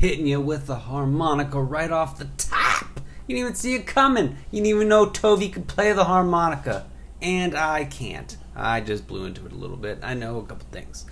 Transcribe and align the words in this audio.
hitting 0.00 0.26
you 0.26 0.40
with 0.40 0.66
the 0.66 0.76
harmonica 0.76 1.62
right 1.62 1.90
off 1.90 2.16
the 2.16 2.24
top. 2.38 3.00
You 3.26 3.36
didn't 3.36 3.40
even 3.40 3.54
see 3.54 3.74
it 3.74 3.86
coming. 3.86 4.38
You 4.50 4.62
didn't 4.62 4.74
even 4.74 4.88
know 4.88 5.10
Toby 5.10 5.50
could 5.50 5.68
play 5.68 5.92
the 5.92 6.04
harmonica. 6.04 6.86
And 7.20 7.54
I 7.54 7.84
can't. 7.84 8.34
I 8.56 8.80
just 8.80 9.06
blew 9.06 9.26
into 9.26 9.44
it 9.44 9.52
a 9.52 9.54
little 9.54 9.76
bit. 9.76 9.98
I 10.02 10.14
know 10.14 10.38
a 10.38 10.42
couple 10.42 10.66
things. 10.72 11.04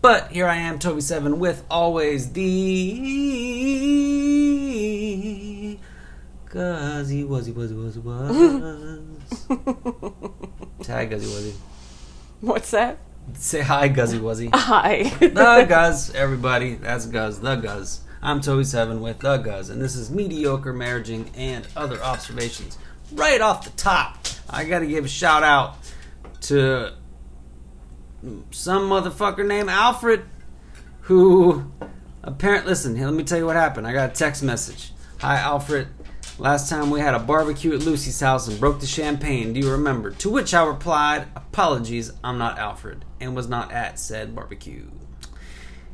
But 0.00 0.32
here 0.32 0.46
I 0.46 0.56
am, 0.56 0.78
Toby7, 0.78 1.36
with 1.36 1.64
always 1.70 2.32
the. 2.32 2.40
Guzzy, 6.46 7.24
wuzzy, 7.24 7.52
wuzzy, 7.52 7.74
wuzzy, 7.74 8.00
wuzz. 8.00 9.06
Say 10.86 10.92
hi, 10.94 11.04
Guzzy, 11.04 11.26
wuzzy. 11.26 11.52
What's 12.40 12.70
that? 12.70 12.96
Say 13.34 13.60
hi, 13.60 13.88
Guzzy, 13.88 14.18
wuzzy. 14.18 14.48
Hi. 14.54 15.02
the 15.20 15.66
Guz, 15.68 16.14
everybody. 16.14 16.76
That's 16.76 17.04
Guz, 17.04 17.38
the 17.40 17.56
Guz. 17.56 18.00
I'm 18.22 18.40
Toby7 18.40 19.00
with 19.00 19.20
the 19.20 19.38
Guz, 19.38 19.70
and 19.70 19.80
this 19.80 19.96
is 19.96 20.10
mediocre 20.10 20.74
marriaging 20.74 21.30
and 21.34 21.66
other 21.74 22.02
observations. 22.02 22.76
Right 23.12 23.40
off 23.40 23.64
the 23.64 23.70
top, 23.70 24.18
I 24.48 24.64
gotta 24.64 24.84
give 24.86 25.06
a 25.06 25.08
shout 25.08 25.42
out 25.42 25.76
to 26.42 26.92
some 28.50 28.90
motherfucker 28.90 29.46
named 29.46 29.70
Alfred 29.70 30.24
who 31.00 31.72
apparently 32.22 32.68
listen, 32.68 33.00
let 33.00 33.14
me 33.14 33.24
tell 33.24 33.38
you 33.38 33.46
what 33.46 33.56
happened. 33.56 33.86
I 33.86 33.94
got 33.94 34.10
a 34.10 34.12
text 34.12 34.42
message. 34.42 34.92
Hi 35.20 35.38
Alfred. 35.38 35.88
Last 36.38 36.68
time 36.68 36.90
we 36.90 37.00
had 37.00 37.14
a 37.14 37.18
barbecue 37.18 37.74
at 37.74 37.80
Lucy's 37.80 38.20
house 38.20 38.48
and 38.48 38.60
broke 38.60 38.80
the 38.80 38.86
champagne. 38.86 39.54
Do 39.54 39.60
you 39.60 39.72
remember? 39.72 40.10
To 40.10 40.30
which 40.30 40.52
I 40.52 40.62
replied, 40.66 41.28
Apologies, 41.34 42.12
I'm 42.22 42.36
not 42.36 42.58
Alfred, 42.58 43.06
and 43.18 43.34
was 43.34 43.48
not 43.48 43.72
at 43.72 43.98
said 43.98 44.34
barbecue. 44.34 44.90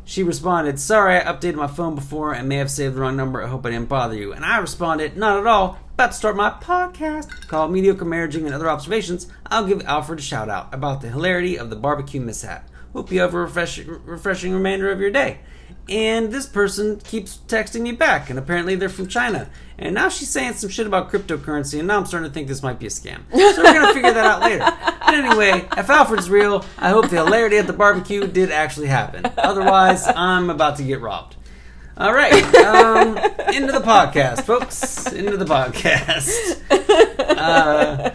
She 0.09 0.23
responded, 0.23 0.79
Sorry, 0.79 1.17
I 1.17 1.25
updated 1.25 1.57
my 1.57 1.67
phone 1.67 1.97
before 1.97 2.33
and 2.33 2.49
may 2.49 2.59
have 2.59 2.71
saved 2.71 2.95
the 2.95 3.01
wrong 3.01 3.17
number. 3.17 3.43
I 3.43 3.49
hope 3.49 3.67
I 3.67 3.71
didn't 3.71 3.89
bother 3.89 4.15
you. 4.15 4.33
And 4.33 4.45
I 4.45 4.59
responded, 4.59 5.17
Not 5.17 5.41
at 5.41 5.49
all. 5.49 5.81
About 5.95 6.13
to 6.13 6.17
start 6.17 6.37
my 6.37 6.51
podcast 6.51 7.49
called 7.49 7.73
Mediocre 7.73 8.05
Marriaging 8.05 8.45
and 8.45 8.55
Other 8.55 8.71
Observations. 8.71 9.27
I'll 9.47 9.67
give 9.67 9.83
Alfred 9.85 10.21
a 10.21 10.23
shout 10.23 10.49
out 10.49 10.73
about 10.73 11.01
the 11.01 11.09
hilarity 11.09 11.59
of 11.59 11.71
the 11.71 11.77
barbecue 11.77 12.21
mishap. 12.21 12.71
Hope 12.93 13.11
you 13.11 13.21
have 13.21 13.35
a 13.35 13.39
refresh- 13.39 13.81
refreshing 13.81 14.53
remainder 14.53 14.93
of 14.93 15.01
your 15.01 15.11
day. 15.11 15.41
And 15.89 16.33
this 16.33 16.47
person 16.47 16.99
keeps 16.99 17.39
texting 17.47 17.83
me 17.83 17.93
back, 17.93 18.29
and 18.29 18.39
apparently 18.39 18.75
they're 18.75 18.89
from 18.89 19.07
China. 19.07 19.49
And 19.79 19.95
now 19.95 20.09
she's 20.09 20.29
saying 20.29 20.55
some 20.55 20.69
shit 20.71 20.87
about 20.87 21.13
cryptocurrency, 21.13 21.79
and 21.79 21.87
now 21.87 21.99
I'm 21.99 22.07
starting 22.07 22.29
to 22.29 22.35
think 22.35 22.49
this 22.49 22.63
might 22.63 22.79
be 22.79 22.87
a 22.87 22.91
scam. 22.91 23.21
So 23.31 23.63
we're 23.63 23.73
gonna 23.73 23.93
figure 23.95 24.13
that 24.13 24.25
out 24.27 24.41
later. 24.41 24.65
But 24.65 25.15
anyway, 25.15 25.69
if 25.77 25.89
Alfred's 25.89 26.29
real, 26.29 26.65
I 26.79 26.89
hope 26.89 27.09
the 27.09 27.17
hilarity 27.25 27.59
at 27.59 27.67
the 27.69 27.73
barbecue 27.73 28.27
did 28.27 28.51
actually 28.51 28.89
happen. 28.89 29.31
Otherwise, 29.39 30.07
I'm 30.09 30.51
about 30.51 30.77
to 30.77 30.83
get 30.83 31.01
robbed. 31.01 31.37
All 31.99 32.13
right, 32.13 32.55
um, 32.57 33.17
into 33.55 33.73
the 33.73 33.81
podcast, 33.81 34.43
folks. 34.43 35.11
Into 35.13 35.37
the 35.37 35.47
podcast. 35.47 36.61
Uh, 37.21 38.11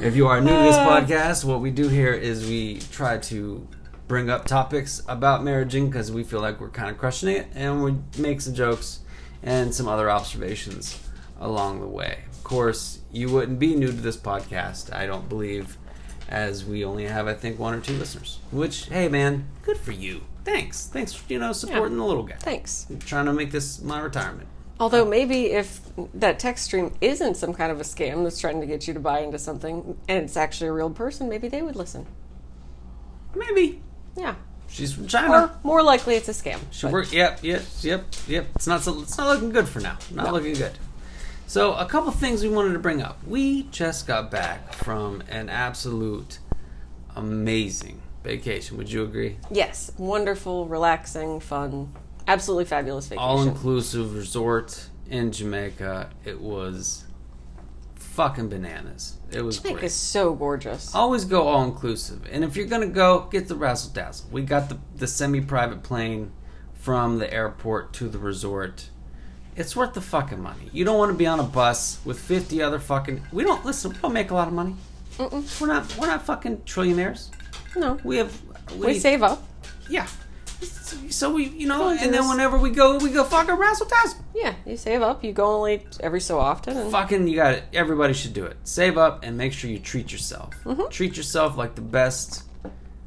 if 0.00 0.16
you 0.16 0.26
are 0.26 0.40
new 0.40 0.50
to 0.50 0.62
this 0.62 0.76
podcast, 0.76 1.44
what 1.44 1.60
we 1.60 1.70
do 1.70 1.88
here 1.88 2.12
is 2.12 2.46
we 2.46 2.80
try 2.90 3.18
to 3.18 3.66
bring 4.12 4.28
up 4.28 4.44
topics 4.44 5.00
about 5.08 5.40
marriaging 5.40 5.86
because 5.86 6.12
we 6.12 6.22
feel 6.22 6.42
like 6.42 6.60
we're 6.60 6.68
kind 6.68 6.90
of 6.90 6.98
crushing 6.98 7.30
it, 7.30 7.46
and 7.54 7.82
we 7.82 7.94
make 8.20 8.42
some 8.42 8.52
jokes 8.52 9.00
and 9.42 9.74
some 9.74 9.88
other 9.88 10.10
observations 10.10 11.02
along 11.40 11.80
the 11.80 11.86
way. 11.86 12.18
Of 12.30 12.44
course, 12.44 12.98
you 13.10 13.30
wouldn't 13.30 13.58
be 13.58 13.74
new 13.74 13.86
to 13.86 13.92
this 13.92 14.18
podcast, 14.18 14.94
I 14.94 15.06
don't 15.06 15.30
believe, 15.30 15.78
as 16.28 16.62
we 16.62 16.84
only 16.84 17.06
have, 17.06 17.26
I 17.26 17.32
think, 17.32 17.58
one 17.58 17.72
or 17.72 17.80
two 17.80 17.94
listeners. 17.94 18.38
Which, 18.50 18.84
hey, 18.90 19.08
man, 19.08 19.48
good 19.62 19.78
for 19.78 19.92
you. 19.92 20.20
Thanks. 20.44 20.88
Thanks 20.88 21.14
for, 21.14 21.32
you 21.32 21.38
know, 21.38 21.54
supporting 21.54 21.96
the 21.96 22.04
little 22.04 22.24
guy. 22.24 22.36
Thanks. 22.36 22.86
I'm 22.90 22.98
trying 22.98 23.24
to 23.24 23.32
make 23.32 23.50
this 23.50 23.80
my 23.80 23.98
retirement. 23.98 24.46
Although 24.78 25.06
maybe 25.06 25.52
if 25.52 25.80
that 26.12 26.38
text 26.38 26.66
stream 26.66 26.92
isn't 27.00 27.38
some 27.38 27.54
kind 27.54 27.72
of 27.72 27.80
a 27.80 27.84
scam 27.84 28.24
that's 28.24 28.38
trying 28.38 28.60
to 28.60 28.66
get 28.66 28.86
you 28.86 28.92
to 28.92 29.00
buy 29.00 29.20
into 29.20 29.38
something 29.38 29.96
and 30.06 30.24
it's 30.24 30.36
actually 30.36 30.68
a 30.68 30.72
real 30.72 30.90
person, 30.90 31.30
maybe 31.30 31.48
they 31.48 31.62
would 31.62 31.76
listen. 31.76 32.06
Maybe. 33.34 33.80
Yeah. 34.16 34.34
She's 34.68 34.94
from 34.94 35.04
Or 35.04 35.08
China. 35.08 35.58
more 35.62 35.82
likely 35.82 36.14
it's 36.14 36.28
a 36.28 36.32
scam. 36.32 36.58
She 36.70 36.86
but- 36.86 36.92
work. 36.92 37.12
Yep, 37.12 37.40
yep, 37.42 37.62
yep, 37.82 38.04
yep. 38.26 38.46
It's 38.54 38.66
not. 38.66 38.80
So, 38.82 39.02
it's 39.02 39.18
not 39.18 39.28
looking 39.28 39.50
good 39.50 39.68
for 39.68 39.80
now. 39.80 39.98
Not 40.10 40.32
looking 40.32 40.54
good. 40.54 40.72
So, 41.46 41.74
a 41.74 41.84
couple 41.84 42.10
things 42.12 42.42
we 42.42 42.48
wanted 42.48 42.72
to 42.72 42.78
bring 42.78 43.02
up. 43.02 43.18
We 43.26 43.64
just 43.64 44.06
got 44.06 44.30
back 44.30 44.72
from 44.72 45.22
an 45.28 45.50
absolute 45.50 46.38
amazing 47.14 48.00
vacation. 48.24 48.76
Would 48.78 48.90
you 48.90 49.02
agree? 49.02 49.36
Yes. 49.50 49.92
Wonderful, 49.98 50.66
relaxing, 50.66 51.40
fun, 51.40 51.92
absolutely 52.26 52.64
fabulous 52.64 53.06
vacation. 53.06 53.22
All 53.22 53.42
inclusive 53.42 54.14
resort 54.14 54.86
in 55.10 55.32
Jamaica. 55.32 56.08
It 56.24 56.40
was 56.40 57.04
fucking 58.12 58.48
bananas. 58.48 59.16
It 59.30 59.42
was 59.42 59.58
Jamaica 59.58 59.86
is 59.86 59.94
so 59.94 60.34
gorgeous. 60.34 60.94
Always 60.94 61.24
go 61.24 61.48
all 61.48 61.64
inclusive. 61.64 62.28
And 62.30 62.44
if 62.44 62.56
you're 62.56 62.66
gonna 62.66 62.86
go, 62.86 63.28
get 63.30 63.48
the 63.48 63.54
razzle 63.54 63.92
dazzle. 63.92 64.28
We 64.30 64.42
got 64.42 64.68
the 64.68 64.78
the 64.96 65.06
semi 65.06 65.40
private 65.40 65.82
plane 65.82 66.32
from 66.74 67.18
the 67.18 67.32
airport 67.32 67.92
to 67.94 68.08
the 68.08 68.18
resort. 68.18 68.90
It's 69.56 69.74
worth 69.74 69.94
the 69.94 70.00
fucking 70.00 70.40
money. 70.40 70.68
You 70.72 70.84
don't 70.84 70.98
want 70.98 71.10
to 71.12 71.16
be 71.16 71.26
on 71.26 71.40
a 71.40 71.44
bus 71.44 72.00
with 72.04 72.18
fifty 72.18 72.62
other 72.62 72.78
fucking. 72.78 73.22
We 73.32 73.44
don't 73.44 73.64
listen. 73.64 73.92
We 73.92 73.98
don't 73.98 74.12
make 74.12 74.30
a 74.30 74.34
lot 74.34 74.48
of 74.48 74.54
money. 74.54 74.76
Mm-mm. 75.16 75.60
We're 75.60 75.68
not. 75.68 75.96
We're 75.96 76.06
not 76.06 76.26
fucking 76.26 76.58
trillionaires. 76.58 77.30
No. 77.76 77.98
We 78.04 78.18
have. 78.18 78.42
We 78.76 78.98
save 78.98 79.22
up. 79.22 79.42
Yeah. 79.88 80.06
So 81.10 81.32
we, 81.32 81.46
you 81.46 81.66
know, 81.66 81.88
and 81.88 82.12
then 82.12 82.28
whenever 82.28 82.58
we 82.58 82.70
go, 82.70 82.98
we 82.98 83.10
go 83.10 83.24
fucking 83.24 83.54
razzle 83.54 83.86
dazzle. 83.86 84.24
Yeah, 84.34 84.54
you 84.66 84.76
save 84.76 85.02
up. 85.02 85.22
You 85.22 85.32
go 85.32 85.46
only 85.46 85.86
every 86.00 86.20
so 86.20 86.38
often. 86.38 86.76
And 86.76 86.90
Fucking, 86.90 87.28
you 87.28 87.36
got 87.36 87.54
it. 87.54 87.64
Everybody 87.72 88.14
should 88.14 88.32
do 88.32 88.44
it. 88.46 88.56
Save 88.64 88.96
up 88.98 89.22
and 89.22 89.36
make 89.36 89.52
sure 89.52 89.70
you 89.70 89.78
treat 89.78 90.10
yourself. 90.12 90.54
Mm-hmm. 90.64 90.88
Treat 90.90 91.16
yourself 91.16 91.56
like 91.56 91.74
the 91.74 91.82
best, 91.82 92.44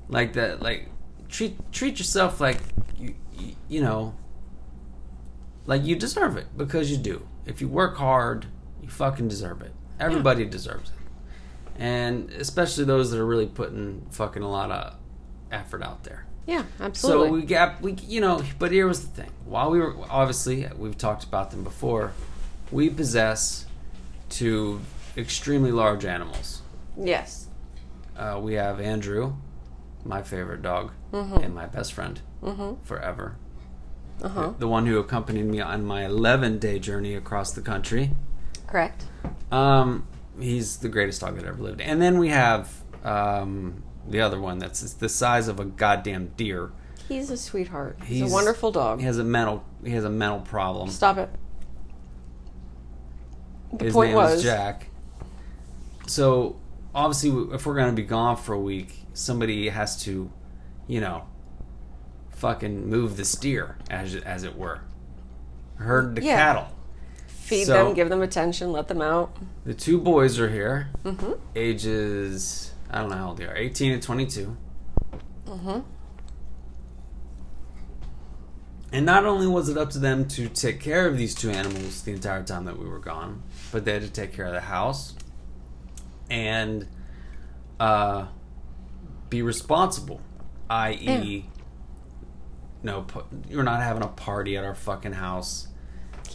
like 0.07 0.33
that. 0.33 0.61
Like 0.61 0.89
treat 1.29 1.57
treat 1.71 1.97
yourself 1.97 2.39
like 2.39 2.59
you, 2.97 3.15
you 3.37 3.55
you 3.67 3.81
know, 3.81 4.15
like 5.65 5.83
you 5.83 5.95
deserve 5.95 6.37
it 6.37 6.47
because 6.55 6.91
you 6.91 6.97
do. 6.97 7.27
If 7.45 7.61
you 7.61 7.67
work 7.67 7.97
hard, 7.97 8.45
you 8.81 8.89
fucking 8.89 9.27
deserve 9.27 9.61
it. 9.61 9.73
Everybody 9.99 10.45
deserves 10.45 10.89
it, 10.89 11.81
and 11.81 12.29
especially 12.31 12.83
those 12.85 13.11
that 13.11 13.19
are 13.19 13.25
really 13.25 13.47
putting 13.47 14.05
fucking 14.11 14.43
a 14.43 14.49
lot 14.49 14.71
of 14.71 14.95
effort 15.51 15.81
out 15.81 16.03
there. 16.03 16.25
Yeah, 16.47 16.63
absolutely. 16.79 17.27
So 17.29 17.33
we 17.33 17.41
got 17.43 17.81
we 17.81 17.93
you 18.07 18.21
know, 18.21 18.41
but 18.59 18.71
here 18.71 18.87
was 18.87 19.01
the 19.01 19.21
thing. 19.21 19.29
While 19.45 19.71
we 19.71 19.79
were 19.79 19.95
obviously 20.09 20.67
we've 20.77 20.97
talked 20.97 21.23
about 21.23 21.51
them 21.51 21.63
before, 21.63 22.13
we 22.71 22.89
possess 22.89 23.65
two 24.29 24.81
extremely 25.17 25.71
large 25.71 26.05
animals. 26.05 26.61
yes. 26.97 27.47
Uh, 28.17 28.39
we 28.41 28.53
have 28.53 28.79
Andrew, 28.79 29.33
my 30.05 30.21
favorite 30.21 30.61
dog, 30.61 30.91
Mm-hmm. 31.11 31.37
and 31.43 31.53
my 31.55 31.65
best 31.65 31.91
friend 31.93 32.21
forever. 32.83 33.35
Uh 34.23 34.29
huh. 34.29 34.53
The 34.57 34.67
one 34.67 34.85
who 34.85 34.97
accompanied 34.99 35.45
me 35.45 35.59
on 35.59 35.83
my 35.85 36.05
11 36.05 36.59
day 36.59 36.79
journey 36.79 37.15
across 37.15 37.51
the 37.51 37.61
country. 37.61 38.11
Correct. 38.67 39.03
Um, 39.51 40.07
he's 40.39 40.77
the 40.77 40.87
greatest 40.89 41.19
dog 41.21 41.35
that 41.37 41.45
ever 41.45 41.61
lived. 41.61 41.81
And 41.81 42.01
then 42.01 42.17
we 42.17 42.29
have 42.29 42.71
um, 43.03 43.83
the 44.07 44.21
other 44.21 44.39
one 44.39 44.59
that's 44.59 44.93
the 44.93 45.09
size 45.09 45.47
of 45.47 45.59
a 45.59 45.65
goddamn 45.65 46.31
deer. 46.37 46.71
He's 47.07 47.29
a 47.29 47.37
sweetheart. 47.37 47.97
He's, 48.05 48.17
He's- 48.19 48.31
a 48.31 48.33
wonderful 48.33 48.71
dog. 48.71 48.99
He 48.99 49.05
has 49.05 49.17
a 49.17 49.23
mental 49.23 49.63
he 49.83 49.91
has 49.91 50.03
a 50.03 50.09
mental 50.09 50.39
problem. 50.41 50.89
Stop 50.89 51.17
it. 51.17 51.29
The 53.73 53.85
His 53.85 53.93
point 53.93 54.09
name 54.09 54.15
was 54.17 54.33
is 54.35 54.43
Jack. 54.43 54.87
So 56.07 56.55
obviously, 56.93 57.53
if 57.53 57.65
we're 57.65 57.75
gonna 57.75 57.91
be 57.93 58.03
gone 58.03 58.37
for 58.37 58.53
a 58.53 58.59
week, 58.59 59.05
somebody 59.13 59.69
has 59.69 60.01
to, 60.03 60.31
you 60.87 61.01
know, 61.01 61.23
fucking 62.31 62.87
move 62.89 63.17
the 63.17 63.25
steer, 63.25 63.77
as 63.89 64.15
as 64.15 64.43
it 64.43 64.57
were, 64.57 64.81
herd 65.77 66.15
the 66.15 66.23
Yeah. 66.23 66.35
cattle. 66.37 66.67
feed 67.27 67.65
so- 67.67 67.73
them, 67.85 67.93
give 67.93 68.09
them 68.09 68.23
attention, 68.23 68.71
let 68.71 68.87
them 68.87 69.01
out. 69.03 69.35
The 69.65 69.73
two 69.75 69.99
boys 69.99 70.39
are 70.39 70.49
here, 70.49 70.87
Mm-hmm. 71.03 71.33
ages 71.55 72.71
I 72.89 73.01
don't 73.01 73.09
know 73.09 73.17
how 73.17 73.29
old 73.29 73.37
they 73.37 73.45
are, 73.45 73.55
eighteen 73.55 73.91
and 73.91 74.01
twenty-two. 74.01 74.55
Mm-hmm. 75.45 75.79
And 78.91 79.05
not 79.05 79.25
only 79.25 79.47
was 79.47 79.67
it 79.67 79.77
up 79.77 79.89
to 79.91 79.99
them 79.99 80.27
to 80.29 80.47
take 80.47 80.79
care 80.79 81.05
of 81.07 81.17
these 81.17 81.35
two 81.35 81.49
animals 81.49 82.03
the 82.03 82.13
entire 82.13 82.43
time 82.43 82.65
that 82.65 82.79
we 82.79 82.87
were 82.87 82.99
gone, 82.99 83.43
but 83.71 83.83
they 83.83 83.93
had 83.93 84.03
to 84.03 84.09
take 84.09 84.31
care 84.31 84.45
of 84.45 84.53
the 84.53 84.61
house 84.61 85.15
and 86.29 86.87
uh, 87.79 88.27
be 89.29 89.41
responsible, 89.41 90.21
i.e., 90.69 91.45
no, 92.83 93.05
you're 93.49 93.63
not 93.63 93.81
having 93.81 94.03
a 94.03 94.07
party 94.07 94.55
at 94.55 94.63
our 94.63 94.75
fucking 94.75 95.13
house. 95.13 95.67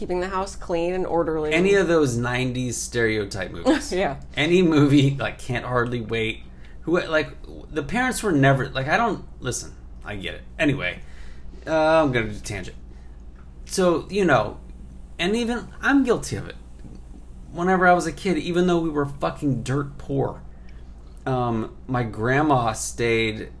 Keeping 0.01 0.19
the 0.19 0.29
house 0.29 0.55
clean 0.55 0.95
and 0.95 1.05
orderly. 1.05 1.53
Any 1.53 1.75
of 1.75 1.87
those 1.87 2.17
'90s 2.17 2.73
stereotype 2.73 3.51
movies. 3.51 3.93
yeah. 3.93 4.19
Any 4.35 4.63
movie 4.63 5.11
like 5.11 5.37
Can't 5.37 5.63
Hardly 5.63 6.01
Wait. 6.01 6.41
Who 6.81 6.99
like 7.01 7.29
the 7.69 7.83
parents 7.83 8.23
were 8.23 8.31
never 8.31 8.67
like 8.69 8.87
I 8.87 8.97
don't 8.97 9.25
listen. 9.39 9.75
I 10.03 10.15
get 10.15 10.33
it. 10.33 10.41
Anyway, 10.57 11.01
uh, 11.67 12.01
I'm 12.01 12.11
gonna 12.11 12.29
do 12.29 12.39
tangent. 12.39 12.75
so 13.65 14.07
you 14.09 14.25
know, 14.25 14.59
and 15.19 15.35
even 15.35 15.67
I'm 15.81 16.03
guilty 16.03 16.35
of 16.35 16.49
it. 16.49 16.55
Whenever 17.51 17.85
I 17.85 17.93
was 17.93 18.07
a 18.07 18.11
kid, 18.11 18.39
even 18.39 18.65
though 18.65 18.79
we 18.79 18.89
were 18.89 19.05
fucking 19.05 19.61
dirt 19.61 19.99
poor, 19.99 20.41
um, 21.27 21.77
my 21.85 22.01
grandma 22.01 22.73
stayed. 22.73 23.51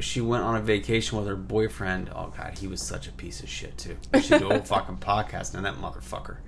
She 0.00 0.20
went 0.20 0.42
on 0.42 0.56
a 0.56 0.60
vacation 0.60 1.18
with 1.18 1.26
her 1.26 1.36
boyfriend. 1.36 2.10
Oh 2.14 2.32
god, 2.36 2.58
he 2.58 2.66
was 2.66 2.82
such 2.82 3.06
a 3.06 3.12
piece 3.12 3.42
of 3.42 3.48
shit 3.48 3.78
too. 3.78 3.96
We 4.12 4.20
should 4.20 4.40
do 4.40 4.50
a 4.50 4.54
whole 4.54 4.62
fucking 4.64 4.98
podcast 4.98 5.54
on 5.54 5.62
that 5.62 5.76
motherfucker. 5.76 6.38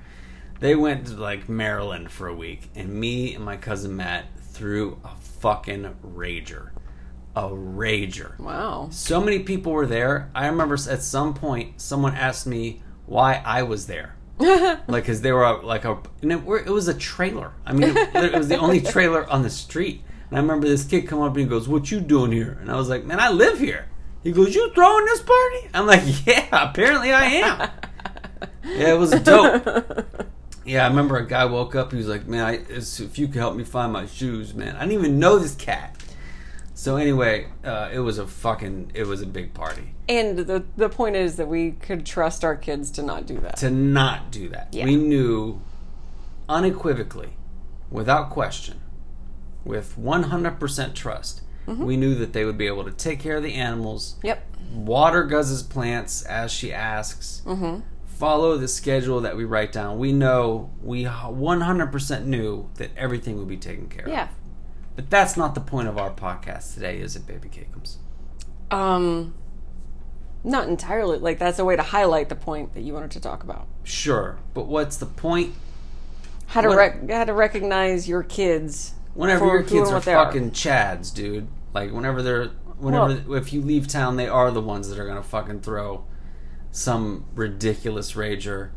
They 0.59 0.75
went 0.75 1.07
to 1.09 1.15
like 1.15 1.49
Maryland 1.49 2.11
for 2.11 2.29
a 2.29 2.35
week, 2.35 2.69
and 2.75 2.93
me 2.93 3.35
and 3.35 3.45
my 3.45 3.57
cousin 3.57 3.97
Matt 3.97 4.27
threw 4.41 4.99
a 5.05 5.15
fucking 5.17 5.97
rager, 6.05 6.71
a 7.35 7.43
rager. 7.43 8.39
Wow. 8.39 8.89
So 8.91 9.21
many 9.21 9.41
people 9.41 9.73
were 9.73 9.87
there. 9.87 10.31
I 10.35 10.47
remember 10.47 10.75
at 10.75 11.03
some 11.03 11.35
point 11.35 11.81
someone 11.81 12.15
asked 12.15 12.47
me 12.47 12.83
why 13.05 13.43
I 13.45 13.63
was 13.63 13.87
there. 13.87 14.17
like, 14.39 14.87
because 14.89 15.23
they 15.23 15.33
were 15.33 15.63
like 15.63 15.85
a, 15.85 15.99
and 16.23 16.33
it, 16.33 16.39
it 16.39 16.71
was 16.71 16.89
a 16.89 16.95
trailer. 16.95 17.53
I 17.65 17.73
mean, 17.73 17.95
it 17.97 18.35
was 18.35 18.49
the 18.49 18.59
only 18.59 18.81
trailer 18.93 19.29
on 19.31 19.43
the 19.43 19.51
street. 19.51 20.03
And 20.31 20.39
I 20.39 20.43
remember 20.43 20.67
this 20.69 20.85
kid 20.85 21.03
come 21.07 21.21
up 21.21 21.33
and 21.33 21.41
he 21.41 21.47
goes, 21.47 21.69
"What 21.69 21.91
you 21.91 22.01
doing 22.01 22.33
here?" 22.33 22.59
And 22.61 22.71
I 22.71 22.77
was 22.77 22.89
like, 22.89 23.05
"Man, 23.05 23.21
I 23.21 23.31
live 23.31 23.59
here." 23.59 23.89
He 24.23 24.33
goes, 24.33 24.55
"You 24.55 24.71
throwing 24.75 25.05
this 25.07 25.21
party?" 25.23 25.69
I'm 25.75 25.87
like, 25.87 26.03
"Yeah, 26.27 26.47
apparently 26.53 27.13
I 27.13 27.25
am." 27.25 27.71
yeah, 28.65 28.95
it 28.95 28.99
was 28.99 29.11
dope. 29.23 29.67
Yeah, 30.65 30.85
I 30.85 30.89
remember 30.89 31.17
a 31.17 31.27
guy 31.27 31.45
woke 31.45 31.77
up. 31.77 31.93
He 31.93 31.99
was 31.99 32.09
like, 32.09 32.27
"Man, 32.27 32.45
I, 32.45 32.53
if 32.69 33.19
you 33.19 33.27
could 33.29 33.37
help 33.37 33.55
me 33.55 33.63
find 33.65 33.93
my 33.93 34.07
shoes, 34.07 34.53
man." 34.55 34.75
I 34.77 34.81
didn't 34.81 34.93
even 34.99 35.19
know 35.21 35.39
this 35.39 35.55
cat. 35.55 35.93
So 36.75 36.97
anyway, 36.97 37.47
uh, 37.65 37.89
it 37.91 38.01
was 38.01 38.19
a 38.19 38.27
fucking, 38.27 38.91
it 38.95 39.07
was 39.07 39.23
a 39.23 39.27
big 39.27 39.55
party. 39.55 39.95
And 40.11 40.37
the 40.39 40.65
the 40.77 40.89
point 40.91 41.17
is 41.17 41.37
that 41.37 41.49
we 41.49 41.71
could 41.71 42.05
trust 42.05 42.45
our 42.45 42.55
kids 42.57 42.91
to 42.93 43.03
not 43.03 43.27
do 43.27 43.39
that. 43.41 43.57
To 43.59 43.71
not 43.71 44.31
do 44.31 44.49
that, 44.51 44.69
Yeah. 44.73 44.85
we 44.85 44.97
knew 44.97 45.61
unequivocally, 46.49 47.31
without 47.91 48.31
question, 48.31 48.81
with 49.67 49.97
100% 49.99 50.95
trust, 50.95 51.43
Mm-hmm. 51.67 51.85
we 51.85 51.97
knew 51.97 52.15
that 52.15 52.33
they 52.33 52.45
would 52.45 52.57
be 52.57 52.69
able 52.69 52.85
to 52.85 52.93
take 52.93 53.19
care 53.19 53.39
of 53.39 53.43
the 53.43 53.55
animals, 53.55 54.15
Yep. 54.23 54.41
water 54.73 55.25
Guz's 55.25 55.65
plants 55.65 56.23
as 56.23 56.53
she 56.53 56.73
asks, 56.73 57.43
Mm-hmm. 57.45 57.81
follow 58.07 58.57
the 58.57 58.69
schedule 58.69 59.21
that 59.23 59.37
we 59.37 59.45
write 59.45 59.73
down. 59.73 59.99
We 59.99 60.13
know, 60.13 60.71
we 60.81 61.03
100% 61.05 62.25
knew 62.25 62.71
that 62.77 62.91
everything 62.97 63.37
would 63.39 63.49
be 63.49 63.57
taken 63.57 63.89
care 63.89 64.05
of. 64.05 64.13
Yeah. 64.13 64.29
But 64.95 65.11
that's 65.11 65.37
not 65.37 65.57
the 65.57 65.61
point 65.61 65.89
of 65.89 65.99
our 65.99 66.11
podcast 66.13 66.75
today, 66.75 67.01
is 67.01 67.17
it, 67.17 67.27
Baby 67.27 67.49
Cakeums? 67.49 67.97
Um. 68.71 69.35
Not 70.45 70.69
entirely. 70.69 71.19
Like 71.19 71.41
that's 71.41 71.59
a 71.59 71.65
way 71.65 71.75
to 71.75 71.83
highlight 71.83 72.29
the 72.29 72.37
point 72.37 72.75
that 72.75 72.83
you 72.83 72.95
wanted 72.95 73.11
to 73.13 73.21
talk 73.21 73.43
about. 73.43 73.67
Sure, 73.83 74.39
but 74.55 74.67
what's 74.69 74.97
the 74.97 75.07
point 75.07 75.55
How 76.47 76.61
to 76.61 76.69
rec- 76.69 77.11
how 77.11 77.25
to 77.25 77.33
recognize 77.33 78.09
your 78.09 78.23
kids 78.23 78.95
whenever 79.17 79.47
your 79.47 79.63
kids 79.63 79.91
are 79.91 80.01
they 80.01 80.15
are. 80.15 80.27
fucking 80.27 80.53
chads, 80.53 81.13
dude? 81.15 81.49
Like 81.75 81.93
whenever 81.93 82.23
they're 82.23 82.47
whenever 82.79 83.37
if 83.37 83.53
you 83.53 83.63
leave 83.63 83.89
town, 83.89 84.17
they 84.17 84.29
are 84.29 84.51
the 84.51 84.61
ones 84.61 84.89
that 84.89 84.99
are 84.99 85.07
gonna 85.07 85.23
fucking 85.23 85.61
throw 85.61 86.05
some 86.71 87.25
ridiculous 87.35 88.13
rager. 88.13 88.71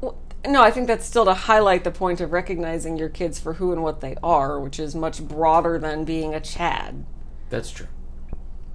Well, 0.00 0.18
No, 0.46 0.62
I 0.62 0.70
think 0.70 0.86
that's 0.86 1.06
still 1.06 1.24
to 1.24 1.34
highlight 1.34 1.84
the 1.84 1.90
point 1.90 2.20
of 2.20 2.32
recognizing 2.32 2.96
your 2.98 3.08
kids 3.08 3.38
for 3.40 3.54
who 3.54 3.72
and 3.72 3.82
what 3.82 4.00
they 4.00 4.14
are, 4.22 4.60
which 4.60 4.78
is 4.78 4.94
much 4.94 5.22
broader 5.22 5.78
than 5.78 6.04
being 6.04 6.34
a 6.34 6.40
Chad. 6.40 7.06
That's 7.48 7.70
true. 7.70 7.88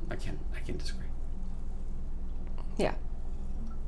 I 0.09 0.15
can't 0.15 0.39
I 0.55 0.59
can't 0.59 0.79
disagree. 0.79 1.05
Yeah. 2.77 2.95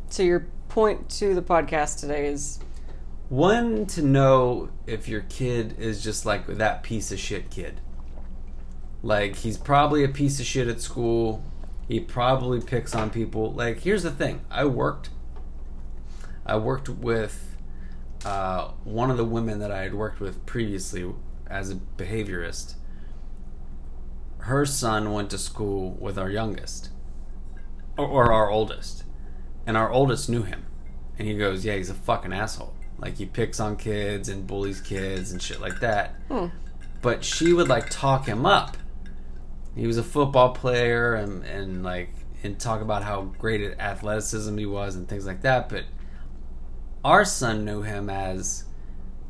So 0.10 0.22
your 0.24 0.48
point 0.70 1.10
to 1.12 1.34
the 1.34 1.42
podcast 1.42 2.00
today 2.00 2.28
is 2.28 2.60
One 3.30 3.86
to 3.88 4.02
know 4.02 4.70
if 4.86 5.08
your 5.08 5.22
kid 5.22 5.76
is 5.80 6.04
just 6.04 6.26
like 6.26 6.46
that 6.48 6.84
piece 6.84 7.12
of 7.12 7.20
shit 7.20 7.50
kid. 7.50 7.80
Like 9.02 9.38
he's 9.38 9.58
probably 9.58 10.04
a 10.04 10.10
piece 10.10 10.40
of 10.40 10.46
shit 10.46 10.68
at 10.68 10.82
school. 10.82 11.44
He 11.88 12.00
probably 12.00 12.62
picks 12.62 12.96
on 12.96 13.10
people. 13.10 13.52
Like 13.52 13.82
here's 13.82 14.04
the 14.04 14.12
thing. 14.12 14.42
I 14.50 14.66
worked 14.66 15.10
I 16.46 16.58
worked 16.58 16.90
with 16.90 17.56
uh, 18.26 18.70
one 18.84 19.10
of 19.10 19.18
the 19.18 19.26
women 19.26 19.60
that 19.60 19.72
I 19.72 19.82
had 19.82 19.94
worked 19.94 20.20
with 20.20 20.46
previously 20.46 21.10
as 21.48 21.72
a 21.72 21.76
behaviorist. 21.76 22.76
Her 24.40 24.66
son 24.66 25.14
went 25.14 25.30
to 25.32 25.38
school 25.38 25.92
with 25.92 26.18
our 26.18 26.30
youngest 26.30 26.90
or, 27.98 28.06
or 28.06 28.34
our 28.34 28.50
oldest. 28.50 29.04
And 29.66 29.78
our 29.78 29.90
oldest 29.90 30.30
knew 30.30 30.44
him. 30.44 30.66
And 31.18 31.28
he 31.28 31.38
goes, 31.38 31.64
Yeah, 31.64 31.76
he's 31.76 31.90
a 31.90 31.94
fucking 31.94 32.34
asshole. 32.34 32.73
Like, 33.04 33.18
he 33.18 33.26
picks 33.26 33.60
on 33.60 33.76
kids 33.76 34.30
and 34.30 34.48
bullies 34.48 34.80
kids 34.80 35.32
and 35.32 35.42
shit 35.42 35.60
like 35.60 35.80
that. 35.82 36.16
Hmm. 36.30 36.48
But 37.02 37.26
she 37.26 37.52
would, 37.52 37.68
like, 37.68 37.90
talk 37.90 38.26
him 38.26 38.46
up. 38.46 38.78
He 39.76 39.88
was 39.88 39.98
a 39.98 40.04
football 40.04 40.54
player 40.54 41.16
and, 41.16 41.44
and 41.44 41.84
like, 41.84 42.14
and 42.44 42.60
talk 42.60 42.82
about 42.82 43.04
how 43.04 43.24
great 43.24 43.62
at 43.62 43.80
athleticism 43.80 44.58
he 44.58 44.66
was 44.66 44.96
and 44.96 45.08
things 45.08 45.26
like 45.26 45.42
that. 45.42 45.68
But 45.68 45.84
our 47.04 47.26
son 47.26 47.66
knew 47.66 47.82
him 47.82 48.10
as, 48.10 48.66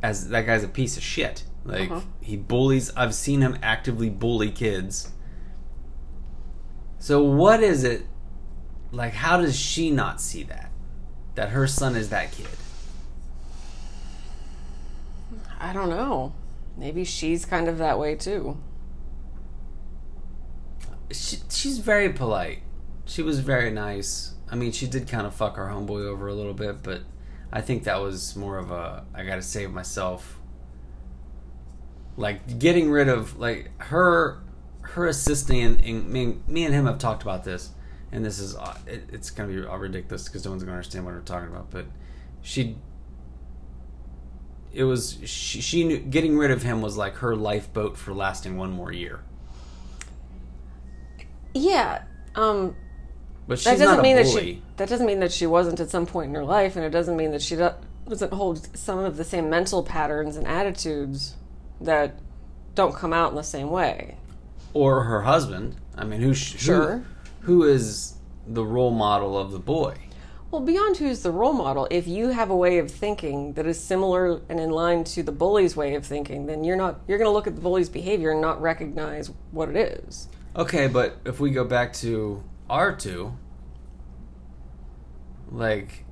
as 0.04 0.30
that 0.30 0.46
guy's 0.46 0.64
a 0.64 0.68
piece 0.68 0.98
of 0.98 1.04
shit. 1.04 1.44
Like, 1.66 1.90
uh-huh. 1.90 2.02
he 2.22 2.36
bullies, 2.38 2.92
I've 2.96 3.16
seen 3.16 3.42
him 3.42 3.58
actively 3.64 4.10
bully 4.10 4.52
kids. 4.52 5.12
So, 7.00 7.24
what 7.24 7.64
is 7.64 7.84
it 7.84 8.06
like 8.94 9.14
how 9.14 9.42
does 9.42 9.60
she 9.60 9.90
not 9.90 10.22
see 10.22 10.44
that 10.44 10.72
that 11.36 11.50
her 11.50 11.68
son 11.68 11.96
is 11.96 12.10
that 12.10 12.32
kid 12.32 12.48
I 15.64 15.74
don't 15.74 15.90
know. 15.90 16.34
Maybe 16.78 17.04
she's 17.04 17.46
kind 17.46 17.68
of 17.68 17.78
that 17.80 17.98
way 17.98 18.16
too. 18.16 18.58
she, 21.12 21.38
she's 21.50 21.80
very 21.80 22.10
polite 22.10 22.60
she 23.06 23.22
was 23.22 23.40
very 23.40 23.70
nice 23.70 24.34
i 24.50 24.56
mean 24.56 24.72
she 24.72 24.88
did 24.88 25.08
kind 25.08 25.28
of 25.28 25.36
fuck 25.36 25.58
our 25.58 25.70
homeboy 25.70 26.06
over 26.06 26.28
a 26.28 26.34
little 26.34 26.54
bit 26.54 26.82
but 26.82 27.02
i 27.52 27.62
think 27.62 27.84
that 27.84 28.02
was 28.02 28.36
more 28.36 28.58
of 28.58 28.72
a 28.72 29.06
i 29.14 29.24
gotta 29.24 29.42
save 29.42 29.72
myself 29.72 30.40
like 32.16 32.60
getting 32.60 32.90
rid 32.90 33.10
of 33.10 33.38
like 33.38 33.70
her 33.82 34.42
her 34.82 35.08
assisting 35.08 35.62
and, 35.62 35.82
and 35.82 36.10
me, 36.10 36.38
me 36.48 36.66
and 36.66 36.74
him 36.74 36.86
have 36.86 36.98
talked 36.98 37.24
about 37.24 37.44
this 37.44 37.72
and 38.12 38.24
this 38.24 38.40
is 38.40 38.56
uh, 38.56 38.78
it, 38.86 39.04
it's 39.12 39.30
gonna 39.30 39.52
be 39.52 39.66
all 39.66 39.78
ridiculous 39.78 40.26
because 40.26 40.46
no 40.46 40.52
one's 40.52 40.64
gonna 40.64 40.76
understand 40.76 41.06
what 41.06 41.14
we're 41.14 41.22
talking 41.22 41.50
about 41.50 41.70
but 41.70 41.86
she 42.42 42.78
it 44.74 44.84
was 44.84 45.18
she, 45.26 45.62
she 45.62 45.84
knew 45.84 46.00
getting 46.00 46.38
rid 46.38 46.52
of 46.52 46.64
him 46.64 46.82
was 46.82 46.98
like 46.98 47.16
her 47.16 47.36
lifeboat 47.36 47.98
for 47.98 48.14
lasting 48.14 48.58
one 48.58 48.72
more 48.72 48.92
year 48.92 49.22
Yeah. 51.54 52.04
Um 52.36 52.76
but 53.48 53.60
she's 53.60 53.66
that 53.66 53.78
doesn't 53.78 54.02
mean 54.02 54.16
that 54.16 54.28
she 54.28 54.62
that 54.78 54.90
doesn't 54.90 55.06
mean 55.06 55.20
that 55.20 55.32
she 55.32 55.46
wasn't 55.46 55.80
at 55.80 55.90
some 55.90 56.06
point 56.06 56.30
in 56.30 56.36
her 56.36 56.44
life 56.46 56.76
and 56.76 56.86
it 56.86 56.90
doesn't 56.90 57.16
mean 57.18 57.32
that 57.32 57.42
she 57.42 57.56
do- 57.56 57.70
doesn't 58.08 58.34
hold 58.34 58.76
some 58.78 59.00
of 59.00 59.18
the 59.18 59.24
same 59.24 59.50
mental 59.50 59.84
patterns 59.84 60.36
and 60.38 60.48
attitudes 60.48 61.36
that 61.82 62.18
don't 62.76 62.96
come 62.96 63.14
out 63.14 63.30
in 63.32 63.36
the 63.36 63.44
same 63.44 63.70
way. 63.70 64.18
or 64.74 65.04
her 65.04 65.22
husband. 65.22 65.76
I 65.96 66.06
mean, 66.06 66.22
who 66.22 66.34
Sure. 66.34 67.04
who, 67.42 67.62
who 67.62 67.64
is 67.72 68.16
the 68.48 68.66
role 68.66 68.90
model 68.92 69.38
of 69.38 69.52
the 69.52 69.60
boy? 69.60 69.96
Well, 70.54 70.62
beyond 70.62 70.98
who's 70.98 71.24
the 71.24 71.32
role 71.32 71.54
model, 71.54 71.88
if 71.90 72.08
you 72.08 72.28
have 72.28 72.52
a 72.52 72.56
way 72.56 72.78
of 72.78 72.92
thinking 72.92 73.54
that 73.54 73.66
is 73.66 73.80
similar 73.80 74.40
and 74.50 74.60
in 74.60 74.70
line 74.70 75.04
to 75.06 75.24
the 75.24 75.32
bully's 75.32 75.76
way 75.76 75.96
of 75.96 76.06
thinking, 76.06 76.46
then 76.46 76.64
you're 76.64 76.76
not 76.76 77.00
you're 77.08 77.18
going 77.18 77.28
to 77.28 77.32
look 77.32 77.48
at 77.48 77.56
the 77.56 77.62
bully's 77.62 77.90
behavior 77.90 78.30
and 78.30 78.40
not 78.40 78.62
recognize 78.62 79.32
what 79.50 79.68
it 79.70 79.76
is. 79.76 80.28
Okay, 80.56 80.86
but 80.86 81.18
if 81.26 81.40
we 81.40 81.50
go 81.50 81.66
back 81.66 81.92
to 81.94 82.44
our 82.70 82.96
two, 82.96 83.36
like 85.50 86.06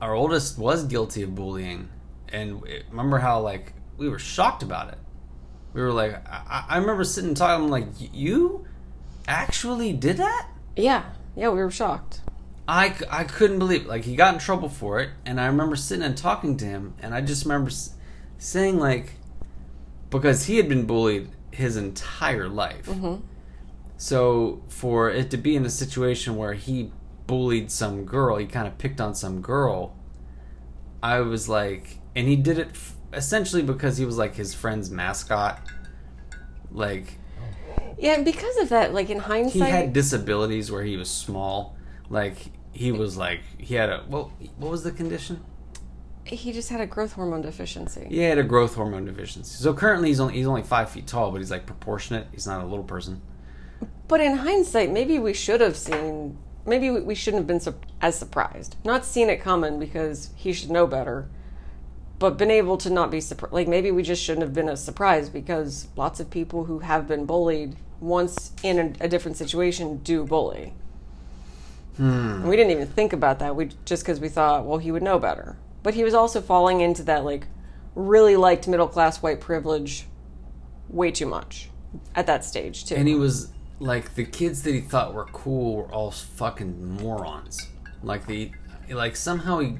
our 0.00 0.14
oldest 0.14 0.56
was 0.56 0.84
guilty 0.84 1.22
of 1.24 1.34
bullying, 1.34 1.90
and 2.30 2.62
remember 2.88 3.18
how 3.18 3.38
like 3.40 3.74
we 3.98 4.08
were 4.08 4.18
shocked 4.18 4.62
about 4.62 4.88
it. 4.88 4.98
We 5.74 5.82
were 5.82 5.92
like, 5.92 6.26
I, 6.26 6.64
I 6.70 6.78
remember 6.78 7.04
sitting 7.04 7.28
and 7.28 7.36
talking. 7.36 7.68
Like, 7.68 7.88
you 7.98 8.66
actually 9.26 9.92
did 9.92 10.16
that? 10.16 10.48
Yeah. 10.74 11.04
Yeah, 11.38 11.50
we 11.50 11.60
were 11.60 11.70
shocked. 11.70 12.20
I, 12.66 12.94
I 13.10 13.24
couldn't 13.24 13.58
believe 13.60 13.86
like 13.86 14.04
he 14.04 14.14
got 14.16 14.34
in 14.34 14.40
trouble 14.40 14.68
for 14.68 15.00
it 15.00 15.08
and 15.24 15.40
i 15.40 15.46
remember 15.46 15.74
sitting 15.74 16.04
and 16.04 16.14
talking 16.14 16.58
to 16.58 16.66
him 16.66 16.92
and 17.00 17.14
i 17.14 17.22
just 17.22 17.44
remember 17.46 17.70
s- 17.70 17.94
saying 18.36 18.78
like 18.78 19.12
because 20.10 20.44
he 20.44 20.58
had 20.58 20.68
been 20.68 20.84
bullied 20.84 21.30
his 21.50 21.78
entire 21.78 22.46
life. 22.48 22.84
Mm-hmm. 22.84 23.22
So 23.96 24.62
for 24.68 25.08
it 25.10 25.30
to 25.30 25.38
be 25.38 25.56
in 25.56 25.64
a 25.64 25.70
situation 25.70 26.36
where 26.36 26.52
he 26.52 26.92
bullied 27.26 27.70
some 27.70 28.04
girl 28.04 28.36
he 28.36 28.44
kind 28.46 28.66
of 28.68 28.76
picked 28.76 29.00
on 29.00 29.14
some 29.14 29.40
girl 29.40 29.94
i 31.02 31.20
was 31.20 31.48
like 31.48 31.98
and 32.14 32.28
he 32.28 32.36
did 32.36 32.58
it 32.58 32.68
f- 32.72 32.94
essentially 33.14 33.62
because 33.62 33.96
he 33.96 34.04
was 34.04 34.18
like 34.18 34.34
his 34.34 34.52
friend's 34.54 34.90
mascot. 34.90 35.60
Like 36.70 37.14
Yeah, 37.98 38.14
and 38.14 38.24
because 38.24 38.56
of 38.58 38.68
that, 38.68 38.94
like 38.94 39.10
in 39.10 39.18
hindsight, 39.18 39.52
he 39.54 39.70
had 39.70 39.92
disabilities 39.92 40.70
where 40.70 40.84
he 40.84 40.96
was 40.96 41.10
small 41.10 41.76
like 42.10 42.36
he 42.72 42.92
was 42.92 43.16
like 43.16 43.40
he 43.58 43.74
had 43.74 43.90
a 43.90 44.04
well, 44.08 44.32
what 44.56 44.70
was 44.70 44.82
the 44.84 44.92
condition? 44.92 45.42
He 46.24 46.52
just 46.52 46.68
had 46.68 46.80
a 46.80 46.86
growth 46.86 47.12
hormone 47.14 47.40
deficiency. 47.42 48.06
He 48.10 48.18
had 48.20 48.36
a 48.38 48.42
growth 48.44 48.74
hormone 48.74 49.06
deficiency. 49.06 49.56
So 49.62 49.72
currently 49.72 50.08
he's 50.08 50.20
only 50.20 50.34
he's 50.34 50.46
only 50.46 50.62
five 50.62 50.90
feet 50.90 51.06
tall, 51.06 51.30
but 51.32 51.38
he's 51.38 51.50
like 51.50 51.66
proportionate. 51.66 52.26
He's 52.32 52.46
not 52.46 52.62
a 52.62 52.66
little 52.66 52.84
person. 52.84 53.20
But 54.08 54.20
in 54.20 54.36
hindsight, 54.38 54.90
maybe 54.90 55.18
we 55.18 55.32
should 55.34 55.60
have 55.60 55.76
seen. 55.76 56.38
Maybe 56.66 56.90
we- 56.90 57.00
we 57.00 57.14
shouldn't 57.14 57.40
have 57.40 57.46
been 57.46 57.60
su- 57.60 57.74
as 58.02 58.18
surprised. 58.18 58.76
Not 58.84 59.04
seen 59.06 59.30
it 59.30 59.40
coming 59.40 59.78
because 59.78 60.30
he 60.34 60.52
should 60.52 60.70
know 60.70 60.86
better, 60.86 61.28
but 62.18 62.36
been 62.36 62.50
able 62.50 62.76
to 62.78 62.90
not 62.90 63.10
be 63.10 63.20
surprised. 63.22 63.54
Like 63.54 63.68
maybe 63.68 63.90
we 63.90 64.02
just 64.02 64.22
shouldn't 64.22 64.42
have 64.42 64.52
been 64.54 64.68
as 64.68 64.84
surprised 64.84 65.32
because 65.32 65.88
lots 65.96 66.20
of 66.20 66.28
people 66.30 66.64
who 66.64 66.80
have 66.80 67.08
been 67.08 67.24
bullied 67.24 67.76
once 68.00 68.52
in 68.62 68.78
a, 68.78 69.04
a 69.04 69.08
different 69.08 69.36
situation 69.36 69.98
do 69.98 70.24
bully. 70.24 70.72
And 71.98 72.48
we 72.48 72.56
didn't 72.56 72.70
even 72.70 72.86
think 72.86 73.12
about 73.12 73.40
that. 73.40 73.56
We 73.56 73.70
just 73.84 74.04
because 74.04 74.20
we 74.20 74.28
thought, 74.28 74.64
well, 74.64 74.78
he 74.78 74.92
would 74.92 75.02
know 75.02 75.18
better. 75.18 75.56
But 75.82 75.94
he 75.94 76.04
was 76.04 76.14
also 76.14 76.40
falling 76.40 76.80
into 76.80 77.02
that 77.04 77.24
like 77.24 77.46
really 77.94 78.36
liked 78.36 78.68
middle 78.68 78.86
class 78.86 79.20
white 79.22 79.40
privilege 79.40 80.06
way 80.88 81.10
too 81.10 81.26
much 81.26 81.68
at 82.14 82.26
that 82.26 82.44
stage 82.44 82.84
too. 82.84 82.94
And 82.94 83.08
he 83.08 83.14
was 83.14 83.50
like 83.80 84.14
the 84.14 84.24
kids 84.24 84.62
that 84.62 84.74
he 84.74 84.80
thought 84.80 85.12
were 85.12 85.26
cool 85.26 85.76
were 85.76 85.92
all 85.92 86.10
fucking 86.10 87.00
morons. 87.02 87.68
Like 88.02 88.26
the 88.26 88.52
like 88.88 89.16
somehow 89.16 89.58
he 89.58 89.78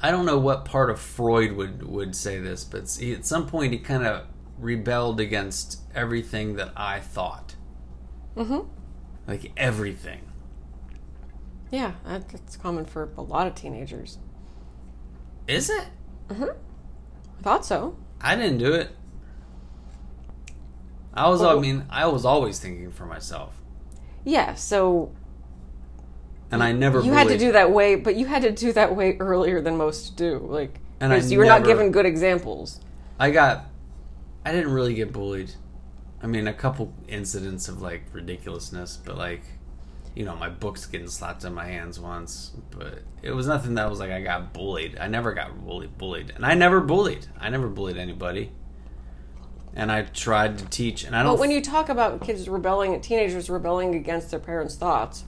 I 0.00 0.10
don't 0.10 0.26
know 0.26 0.38
what 0.38 0.64
part 0.64 0.90
of 0.90 1.00
Freud 1.00 1.52
would 1.52 1.82
would 1.84 2.16
say 2.16 2.38
this, 2.38 2.64
but 2.64 2.96
he, 2.98 3.12
at 3.12 3.24
some 3.24 3.46
point 3.46 3.72
he 3.72 3.78
kind 3.78 4.04
of 4.04 4.26
rebelled 4.62 5.20
against 5.20 5.80
everything 5.94 6.54
that 6.56 6.70
I 6.76 7.00
thought. 7.00 7.56
Mhm. 8.36 8.66
Like 9.26 9.52
everything. 9.56 10.20
Yeah, 11.70 11.92
that- 12.06 12.28
that's 12.28 12.56
common 12.56 12.84
for 12.86 13.10
a 13.16 13.22
lot 13.22 13.46
of 13.46 13.54
teenagers. 13.54 14.18
Is 15.48 15.68
it? 15.68 15.86
Mm-hmm. 16.28 16.44
I 16.44 17.42
thought 17.42 17.64
so. 17.66 17.96
I 18.20 18.36
didn't 18.36 18.58
do 18.58 18.72
it. 18.72 18.90
I 21.14 21.28
was 21.28 21.42
I 21.42 21.58
mean, 21.58 21.84
I 21.90 22.06
was 22.06 22.24
always 22.24 22.58
thinking 22.58 22.90
for 22.90 23.04
myself. 23.04 23.60
Yeah, 24.24 24.54
so 24.54 25.10
And 26.50 26.62
I 26.62 26.72
never 26.72 27.00
you 27.00 27.12
had 27.12 27.28
to 27.28 27.38
do 27.38 27.52
that 27.52 27.70
way, 27.72 27.96
but 27.96 28.14
you 28.14 28.26
had 28.26 28.42
to 28.42 28.52
do 28.52 28.72
that 28.72 28.94
way 28.94 29.16
earlier 29.18 29.60
than 29.60 29.76
most 29.76 30.16
do. 30.16 30.38
Like, 30.38 30.80
And 31.00 31.12
I 31.12 31.16
because 31.16 31.32
you 31.32 31.38
were 31.38 31.44
not 31.46 31.64
given 31.64 31.90
good 31.90 32.06
examples. 32.06 32.80
I 33.18 33.30
got. 33.30 33.66
I 34.44 34.52
didn't 34.52 34.72
really 34.72 34.94
get 34.94 35.12
bullied. 35.12 35.52
I 36.22 36.26
mean, 36.26 36.46
a 36.46 36.52
couple 36.52 36.92
incidents 37.08 37.68
of 37.68 37.82
like 37.82 38.02
ridiculousness, 38.12 38.96
but 39.04 39.16
like, 39.16 39.42
you 40.14 40.24
know, 40.24 40.36
my 40.36 40.48
books 40.48 40.86
getting 40.86 41.08
slapped 41.08 41.44
in 41.44 41.54
my 41.54 41.66
hands 41.66 41.98
once. 41.98 42.52
But 42.70 43.00
it 43.22 43.32
was 43.32 43.46
nothing 43.46 43.74
that 43.74 43.88
was 43.90 43.98
like 43.98 44.10
I 44.10 44.20
got 44.20 44.52
bullied. 44.52 44.98
I 44.98 45.08
never 45.08 45.32
got 45.32 45.64
bullied. 45.64 45.96
Bullied, 45.98 46.32
and 46.34 46.44
I 46.46 46.54
never 46.54 46.80
bullied. 46.80 47.26
I 47.40 47.50
never 47.50 47.68
bullied 47.68 47.96
anybody. 47.96 48.52
And 49.74 49.90
I 49.90 50.02
tried 50.02 50.58
to 50.58 50.66
teach, 50.66 51.02
and 51.02 51.16
I 51.16 51.22
don't. 51.22 51.32
But 51.32 51.40
when 51.40 51.50
you 51.50 51.62
talk 51.62 51.88
about 51.88 52.20
kids 52.20 52.46
rebelling, 52.48 53.00
teenagers 53.00 53.48
rebelling 53.48 53.94
against 53.94 54.30
their 54.30 54.40
parents' 54.40 54.76
thoughts, 54.76 55.24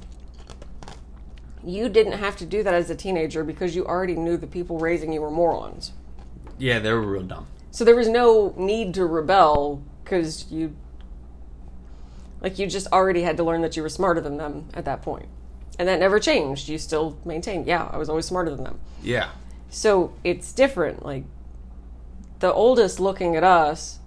you 1.64 1.88
didn't 1.88 2.12
have 2.12 2.37
to 2.37 2.47
do 2.47 2.62
that 2.62 2.75
as 2.75 2.90
a 2.90 2.94
teenager 2.94 3.42
because 3.42 3.75
you 3.75 3.87
already 3.87 4.14
knew 4.16 4.37
the 4.37 4.47
people 4.47 4.78
raising 4.78 5.12
you 5.12 5.23
were 5.23 5.30
morons. 5.30 5.92
yeah, 6.59 6.78
they 6.78 6.92
were 6.92 7.00
real 7.00 7.23
dumb. 7.23 7.47
So 7.75 7.85
there 7.85 7.97
was 7.97 8.07
no 8.07 8.54
need 8.57 8.95
to 8.95 9.04
rebel 9.04 9.83
because 10.04 10.47
you, 10.49 10.76
like, 12.40 12.57
you 12.57 12.69
just 12.69 12.87
already 12.93 13.23
had 13.23 13.37
to 13.38 13.43
learn 13.43 13.62
that 13.62 13.76
you 13.76 13.83
were 13.83 13.88
smarter 13.88 14.21
than 14.21 14.37
them 14.37 14.69
at 14.75 14.85
that 14.85 15.02
point. 15.02 15.26
And 15.76 15.88
that 15.88 15.99
never 15.99 16.21
changed. 16.21 16.69
You 16.69 16.78
still 16.78 17.19
maintained, 17.25 17.66
yeah, 17.66 17.90
I 17.93 17.97
was 17.97 18.09
always 18.09 18.26
smarter 18.26 18.54
than 18.54 18.62
them. 18.62 18.78
Yeah, 19.02 19.31
So 19.71 20.12
it's 20.23 20.52
different. 20.52 21.04
Like, 21.04 21.25
the 22.38 22.52
oldest 22.52 23.00
looking 23.00 23.35
at 23.35 23.43
us, 23.43 23.99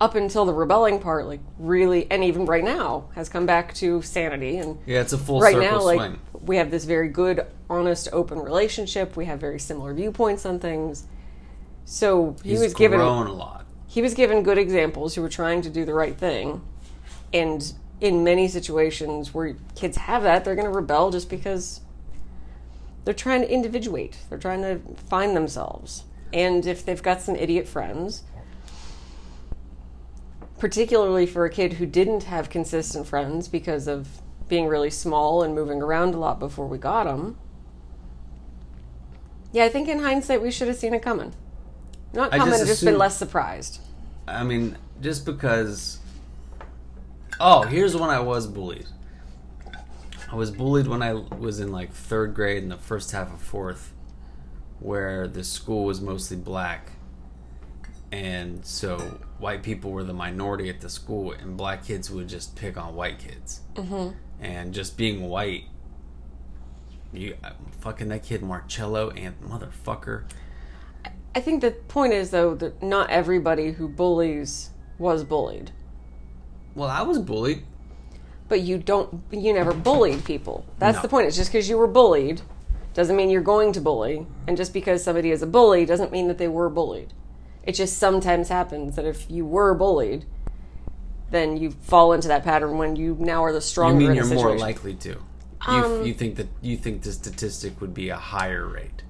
up 0.00 0.16
until 0.16 0.44
the 0.44 0.52
rebelling 0.52 0.98
part, 0.98 1.28
like, 1.28 1.40
really, 1.60 2.10
and 2.10 2.24
even 2.24 2.44
right 2.44 2.64
now, 2.64 3.04
has 3.14 3.28
come 3.28 3.46
back 3.46 3.72
to 3.74 4.02
sanity. 4.02 4.56
And 4.56 4.80
yeah, 4.84 5.00
it's 5.00 5.12
a 5.12 5.18
full 5.18 5.40
right 5.40 5.56
now, 5.56 5.80
like, 5.80 6.10
we 6.40 6.56
have 6.56 6.72
this 6.72 6.86
very 6.86 7.08
good, 7.08 7.46
honest, 7.70 8.08
open 8.12 8.40
relationship. 8.40 9.16
We 9.16 9.26
have 9.26 9.38
very 9.38 9.60
similar 9.60 9.94
viewpoints 9.94 10.44
on 10.44 10.58
things. 10.58 11.06
So 11.84 12.36
he 12.42 12.50
He's 12.50 12.60
was 12.60 12.74
given 12.74 12.98
grown 12.98 13.26
a 13.26 13.32
lot. 13.32 13.66
he 13.86 14.00
was 14.02 14.14
given 14.14 14.42
good 14.42 14.58
examples 14.58 15.14
who 15.14 15.22
were 15.22 15.28
trying 15.28 15.62
to 15.62 15.70
do 15.70 15.84
the 15.84 15.94
right 15.94 16.16
thing. 16.16 16.62
And 17.32 17.72
in 18.00 18.24
many 18.24 18.48
situations 18.48 19.32
where 19.34 19.56
kids 19.76 19.96
have 19.96 20.22
that 20.24 20.44
they're 20.44 20.54
going 20.56 20.66
to 20.66 20.72
rebel 20.72 21.10
just 21.10 21.28
because 21.30 21.80
they're 23.04 23.14
trying 23.14 23.42
to 23.42 23.50
individuate. 23.50 24.18
They're 24.28 24.38
trying 24.38 24.62
to 24.62 24.80
find 25.06 25.36
themselves. 25.36 26.04
And 26.32 26.66
if 26.66 26.84
they've 26.84 27.02
got 27.02 27.20
some 27.20 27.36
idiot 27.36 27.66
friends 27.68 28.22
particularly 30.58 31.26
for 31.26 31.44
a 31.44 31.50
kid 31.50 31.72
who 31.74 31.86
didn't 31.86 32.22
have 32.22 32.48
consistent 32.48 33.04
friends 33.04 33.48
because 33.48 33.88
of 33.88 34.22
being 34.48 34.68
really 34.68 34.90
small 34.90 35.42
and 35.42 35.54
moving 35.56 35.82
around 35.82 36.14
a 36.14 36.18
lot 36.18 36.38
before 36.38 36.68
we 36.68 36.78
got 36.78 37.02
them 37.04 37.36
yeah 39.50 39.64
i 39.64 39.68
think 39.68 39.88
in 39.88 39.98
hindsight 39.98 40.40
we 40.40 40.52
should 40.52 40.68
have 40.68 40.76
seen 40.76 40.94
it 40.94 41.02
coming 41.02 41.34
not 42.12 42.32
I 42.32 42.38
coming 42.38 42.54
just 42.54 42.66
just 42.66 42.84
been 42.84 42.98
less 42.98 43.16
surprised 43.16 43.80
I 44.26 44.44
mean, 44.44 44.76
just 45.00 45.24
because. 45.24 45.98
Oh, 47.40 47.62
here's 47.62 47.96
when 47.96 48.10
I 48.10 48.20
was 48.20 48.46
bullied. 48.46 48.86
I 50.30 50.36
was 50.36 50.50
bullied 50.50 50.86
when 50.86 51.02
I 51.02 51.12
was 51.12 51.60
in 51.60 51.72
like 51.72 51.92
third 51.92 52.34
grade 52.34 52.62
in 52.62 52.68
the 52.68 52.78
first 52.78 53.10
half 53.10 53.32
of 53.32 53.40
fourth, 53.40 53.92
where 54.80 55.26
the 55.26 55.44
school 55.44 55.84
was 55.84 56.00
mostly 56.00 56.36
black. 56.36 56.92
And 58.10 58.64
so 58.64 59.20
white 59.38 59.62
people 59.62 59.90
were 59.90 60.04
the 60.04 60.12
minority 60.12 60.68
at 60.68 60.80
the 60.80 60.88
school, 60.88 61.32
and 61.32 61.56
black 61.56 61.84
kids 61.84 62.10
would 62.10 62.28
just 62.28 62.54
pick 62.54 62.76
on 62.76 62.94
white 62.94 63.18
kids. 63.18 63.60
Mm-hmm. 63.74 64.16
And 64.40 64.74
just 64.74 64.96
being 64.96 65.28
white, 65.28 65.64
you 67.12 67.36
fucking 67.80 68.08
that 68.08 68.22
kid 68.22 68.42
Marcello 68.42 69.10
and 69.10 69.40
motherfucker. 69.40 70.24
I 71.34 71.40
think 71.40 71.60
the 71.60 71.70
point 71.70 72.12
is 72.12 72.30
though 72.30 72.54
that 72.56 72.82
not 72.82 73.10
everybody 73.10 73.72
who 73.72 73.88
bullies 73.88 74.70
was 74.98 75.24
bullied. 75.24 75.70
Well, 76.74 76.88
I 76.88 77.02
was 77.02 77.18
bullied. 77.18 77.64
But 78.48 78.60
you 78.60 78.78
don't 78.78 79.22
you 79.30 79.52
never 79.52 79.72
bullied 79.72 80.24
people. 80.24 80.64
That's 80.78 80.96
No. 80.96 81.02
the 81.02 81.08
point. 81.08 81.26
It's 81.26 81.36
just 81.36 81.50
because 81.50 81.68
you 81.68 81.78
were 81.78 81.86
bullied 81.86 82.42
doesn't 82.94 83.16
mean 83.16 83.30
you're 83.30 83.40
going 83.40 83.72
to 83.72 83.80
bully. 83.80 84.26
And 84.46 84.56
just 84.56 84.74
because 84.74 85.02
somebody 85.02 85.30
is 85.30 85.40
a 85.42 85.46
bully 85.46 85.86
doesn't 85.86 86.12
mean 86.12 86.28
that 86.28 86.36
they 86.36 86.48
were 86.48 86.68
bullied. 86.68 87.14
It 87.64 87.72
just 87.72 87.96
sometimes 87.96 88.48
happens 88.48 88.96
that 88.96 89.06
if 89.06 89.30
you 89.30 89.46
were 89.46 89.72
bullied, 89.74 90.26
then 91.30 91.56
you 91.56 91.70
fall 91.70 92.12
into 92.12 92.28
that 92.28 92.44
pattern 92.44 92.76
when 92.76 92.96
you 92.96 93.16
now 93.18 93.42
are 93.44 93.52
the 93.52 93.56
You 93.58 93.62
stronger 93.62 93.98
mean 93.98 94.10
in 94.10 94.16
you're 94.16 94.24
the 94.26 94.34
more 94.34 94.44
situation. 94.48 94.60
likely 94.60 94.94
to? 94.94 95.08
You, 95.08 95.18
Um, 95.84 96.04
you 96.04 96.12
think 96.12 96.36
that 96.36 96.48
you 96.60 96.76
think 96.76 97.02
the 97.02 97.12
statistic 97.12 97.80
would 97.80 97.94
be 97.94 98.10
a 98.10 98.16
higher 98.16 98.66
rate 98.66 99.02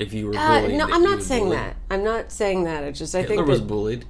if 0.00 0.12
you 0.12 0.26
were 0.28 0.36
Uh, 0.36 0.62
bullied? 0.62 0.78
no, 0.78 0.88
I'm 0.90 1.02
not 1.04 1.22
saying 1.22 1.44
bully? 1.44 1.56
that. 1.56 1.76
I'm 1.90 2.02
not 2.02 2.32
saying 2.32 2.64
that. 2.64 2.82
It's 2.84 2.98
just 2.98 3.14
I 3.14 3.20
Hitler 3.20 3.36
think 3.36 3.48
was 3.48 3.60
that 3.60 3.66
bullied. 3.66 4.04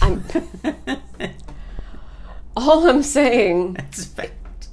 I'm 0.00 0.24
all 2.56 2.86
I'm 2.88 3.02
saying 3.02 3.74
That's 3.74 4.04
fact. 4.06 4.68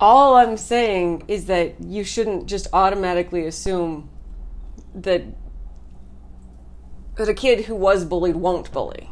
all 0.00 0.34
I'm 0.36 0.56
saying 0.56 1.24
is 1.28 1.46
that 1.46 1.74
you 1.80 2.04
shouldn't 2.04 2.46
just 2.46 2.66
automatically 2.72 3.46
assume 3.46 4.08
that 4.94 5.22
that 7.16 7.28
a 7.28 7.34
kid 7.34 7.66
who 7.66 7.74
was 7.74 8.04
bullied 8.04 8.36
won't 8.36 8.72
bully. 8.72 9.10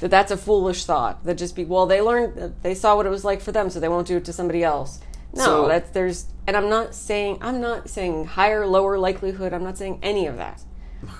That 0.00 0.10
that's 0.10 0.30
a 0.30 0.36
foolish 0.36 0.84
thought. 0.84 1.24
That 1.24 1.34
just 1.36 1.54
be 1.56 1.64
well, 1.64 1.86
they 1.86 2.00
learned, 2.00 2.54
they 2.62 2.74
saw 2.74 2.96
what 2.96 3.06
it 3.06 3.10
was 3.10 3.24
like 3.24 3.40
for 3.40 3.52
them, 3.52 3.68
so 3.70 3.80
they 3.80 3.88
won't 3.88 4.06
do 4.06 4.16
it 4.16 4.24
to 4.26 4.32
somebody 4.32 4.62
else. 4.64 5.00
No, 5.34 5.44
So- 5.44 5.68
that's 5.68 5.90
there's, 5.90 6.26
and 6.46 6.56
I'm 6.56 6.68
not 6.68 6.94
saying 6.94 7.38
I'm 7.40 7.60
not 7.60 7.88
saying 7.88 8.24
higher, 8.26 8.66
lower 8.66 8.98
likelihood. 8.98 9.52
I'm 9.52 9.64
not 9.64 9.78
saying 9.78 9.98
any 10.02 10.26
of 10.26 10.36
that. 10.36 10.62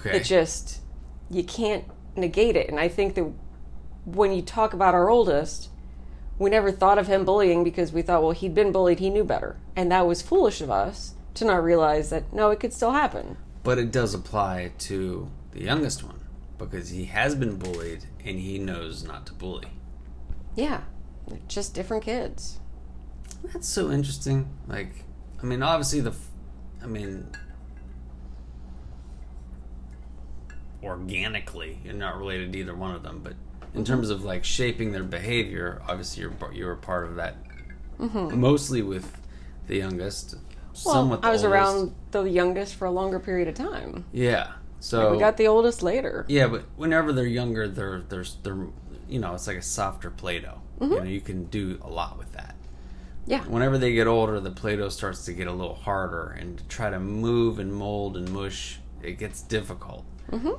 Okay. 0.01 0.17
It 0.19 0.25
just 0.25 0.81
you 1.31 1.45
can't 1.45 1.85
negate 2.17 2.57
it. 2.57 2.69
And 2.69 2.79
I 2.81 2.89
think 2.89 3.15
that 3.15 3.31
when 4.05 4.33
you 4.33 4.43
talk 4.43 4.73
about 4.75 4.95
our 4.95 5.09
oldest, 5.09 5.69
we 6.39 6.51
never 6.51 6.73
thought 6.73 6.99
of 6.99 7.07
him 7.07 7.25
bullying 7.25 7.63
because 7.65 7.93
we 7.93 8.03
thought, 8.03 8.23
well, 8.23 8.33
he'd 8.33 8.55
been 8.55 8.73
bullied, 8.73 8.99
he 8.99 9.11
knew 9.11 9.25
better. 9.25 9.57
And 9.77 9.93
that 9.93 10.07
was 10.07 10.23
foolish 10.23 10.61
of 10.61 10.71
us 10.71 11.15
to 11.35 11.45
not 11.45 11.63
realize 11.63 12.11
that 12.11 12.33
no, 12.33 12.51
it 12.51 12.59
could 12.61 12.73
still 12.73 12.93
happen. 12.93 13.37
but 13.63 13.79
it 13.79 13.93
does 13.93 14.15
apply 14.15 14.73
to 14.79 15.31
the 15.53 15.63
youngest 15.63 16.03
one 16.03 16.21
because 16.59 16.91
he 16.91 17.05
has 17.07 17.35
been 17.35 17.57
bullied 17.57 18.05
and 18.25 18.39
he 18.39 18.59
knows 18.59 19.05
not 19.05 19.27
to 19.27 19.33
bully. 19.35 19.69
Yeah. 20.57 20.83
They're 21.29 21.39
just 21.49 21.75
different 21.75 22.03
kids. 22.05 22.60
That's 23.45 23.69
so 23.69 23.91
interesting. 23.91 24.49
Like, 24.67 25.05
I 25.43 25.47
mean, 25.47 25.63
obviously 25.63 26.01
the, 26.01 26.15
I 26.83 26.87
mean, 26.87 27.27
organically, 30.83 31.79
you're 31.85 31.95
not 31.95 32.17
related 32.19 32.53
to 32.53 32.59
either 32.59 32.75
one 32.75 32.95
of 32.95 33.03
them, 33.03 33.21
but 33.23 33.35
in 33.75 33.85
terms 33.85 34.11
of 34.11 34.25
like 34.25 34.45
shaping 34.45 34.93
their 34.93 35.05
behavior. 35.05 35.83
Obviously, 35.89 36.23
you're 36.23 36.33
you're 36.53 36.73
a 36.73 36.77
part 36.77 37.07
of 37.07 37.17
that, 37.17 37.37
mostly 37.99 38.83
with 38.83 39.17
the 39.67 39.77
youngest. 39.77 40.37
Mm-hmm. 40.37 40.89
Well, 40.89 41.21
I 41.23 41.31
was 41.31 41.45
oldest. 41.45 41.45
around 41.45 41.95
the 42.11 42.23
youngest 42.23 42.77
for 42.77 42.87
a 42.87 42.91
longer 42.91 43.19
period 43.21 43.49
of 43.49 43.55
time. 43.55 44.05
Yeah. 44.13 44.53
So 44.79 45.13
We 45.13 45.19
got 45.19 45.37
the 45.37 45.47
oldest 45.47 45.83
later. 45.83 46.25
Yeah, 46.29 46.47
but 46.47 46.65
whenever 46.77 47.13
they're 47.13 47.27
younger, 47.27 47.69
they're 47.69 48.01
they're 48.09 48.25
they're 48.43 48.67
you 49.09 49.19
know 49.21 49.35
it's 49.35 49.47
like 49.47 49.59
a 49.59 49.63
softer 49.63 50.11
Play-Doh. 50.11 50.61
You 50.81 50.89
know, 50.89 51.03
you 51.03 51.21
can 51.21 51.45
do 51.45 51.79
a 51.83 51.91
lot 51.91 52.17
with 52.17 52.33
that. 52.33 52.57
Yeah. 53.31 53.45
Whenever 53.45 53.79
they 53.79 53.93
get 53.93 54.09
older, 54.09 54.41
the 54.41 54.51
Play-Doh 54.51 54.89
starts 54.89 55.25
to 55.27 55.33
get 55.33 55.47
a 55.47 55.53
little 55.53 55.77
harder, 55.77 56.37
and 56.41 56.59
to 56.59 56.65
try 56.65 56.91
to 56.91 56.99
move 56.99 57.61
and 57.61 57.73
mold 57.73 58.17
and 58.17 58.29
mush, 58.33 58.81
it 59.05 59.19
gets 59.19 59.41
difficult. 59.41 60.05
Mhm. 60.33 60.59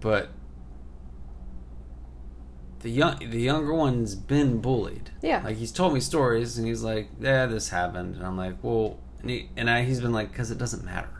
But 0.00 0.30
the 2.80 2.88
young 2.90 3.18
the 3.30 3.40
younger 3.40 3.74
one's 3.74 4.14
been 4.14 4.60
bullied. 4.62 5.10
Yeah. 5.20 5.42
like 5.44 5.58
he's 5.58 5.70
told 5.70 5.92
me 5.92 6.00
stories, 6.00 6.56
and 6.56 6.66
he's 6.66 6.82
like, 6.82 7.10
"Yeah, 7.20 7.44
this 7.44 7.68
happened," 7.68 8.16
and 8.16 8.24
I'm 8.24 8.38
like, 8.38 8.56
"Well," 8.62 8.96
and 9.20 9.28
he 9.28 9.50
and 9.54 9.68
I, 9.68 9.82
he's 9.84 10.00
been 10.00 10.12
like, 10.14 10.32
"Cause 10.34 10.50
it 10.50 10.56
doesn't 10.56 10.82
matter." 10.84 11.10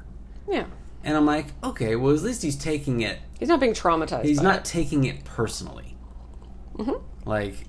Yeah. 0.49 0.65
And 1.05 1.17
I'm 1.17 1.25
like, 1.27 1.47
okay, 1.65 1.97
well, 1.97 2.15
at 2.15 2.23
least 2.23 2.43
he's 2.43 2.57
taking 2.57 3.01
it 3.01 3.19
He's 3.39 3.49
not 3.49 3.59
being 3.61 3.73
traumatized. 3.73 4.25
he's 4.25 4.43
not 4.43 4.59
it. 4.61 4.65
taking 4.67 5.05
it 5.05 5.25
personally. 5.25 5.97
Mhm. 6.77 7.01
Like, 7.25 7.65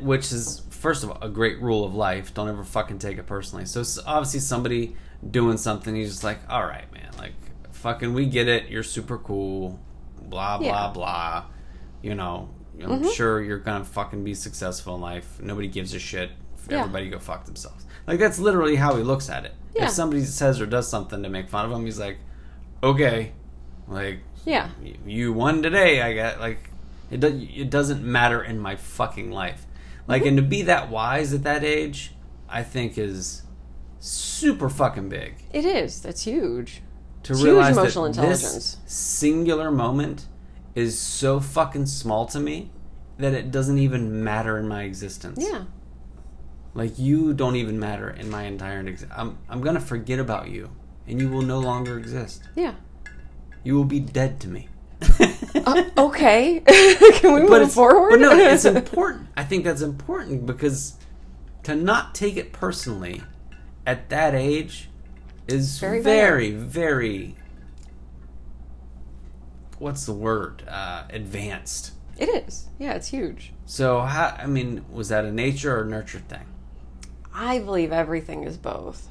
which 0.00 0.32
is 0.32 0.62
first 0.78 1.02
of 1.02 1.10
all 1.10 1.18
a 1.20 1.28
great 1.28 1.60
rule 1.60 1.84
of 1.84 1.94
life. 1.94 2.32
Don't 2.34 2.48
ever 2.48 2.64
fucking 2.64 2.98
take 2.98 3.18
it 3.18 3.26
personally. 3.26 3.66
So 3.66 3.82
obviously 4.06 4.40
somebody 4.40 4.96
doing 5.28 5.56
something, 5.58 5.94
he's 5.94 6.10
just 6.10 6.24
like, 6.24 6.38
all 6.48 6.64
right, 6.64 6.90
man, 6.92 7.10
like 7.18 7.32
fucking, 7.72 8.14
we 8.14 8.26
get 8.26 8.48
it. 8.48 8.68
You're 8.68 8.82
super 8.82 9.18
cool. 9.18 9.78
Blah 10.22 10.58
blah 10.58 10.66
Yeah. 10.66 10.90
blah. 10.92 11.44
You 12.02 12.14
know, 12.14 12.48
I'm 12.82 12.90
mm-hmm. 12.90 13.10
sure 13.10 13.42
you're 13.42 13.58
gonna 13.58 13.84
fucking 13.84 14.22
be 14.24 14.34
successful 14.34 14.94
in 14.94 15.00
life. 15.00 15.40
Nobody 15.40 15.68
gives 15.68 15.94
a 15.94 15.98
shit. 15.98 16.30
Yeah. 16.68 16.80
Everybody 16.80 17.08
go 17.08 17.18
fuck 17.18 17.44
themselves. 17.44 17.84
Like 18.06 18.18
that's 18.18 18.38
literally 18.38 18.76
how 18.76 18.96
he 18.96 19.02
looks 19.02 19.28
at 19.28 19.44
it. 19.44 19.54
Yeah. 19.74 19.86
If 19.86 19.90
somebody 19.90 20.24
says 20.24 20.60
or 20.60 20.66
does 20.66 20.88
something 20.88 21.22
to 21.22 21.28
make 21.28 21.48
fun 21.48 21.64
of 21.64 21.72
him, 21.72 21.84
he's 21.84 21.98
like, 21.98 22.18
okay, 22.82 23.32
like 23.86 24.20
Yeah. 24.44 24.68
you 25.06 25.32
won 25.32 25.62
today. 25.62 26.02
I 26.02 26.14
got 26.14 26.40
like 26.40 26.70
it. 27.10 27.20
Do, 27.20 27.46
it 27.54 27.70
doesn't 27.70 28.02
matter 28.02 28.42
in 28.42 28.58
my 28.58 28.76
fucking 28.76 29.30
life. 29.30 29.66
Like, 30.08 30.22
mm-hmm. 30.22 30.28
and 30.28 30.36
to 30.38 30.42
be 30.42 30.62
that 30.62 30.90
wise 30.90 31.32
at 31.34 31.44
that 31.44 31.62
age, 31.62 32.14
I 32.48 32.62
think 32.62 32.98
is 32.98 33.42
super 34.00 34.70
fucking 34.70 35.08
big. 35.08 35.34
It 35.52 35.64
is. 35.64 36.00
That's 36.00 36.24
huge. 36.24 36.82
To 37.24 37.32
It's 37.34 37.42
huge 37.42 37.66
emotional 37.66 38.04
that 38.04 38.10
intelligence. 38.10 38.54
this 38.54 38.76
singular 38.86 39.70
moment 39.70 40.26
is 40.74 40.98
so 40.98 41.40
fucking 41.40 41.86
small 41.86 42.26
to 42.26 42.40
me 42.40 42.70
that 43.18 43.34
it 43.34 43.50
doesn't 43.50 43.78
even 43.78 44.24
matter 44.24 44.58
in 44.58 44.66
my 44.66 44.84
existence. 44.84 45.44
Yeah. 45.46 45.64
Like 46.74 46.98
you 46.98 47.34
don't 47.34 47.56
even 47.56 47.78
matter 47.78 48.08
in 48.08 48.30
my 48.30 48.44
entire 48.44 48.80
existence. 48.80 49.12
I'm 49.16 49.38
I'm 49.48 49.60
gonna 49.60 49.80
forget 49.80 50.20
about 50.20 50.48
you, 50.48 50.70
and 51.06 51.20
you 51.20 51.28
will 51.28 51.42
no 51.42 51.58
longer 51.58 51.98
exist. 51.98 52.42
Yeah. 52.54 52.74
You 53.64 53.74
will 53.74 53.84
be 53.84 54.00
dead 54.00 54.38
to 54.40 54.48
me. 54.48 54.68
Uh, 55.00 55.84
okay. 55.98 56.60
Can 56.66 57.34
we 57.34 57.42
move 57.42 57.62
it's, 57.62 57.74
forward? 57.74 58.10
But 58.10 58.20
no, 58.20 58.36
it's 58.36 58.64
important. 58.66 59.28
I 59.36 59.44
think 59.44 59.64
that's 59.64 59.82
important 59.82 60.46
because 60.46 60.94
to 61.64 61.74
not 61.74 62.14
take 62.14 62.36
it 62.36 62.52
personally 62.52 63.22
at 63.86 64.08
that 64.10 64.34
age 64.34 64.88
is 65.46 65.78
Very 65.78 66.02
very, 66.02 66.50
very, 66.50 67.34
what's 69.78 70.04
the 70.04 70.12
word? 70.12 70.62
Uh, 70.68 71.04
advanced. 71.10 71.92
It 72.18 72.28
is. 72.28 72.68
Yeah, 72.78 72.94
it's 72.94 73.08
huge. 73.08 73.52
So, 73.64 74.00
how, 74.00 74.36
I 74.38 74.46
mean, 74.46 74.84
was 74.90 75.08
that 75.08 75.24
a 75.24 75.32
nature 75.32 75.78
or 75.78 75.84
nurture 75.84 76.18
thing? 76.18 76.46
I 77.32 77.60
believe 77.60 77.92
everything 77.92 78.42
is 78.44 78.56
both. 78.56 79.08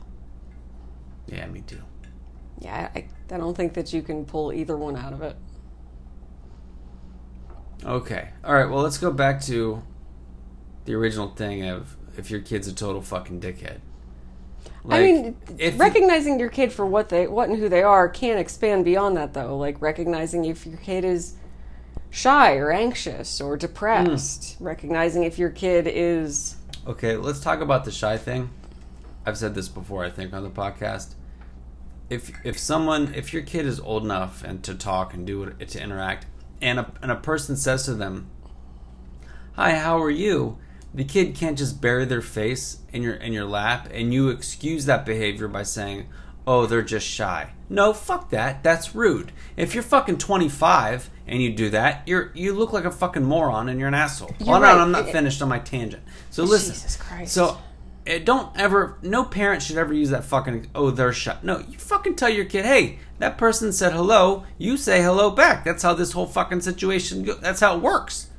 Yeah, 1.28 1.46
me 1.48 1.62
too. 1.62 1.82
Yeah, 2.60 2.90
I, 2.94 3.06
I 3.32 3.38
don't 3.38 3.56
think 3.56 3.74
that 3.74 3.94
you 3.94 4.02
can 4.02 4.26
pull 4.26 4.52
either 4.52 4.76
one 4.76 4.96
out 4.96 5.14
of 5.14 5.22
it. 5.22 5.36
Okay. 7.84 8.30
All 8.44 8.54
right. 8.54 8.70
Well, 8.70 8.82
let's 8.82 8.98
go 8.98 9.12
back 9.12 9.42
to 9.44 9.82
the 10.86 10.94
original 10.96 11.30
thing 11.30 11.68
of 11.68 11.96
if 12.18 12.32
your 12.32 12.40
kid's 12.40 12.68
a 12.68 12.74
total 12.74 13.02
fucking 13.02 13.40
dickhead. 13.42 13.80
I 14.90 15.02
mean, 15.02 15.36
recognizing 15.76 16.40
your 16.40 16.50
kid 16.50 16.72
for 16.72 16.86
what 16.86 17.10
they, 17.10 17.28
what 17.28 17.50
and 17.50 17.58
who 17.60 17.68
they 17.68 17.84
are, 17.84 18.08
can 18.08 18.38
expand 18.38 18.86
beyond 18.86 19.18
that 19.18 19.34
though. 19.34 19.58
Like 19.58 19.82
recognizing 19.82 20.46
if 20.46 20.66
your 20.66 20.78
kid 20.78 21.04
is 21.04 21.36
shy 22.10 22.56
or 22.56 22.72
anxious 22.72 23.42
or 23.42 23.58
depressed. 23.58 24.58
Hmm. 24.58 24.64
Recognizing 24.64 25.24
if 25.24 25.38
your 25.38 25.50
kid 25.50 25.88
is 25.88 26.56
Okay, 26.88 27.18
let's 27.18 27.42
talk 27.42 27.60
about 27.60 27.84
the 27.84 27.92
shy 27.92 28.18
thing. 28.18 28.50
I've 29.26 29.38
said 29.38 29.56
this 29.56 29.68
before, 29.68 30.06
I 30.06 30.10
think, 30.10 30.34
on 30.34 30.44
the 30.44 30.50
podcast. 30.50 31.16
If 32.10 32.32
if 32.46 32.58
someone, 32.58 33.14
if 33.14 33.34
your 33.34 33.42
kid 33.42 33.66
is 33.66 33.82
old 33.82 34.06
enough 34.06 34.42
and 34.42 34.64
to 34.64 34.74
talk 34.74 35.14
and 35.14 35.28
do 35.28 35.44
it 35.44 35.68
to 35.70 35.84
interact, 35.84 36.28
and 36.62 36.80
a 36.80 36.92
and 37.02 37.12
a 37.12 37.16
person 37.16 37.56
says 37.56 37.84
to 37.86 37.94
them, 37.94 38.28
"Hi, 39.56 39.76
how 39.76 40.02
are 40.02 40.10
you?" 40.10 40.58
The 40.94 41.04
kid 41.04 41.36
can't 41.36 41.58
just 41.58 41.82
bury 41.82 42.06
their 42.06 42.22
face 42.22 42.80
in 42.92 43.04
your 43.04 43.14
in 43.14 43.34
your 43.34 43.46
lap, 43.46 43.90
and 43.94 44.14
you 44.14 44.30
excuse 44.30 44.86
that 44.86 45.06
behavior 45.06 45.48
by 45.48 45.64
saying, 45.64 46.08
"Oh, 46.46 46.66
they're 46.66 46.82
just 46.82 47.06
shy." 47.08 47.52
No, 47.70 47.94
fuck 47.94 48.30
that. 48.30 48.64
That's 48.64 48.96
rude. 48.96 49.34
If 49.58 49.74
you're 49.74 49.84
fucking 49.84 50.20
25 50.20 51.10
and 51.28 51.42
you 51.42 51.52
do 51.52 51.70
that, 51.72 52.04
you're 52.08 52.32
you 52.34 52.54
look 52.54 52.72
like 52.72 52.86
a 52.86 52.92
fucking 52.92 53.26
moron 53.26 53.68
and 53.68 53.78
you're 53.80 53.90
an 53.90 53.94
asshole. 53.94 54.34
You're 54.40 54.46
Hold 54.46 54.56
on, 54.58 54.62
right. 54.64 54.78
I'm 54.78 54.92
not 54.92 55.10
It- 55.10 55.12
finished 55.12 55.42
on 55.42 55.50
my 55.50 55.60
tangent. 55.60 56.04
So 56.30 56.44
listen. 56.44 56.74
Jesus 56.74 56.96
Christ. 56.96 57.34
So 57.34 57.58
don't 58.26 58.58
ever. 58.58 58.98
No 59.02 59.24
parent 59.24 59.62
should 59.62 59.78
ever 59.78 59.94
use 59.94 60.10
that 60.10 60.26
fucking. 60.26 60.70
Oh, 60.74 60.92
they're 60.92 61.14
shut 61.14 61.44
No, 61.44 61.60
you 61.60 61.78
fucking 61.78 62.16
tell 62.16 62.30
your 62.30 62.46
kid, 62.46 62.66
hey, 62.66 63.00
that 63.20 63.38
person 63.38 63.72
said 63.74 63.94
hello. 63.94 64.46
You 64.58 64.78
say 64.78 65.02
hello 65.02 65.30
back. 65.30 65.64
That's 65.64 65.84
how 65.84 65.94
this 65.94 66.12
whole 66.14 66.26
fucking 66.26 66.62
situation. 66.62 67.24
Go- 67.24 67.36
that's 67.36 67.60
how 67.60 67.76
it 67.76 67.82
works. 67.82 68.30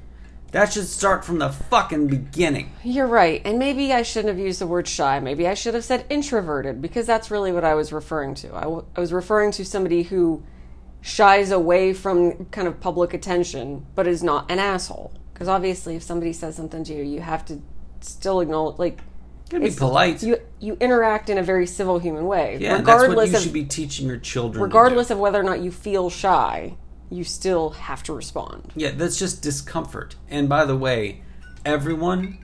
That 0.52 0.72
should 0.72 0.86
start 0.86 1.24
from 1.26 1.38
the 1.40 1.50
fucking 1.50 2.06
beginning. 2.06 2.72
You're 2.82 3.06
right. 3.06 3.42
And 3.44 3.58
maybe 3.58 3.92
I 3.92 4.02
shouldn't 4.02 4.34
have 4.34 4.38
used 4.44 4.60
the 4.60 4.66
word 4.66 4.88
shy. 4.88 5.20
Maybe 5.20 5.46
I 5.46 5.52
should 5.52 5.74
have 5.74 5.84
said 5.84 6.06
introverted 6.08 6.80
because 6.80 7.06
that's 7.06 7.30
really 7.30 7.52
what 7.52 7.64
I 7.64 7.74
was 7.74 7.92
referring 7.92 8.34
to. 8.36 8.54
I, 8.54 8.62
w- 8.62 8.86
I 8.96 9.00
was 9.00 9.12
referring 9.12 9.50
to 9.52 9.64
somebody 9.64 10.04
who 10.04 10.42
shies 11.02 11.50
away 11.50 11.92
from 11.92 12.46
kind 12.46 12.66
of 12.66 12.80
public 12.80 13.12
attention 13.12 13.86
but 13.94 14.06
is 14.06 14.22
not 14.22 14.50
an 14.50 14.58
asshole. 14.58 15.12
Because 15.34 15.48
obviously, 15.48 15.96
if 15.96 16.02
somebody 16.02 16.32
says 16.32 16.56
something 16.56 16.82
to 16.84 16.94
you, 16.94 17.04
you 17.04 17.20
have 17.20 17.44
to 17.44 17.60
still 18.00 18.40
acknowledge, 18.40 18.78
like, 18.78 19.00
Gotta 19.50 19.64
be 19.64 19.70
polite. 19.74 20.22
You 20.22 20.38
you 20.60 20.76
interact 20.80 21.30
in 21.30 21.38
a 21.38 21.42
very 21.42 21.66
civil 21.66 21.98
human 21.98 22.26
way, 22.26 22.58
yeah, 22.60 22.76
and 22.76 22.86
that's 22.86 23.00
what 23.00 23.08
regardless 23.08 23.30
you 23.30 23.36
of 23.36 23.42
should 23.42 23.52
be 23.52 23.64
teaching 23.64 24.06
your 24.06 24.18
children. 24.18 24.62
regardless 24.62 25.10
of 25.10 25.18
whether 25.18 25.40
or 25.40 25.44
not 25.44 25.60
you 25.60 25.70
feel 25.70 26.10
shy. 26.10 26.76
You 27.10 27.24
still 27.24 27.70
have 27.70 28.02
to 28.02 28.12
respond. 28.12 28.70
Yeah, 28.76 28.90
that's 28.90 29.18
just 29.18 29.40
discomfort. 29.40 30.16
And 30.28 30.46
by 30.46 30.66
the 30.66 30.76
way, 30.76 31.22
everyone, 31.64 32.38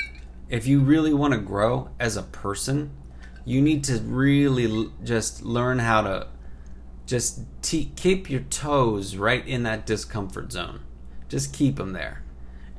if 0.48 0.66
you 0.66 0.80
really 0.80 1.12
want 1.12 1.34
to 1.34 1.38
grow 1.40 1.90
as 2.00 2.16
a 2.16 2.22
person, 2.22 2.90
you 3.44 3.60
need 3.60 3.84
to 3.84 3.98
really 3.98 4.64
l- 4.64 4.90
just 5.02 5.42
learn 5.42 5.80
how 5.80 6.00
to 6.00 6.28
just 7.04 7.40
te- 7.60 7.92
keep 7.96 8.30
your 8.30 8.40
toes 8.40 9.16
right 9.16 9.46
in 9.46 9.64
that 9.64 9.84
discomfort 9.84 10.50
zone. 10.50 10.80
Just 11.28 11.52
keep 11.52 11.76
them 11.76 11.92
there. 11.92 12.23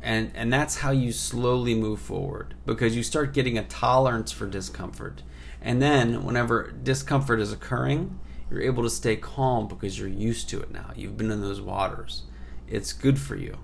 And 0.05 0.31
and 0.35 0.53
that's 0.53 0.77
how 0.77 0.91
you 0.91 1.11
slowly 1.11 1.73
move 1.73 1.99
forward 1.99 2.53
because 2.63 2.95
you 2.95 3.01
start 3.01 3.33
getting 3.33 3.57
a 3.57 3.63
tolerance 3.63 4.31
for 4.31 4.45
discomfort. 4.45 5.23
And 5.63 5.81
then 5.81 6.23
whenever 6.23 6.69
discomfort 6.71 7.39
is 7.39 7.51
occurring, 7.51 8.19
you're 8.51 8.61
able 8.61 8.83
to 8.83 8.89
stay 8.91 9.15
calm 9.15 9.67
because 9.67 9.97
you're 9.97 10.07
used 10.07 10.47
to 10.49 10.61
it 10.61 10.69
now. 10.71 10.91
You've 10.95 11.17
been 11.17 11.31
in 11.31 11.41
those 11.41 11.59
waters. 11.59 12.21
It's 12.67 12.93
good 12.93 13.19
for 13.19 13.35
you. 13.35 13.57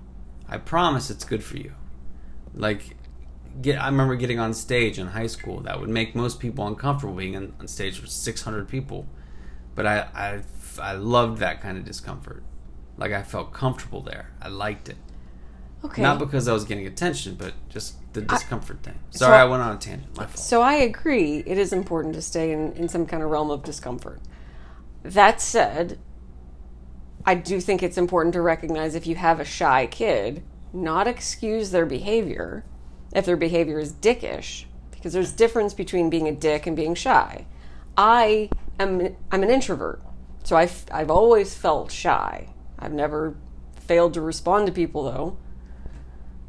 I 0.48 0.58
promise 0.58 1.10
it's 1.10 1.24
good 1.24 1.44
for 1.44 1.58
you. 1.58 1.74
Like 2.52 2.96
get 3.60 3.80
I 3.80 3.86
remember 3.86 4.16
getting 4.16 4.40
on 4.40 4.52
stage 4.52 4.98
in 4.98 5.06
high 5.06 5.28
school 5.28 5.60
that 5.60 5.78
would 5.80 5.90
make 5.90 6.16
most 6.16 6.40
people 6.40 6.66
uncomfortable 6.66 7.14
being 7.14 7.36
on, 7.36 7.52
on 7.60 7.68
stage 7.68 8.00
with 8.00 8.10
600 8.10 8.68
people. 8.68 9.06
But 9.76 9.86
I, 9.86 10.08
I 10.12 10.42
I 10.80 10.94
loved 10.94 11.38
that 11.38 11.60
kind 11.60 11.78
of 11.78 11.84
discomfort. 11.84 12.42
Like 12.98 13.12
I 13.12 13.22
felt 13.22 13.52
comfortable 13.52 14.00
there. 14.00 14.32
I 14.40 14.48
liked 14.48 14.88
it. 14.88 14.96
Okay. 15.84 16.02
Not 16.02 16.18
because 16.18 16.46
I 16.46 16.52
was 16.52 16.64
getting 16.64 16.86
attention, 16.86 17.34
but 17.34 17.54
just 17.68 17.96
the 18.12 18.20
discomfort 18.22 18.82
thing. 18.82 18.98
so 19.10 19.20
Sorry, 19.20 19.36
I, 19.36 19.42
I- 19.42 19.44
went 19.46 19.62
on 19.62 19.74
a 19.74 19.78
tangent. 19.78 20.16
My 20.16 20.26
fault. 20.26 20.38
So 20.38 20.62
I 20.62 20.74
agree, 20.74 21.42
it 21.44 21.58
is 21.58 21.72
important 21.72 22.14
to 22.14 22.22
stay 22.22 22.52
in, 22.52 22.72
in 22.74 22.88
some 22.88 23.06
kind 23.06 23.22
of 23.22 23.30
realm 23.30 23.50
of 23.50 23.64
discomfort. 23.64 24.20
That 25.02 25.40
said, 25.40 25.98
I 27.26 27.34
do 27.34 27.60
think 27.60 27.82
it's 27.82 27.98
important 27.98 28.32
to 28.34 28.40
recognize 28.40 28.94
if 28.94 29.06
you 29.06 29.16
have 29.16 29.40
a 29.40 29.44
shy 29.44 29.86
kid, 29.86 30.42
not 30.72 31.06
excuse 31.08 31.70
their 31.70 31.86
behavior 31.86 32.64
if 33.12 33.26
their 33.26 33.36
behavior 33.36 33.78
is 33.78 33.92
dickish, 33.92 34.64
because 34.90 35.12
there's 35.12 35.32
difference 35.32 35.74
between 35.74 36.08
being 36.08 36.28
a 36.28 36.32
dick 36.32 36.66
and 36.66 36.74
being 36.74 36.94
shy. 36.94 37.46
I 37.96 38.48
am 38.80 39.14
I'm 39.30 39.42
an 39.42 39.50
introvert, 39.50 40.00
so 40.44 40.56
I've 40.56 40.84
I've 40.90 41.10
always 41.10 41.54
felt 41.54 41.92
shy. 41.92 42.48
I've 42.78 42.92
never 42.92 43.36
failed 43.78 44.14
to 44.14 44.20
respond 44.22 44.66
to 44.66 44.72
people 44.72 45.04
though. 45.04 45.36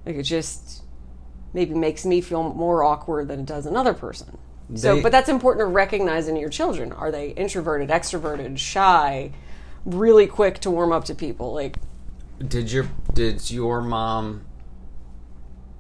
Like 0.06 0.16
it 0.16 0.24
just 0.24 0.84
maybe 1.54 1.74
makes 1.74 2.06
me 2.06 2.22
feel 2.22 2.54
more 2.54 2.84
awkward 2.84 3.28
than 3.28 3.42
it 3.42 3.46
does 3.46 3.66
another 3.66 3.94
person. 3.94 4.38
So, 4.76 5.02
but 5.02 5.12
that's 5.12 5.30
important 5.30 5.62
to 5.62 5.66
recognize 5.66 6.28
in 6.28 6.36
your 6.36 6.50
children. 6.50 6.92
Are 6.94 7.12
they 7.12 7.30
introverted, 7.32 7.90
extroverted, 7.90 8.58
shy, 8.58 9.32
really 9.86 10.26
quick 10.26 10.60
to 10.60 10.72
warm 10.72 10.92
up 10.92 11.04
to 11.06 11.16
people? 11.16 11.54
Like, 11.54 11.78
Did 12.46 12.72
your 12.72 12.88
did 13.14 13.52
your 13.52 13.82
mom? 13.82 14.46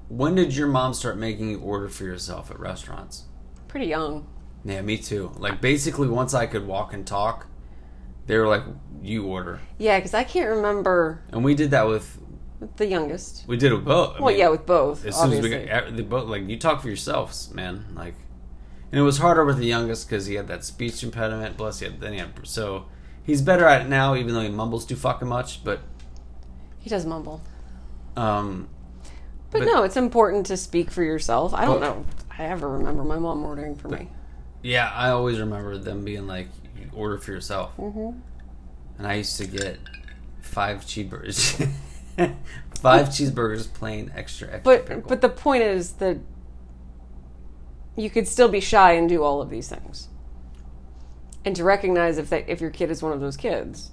When 0.09 0.35
did 0.35 0.55
your 0.55 0.67
mom 0.67 0.93
start 0.93 1.17
making 1.17 1.49
you 1.49 1.59
order 1.59 1.87
for 1.89 2.03
yourself 2.03 2.51
at 2.51 2.59
restaurants? 2.59 3.23
pretty 3.67 3.87
young. 3.87 4.27
Yeah, 4.63 4.81
me 4.83 4.97
too. 4.99 5.31
Like 5.37 5.59
basically, 5.59 6.07
once 6.07 6.35
I 6.35 6.45
could 6.45 6.67
walk 6.67 6.93
and 6.93 7.07
talk, 7.07 7.47
they 8.27 8.37
were 8.37 8.47
like, 8.47 8.61
"You 9.01 9.25
order," 9.25 9.59
Yeah, 9.79 9.97
because 9.97 10.13
I 10.13 10.23
can't 10.23 10.49
remember 10.49 11.21
and 11.31 11.43
we 11.43 11.55
did 11.55 11.71
that 11.71 11.87
with 11.87 12.19
the 12.77 12.85
youngest. 12.87 13.45
we 13.47 13.57
did 13.57 13.71
it 13.71 13.75
with 13.75 13.85
both. 13.85 14.17
I 14.17 14.19
Well, 14.21 14.29
mean, 14.31 14.39
yeah, 14.39 14.49
with 14.49 14.65
both. 14.65 15.05
as 15.05 15.15
soon 15.15 15.33
as 15.33 15.41
we 15.41 15.49
got 15.49 16.09
both 16.09 16.27
like 16.29 16.47
you 16.47 16.57
talk 16.57 16.81
for 16.81 16.87
yourselves, 16.87 17.51
man. 17.53 17.85
Like, 17.95 18.15
and 18.91 18.99
it 18.99 19.03
was 19.03 19.17
harder 19.17 19.43
with 19.45 19.57
the 19.57 19.65
youngest 19.65 20.07
because 20.09 20.25
he 20.27 20.35
had 20.35 20.47
that 20.47 20.63
speech 20.63 21.03
impediment. 21.03 21.57
Plus, 21.57 21.79
he 21.79 21.85
had 21.85 21.99
then 22.01 22.13
he 22.13 22.19
had 22.19 22.31
so 22.43 22.85
he's 23.23 23.41
better 23.41 23.65
at 23.65 23.81
it 23.81 23.89
now, 23.89 24.15
even 24.15 24.33
though 24.33 24.41
he 24.41 24.49
mumbles 24.49 24.85
too 24.85 24.95
fucking 24.95 25.27
much. 25.27 25.63
But 25.63 25.79
he 26.79 26.89
does 26.89 27.05
mumble. 27.05 27.41
um, 28.15 28.67
But, 29.51 29.59
But- 29.59 29.65
no, 29.67 29.83
it's 29.83 29.97
important 29.97 30.45
to 30.47 30.57
speak 30.57 30.89
for 30.91 31.03
yourself. 31.03 31.53
I 31.53 31.65
don't 31.65 31.79
But- 31.79 31.87
know. 31.95 32.05
I 32.37 32.45
ever 32.45 32.67
remember 32.67 33.03
my 33.03 33.19
mom 33.19 33.43
ordering 33.45 33.75
for 33.75 33.87
me. 33.89 34.09
Yeah, 34.63 34.91
I 34.95 35.09
always 35.11 35.39
remember 35.39 35.77
them 35.77 36.03
being 36.03 36.25
like, 36.25 36.47
order 36.93 37.17
for 37.19 37.31
yourself," 37.31 37.71
Mm-hmm. 37.77 38.17
and 38.97 39.07
I 39.07 39.13
used 39.15 39.37
to 39.37 39.45
get 39.45 39.77
five 40.41 40.81
cheeseburgers, 40.85 41.67
five 42.75 43.09
cheeseburgers, 43.09 43.71
plain 43.73 44.11
extra 44.15 44.47
extra. 44.51 44.61
But 44.63 44.85
pickle. 44.85 45.03
but 45.07 45.21
the 45.21 45.29
point 45.29 45.63
is 45.63 45.93
that 45.93 46.17
you 47.95 48.09
could 48.09 48.27
still 48.27 48.49
be 48.49 48.59
shy 48.59 48.93
and 48.93 49.07
do 49.09 49.23
all 49.23 49.41
of 49.41 49.49
these 49.49 49.69
things, 49.69 50.09
and 51.45 51.55
to 51.55 51.63
recognize 51.63 52.17
if 52.17 52.29
that 52.29 52.49
if 52.49 52.61
your 52.61 52.69
kid 52.71 52.89
is 52.91 53.01
one 53.03 53.13
of 53.13 53.19
those 53.21 53.37
kids. 53.37 53.91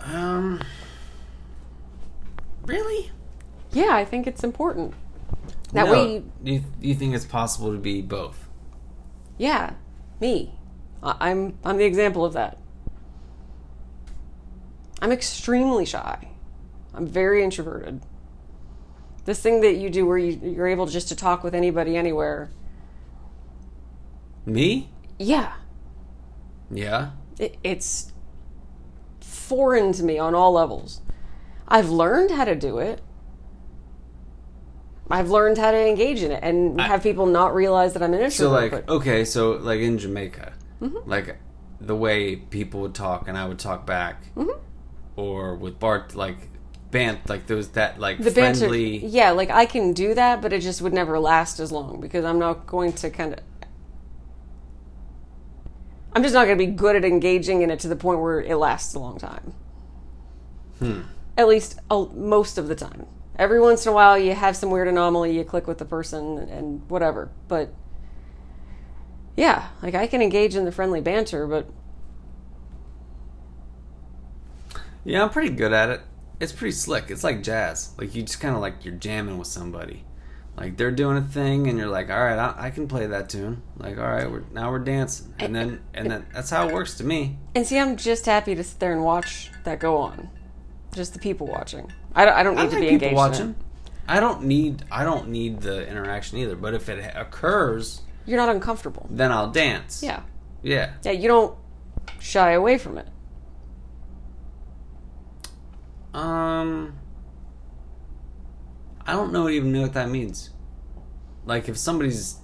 um, 0.00 0.60
really, 2.66 3.10
Yeah, 3.72 3.94
I 3.94 4.04
think 4.04 4.26
it's 4.26 4.44
important. 4.44 4.94
That 5.72 5.86
No, 5.86 5.92
way, 5.92 6.24
do 6.42 6.52
you, 6.52 6.64
you 6.80 6.94
think 6.94 7.14
it's 7.14 7.24
possible 7.24 7.72
to 7.72 7.78
be 7.78 8.02
both? 8.02 8.48
yeah, 9.38 9.74
me, 10.20 10.54
I'm 11.02 11.58
I'm 11.64 11.76
the 11.78 11.84
example 11.84 12.24
of 12.24 12.32
that. 12.34 12.58
I'm 15.02 15.10
extremely 15.12 15.84
shy. 15.84 16.28
I'm 16.94 17.06
very 17.06 17.42
introverted. 17.42 18.00
This 19.24 19.40
thing 19.40 19.60
that 19.62 19.74
you 19.74 19.90
do 19.90 20.06
where 20.06 20.16
you, 20.16 20.38
you're 20.42 20.68
able 20.68 20.86
just 20.86 21.08
to 21.08 21.16
talk 21.16 21.42
with 21.42 21.54
anybody 21.54 21.96
anywhere. 21.96 22.50
Me? 24.46 24.88
Yeah, 25.18 25.52
Yeah. 26.70 27.10
it, 27.38 27.56
it's 27.62 28.12
foreign 29.20 29.92
to 29.92 30.02
me 30.02 30.18
on 30.18 30.34
all 30.34 30.52
levels. 30.52 31.00
I've 31.68 31.90
learned 31.90 32.30
how 32.32 32.44
to 32.44 32.54
do 32.56 32.78
it. 32.78 33.00
I've 35.10 35.30
learned 35.30 35.58
how 35.58 35.70
to 35.70 35.88
engage 35.88 36.22
in 36.22 36.32
it 36.32 36.40
and 36.42 36.80
I- 36.80 36.86
have 36.88 37.02
people 37.02 37.26
not 37.26 37.54
realize 37.54 37.92
that 37.94 38.02
I'm 38.02 38.14
an 38.14 38.20
introvert. 38.20 38.32
So 38.34 38.50
like, 38.50 38.70
but- 38.70 38.88
okay, 38.88 39.24
so 39.24 39.52
like 39.52 39.80
in 39.80 39.98
Jamaica, 39.98 40.52
Mm-hmm. 40.80 41.08
like 41.08 41.36
the 41.80 41.94
way 41.94 42.34
people 42.36 42.80
would 42.80 42.94
talk 42.94 43.28
and 43.28 43.36
I 43.38 43.46
would 43.46 43.58
talk 43.60 43.86
back, 43.86 44.24
Mm-hmm. 44.36 44.58
Or 45.16 45.54
with 45.54 45.78
Bart, 45.78 46.14
like 46.14 46.48
bant, 46.90 47.28
like 47.28 47.46
those 47.46 47.68
that 47.70 47.98
like 47.98 48.18
the 48.18 48.30
banter, 48.30 48.68
friendly. 48.68 49.04
yeah, 49.04 49.30
like 49.30 49.50
I 49.50 49.66
can 49.66 49.92
do 49.92 50.14
that, 50.14 50.40
but 50.40 50.52
it 50.52 50.60
just 50.60 50.80
would 50.82 50.92
never 50.92 51.18
last 51.18 51.58
as 51.58 51.72
long 51.72 52.00
because 52.00 52.24
I'm 52.24 52.38
not 52.38 52.66
going 52.66 52.92
to 52.94 53.10
kind 53.10 53.34
of. 53.34 53.40
I'm 56.14 56.22
just 56.22 56.34
not 56.34 56.44
going 56.44 56.58
to 56.58 56.66
be 56.66 56.70
good 56.70 56.94
at 56.94 57.04
engaging 57.04 57.62
in 57.62 57.70
it 57.70 57.80
to 57.80 57.88
the 57.88 57.96
point 57.96 58.20
where 58.20 58.40
it 58.40 58.56
lasts 58.56 58.94
a 58.94 58.98
long 58.98 59.18
time. 59.18 59.54
Hmm. 60.78 61.00
At 61.38 61.48
least 61.48 61.80
uh, 61.90 62.04
most 62.12 62.58
of 62.58 62.68
the 62.68 62.74
time. 62.74 63.06
Every 63.38 63.58
once 63.58 63.86
in 63.86 63.92
a 63.92 63.94
while, 63.94 64.18
you 64.18 64.34
have 64.34 64.54
some 64.54 64.70
weird 64.70 64.88
anomaly, 64.88 65.34
you 65.34 65.42
click 65.42 65.66
with 65.66 65.78
the 65.78 65.86
person 65.86 66.36
and 66.38 66.82
whatever. 66.90 67.30
But 67.48 67.72
yeah, 69.36 69.68
like 69.82 69.94
I 69.94 70.06
can 70.06 70.20
engage 70.20 70.54
in 70.54 70.66
the 70.66 70.72
friendly 70.72 71.00
banter, 71.00 71.46
but 71.46 71.66
Yeah, 75.04 75.22
I'm 75.22 75.30
pretty 75.30 75.50
good 75.50 75.72
at 75.72 75.90
it. 75.90 76.00
It's 76.40 76.52
pretty 76.52 76.72
slick. 76.72 77.10
It's 77.10 77.24
like 77.24 77.42
jazz. 77.42 77.92
Like 77.98 78.14
you 78.14 78.22
just 78.22 78.40
kind 78.40 78.54
of 78.54 78.60
like 78.60 78.84
you're 78.84 78.94
jamming 78.94 79.38
with 79.38 79.48
somebody. 79.48 80.04
Like 80.56 80.76
they're 80.76 80.90
doing 80.90 81.16
a 81.16 81.22
thing, 81.22 81.66
and 81.68 81.78
you're 81.78 81.88
like, 81.88 82.10
all 82.10 82.22
right, 82.22 82.38
I, 82.38 82.54
I 82.66 82.70
can 82.70 82.86
play 82.86 83.06
that 83.06 83.28
tune. 83.30 83.62
Like, 83.78 83.96
all 83.98 84.04
right, 84.04 84.30
we're 84.30 84.44
now 84.52 84.70
we're 84.70 84.80
dancing, 84.80 85.34
and 85.38 85.54
then 85.54 85.80
and 85.94 86.10
then 86.10 86.26
that's 86.32 86.50
how 86.50 86.68
it 86.68 86.74
works 86.74 86.94
to 86.98 87.04
me. 87.04 87.38
and 87.54 87.66
see, 87.66 87.78
I'm 87.78 87.96
just 87.96 88.26
happy 88.26 88.54
to 88.54 88.62
sit 88.62 88.78
there 88.78 88.92
and 88.92 89.02
watch 89.02 89.50
that 89.64 89.78
go 89.80 89.96
on. 89.96 90.28
Just 90.94 91.14
the 91.14 91.18
people 91.18 91.46
watching. 91.46 91.90
I 92.14 92.26
don't, 92.26 92.34
I 92.34 92.42
don't 92.42 92.56
need 92.56 92.60
I 92.62 92.66
to 92.66 92.70
like 92.74 92.80
be 92.80 92.88
engaged. 92.90 93.14
watching. 93.16 93.46
In. 93.46 93.54
I 94.06 94.20
don't 94.20 94.42
need 94.44 94.84
I 94.90 95.04
don't 95.04 95.28
need 95.28 95.60
the 95.62 95.88
interaction 95.88 96.36
either. 96.38 96.54
But 96.56 96.74
if 96.74 96.88
it 96.90 97.12
occurs, 97.16 98.02
You're 98.26 98.36
not 98.36 98.50
uncomfortable. 98.54 99.06
then 99.10 99.32
I'll 99.32 99.50
dance. 99.50 100.02
Yeah. 100.02 100.22
Yeah. 100.62 100.92
Yeah, 101.02 101.12
you 101.12 101.28
don't 101.28 101.56
shy 102.20 102.50
away 102.52 102.76
from 102.76 102.98
it. 102.98 103.06
Um. 106.14 106.94
I 109.04 109.12
don't 109.12 109.32
know 109.32 109.48
even 109.48 109.72
know 109.72 109.82
what 109.82 109.94
that 109.94 110.10
means. 110.10 110.50
Like 111.44 111.68
if 111.68 111.76
somebody's 111.76 112.36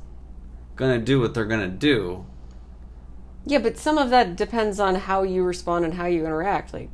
gonna 0.76 0.98
do 0.98 1.20
what 1.20 1.32
they're 1.34 1.44
gonna 1.44 1.68
do, 1.68 2.26
Yeah, 3.46 3.58
but 3.58 3.78
some 3.78 3.96
of 3.98 4.10
that 4.10 4.36
depends 4.36 4.80
on 4.80 4.94
how 4.96 5.22
you 5.22 5.44
respond 5.44 5.84
and 5.84 5.94
how 5.94 6.06
you 6.06 6.24
interact. 6.26 6.72
Like, 6.74 6.90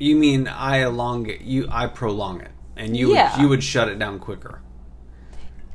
you 0.00 0.16
mean 0.16 0.48
I 0.48 0.78
elongate 0.82 1.42
you 1.42 1.68
I 1.70 1.86
prolong 1.86 2.40
it. 2.40 2.50
And 2.76 2.96
you 2.96 3.12
Yeah. 3.12 3.36
would, 3.36 3.42
you 3.42 3.48
would 3.50 3.62
shut 3.62 3.88
it 3.88 3.98
down 3.98 4.18
quicker. 4.18 4.60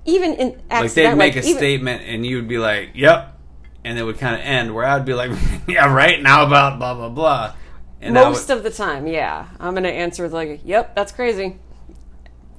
even 0.05 0.33
in 0.35 0.61
Like 0.71 0.93
they'd 0.93 1.13
make 1.15 1.35
like, 1.35 1.43
a 1.43 1.47
even- 1.47 1.57
statement 1.59 2.01
and 2.05 2.25
you 2.25 2.37
would 2.37 2.47
be 2.47 2.57
like, 2.57 2.91
"Yep," 2.95 3.37
and 3.83 3.99
it 3.99 4.03
would 4.03 4.17
kind 4.17 4.35
of 4.35 4.41
end 4.41 4.73
where 4.73 4.85
I'd 4.85 5.03
be 5.05 5.13
like, 5.13 5.31
"Yeah, 5.67 5.93
right 5.93 6.21
now 6.21 6.45
about 6.47 6.79
blah 6.79 6.93
blah 6.95 7.09
blah," 7.09 7.53
and 8.01 8.13
most 8.13 8.49
would, 8.49 8.57
of 8.57 8.63
the 8.63 8.71
time, 8.71 9.07
yeah, 9.07 9.47
I'm 9.59 9.73
gonna 9.73 9.89
answer 9.89 10.23
with 10.23 10.33
like, 10.33 10.61
"Yep, 10.63 10.95
that's 10.95 11.11
crazy." 11.11 11.59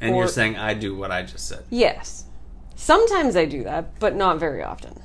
and 0.01 0.17
you're 0.17 0.29
saying 0.29 0.57
I 0.57 0.75
do 0.75 0.97
what 0.97 1.11
I 1.11 1.23
just 1.23 1.49
said. 1.49 1.65
Yes, 1.71 2.25
sometimes 2.77 3.37
I 3.37 3.45
do 3.47 3.65
that, 3.65 3.99
but 3.99 4.15
not 4.15 4.39
very 4.39 4.63
often. 4.63 5.03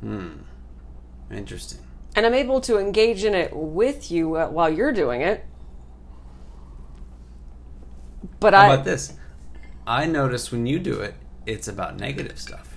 Hmm. 0.00 0.28
Interesting. 1.30 1.80
And 2.16 2.26
I'm 2.26 2.34
able 2.34 2.60
to 2.62 2.78
engage 2.78 3.24
in 3.24 3.34
it 3.34 3.50
with 3.54 4.10
you 4.10 4.28
while 4.28 4.70
you're 4.70 4.92
doing 4.92 5.22
it. 5.22 5.44
But 8.40 8.54
How 8.54 8.60
I 8.60 8.74
about 8.74 8.84
this? 8.84 9.14
I 9.86 10.06
notice 10.06 10.52
when 10.52 10.66
you 10.66 10.78
do 10.78 11.00
it, 11.00 11.14
it's 11.46 11.66
about 11.68 11.98
negative 11.98 12.38
stuff. 12.38 12.76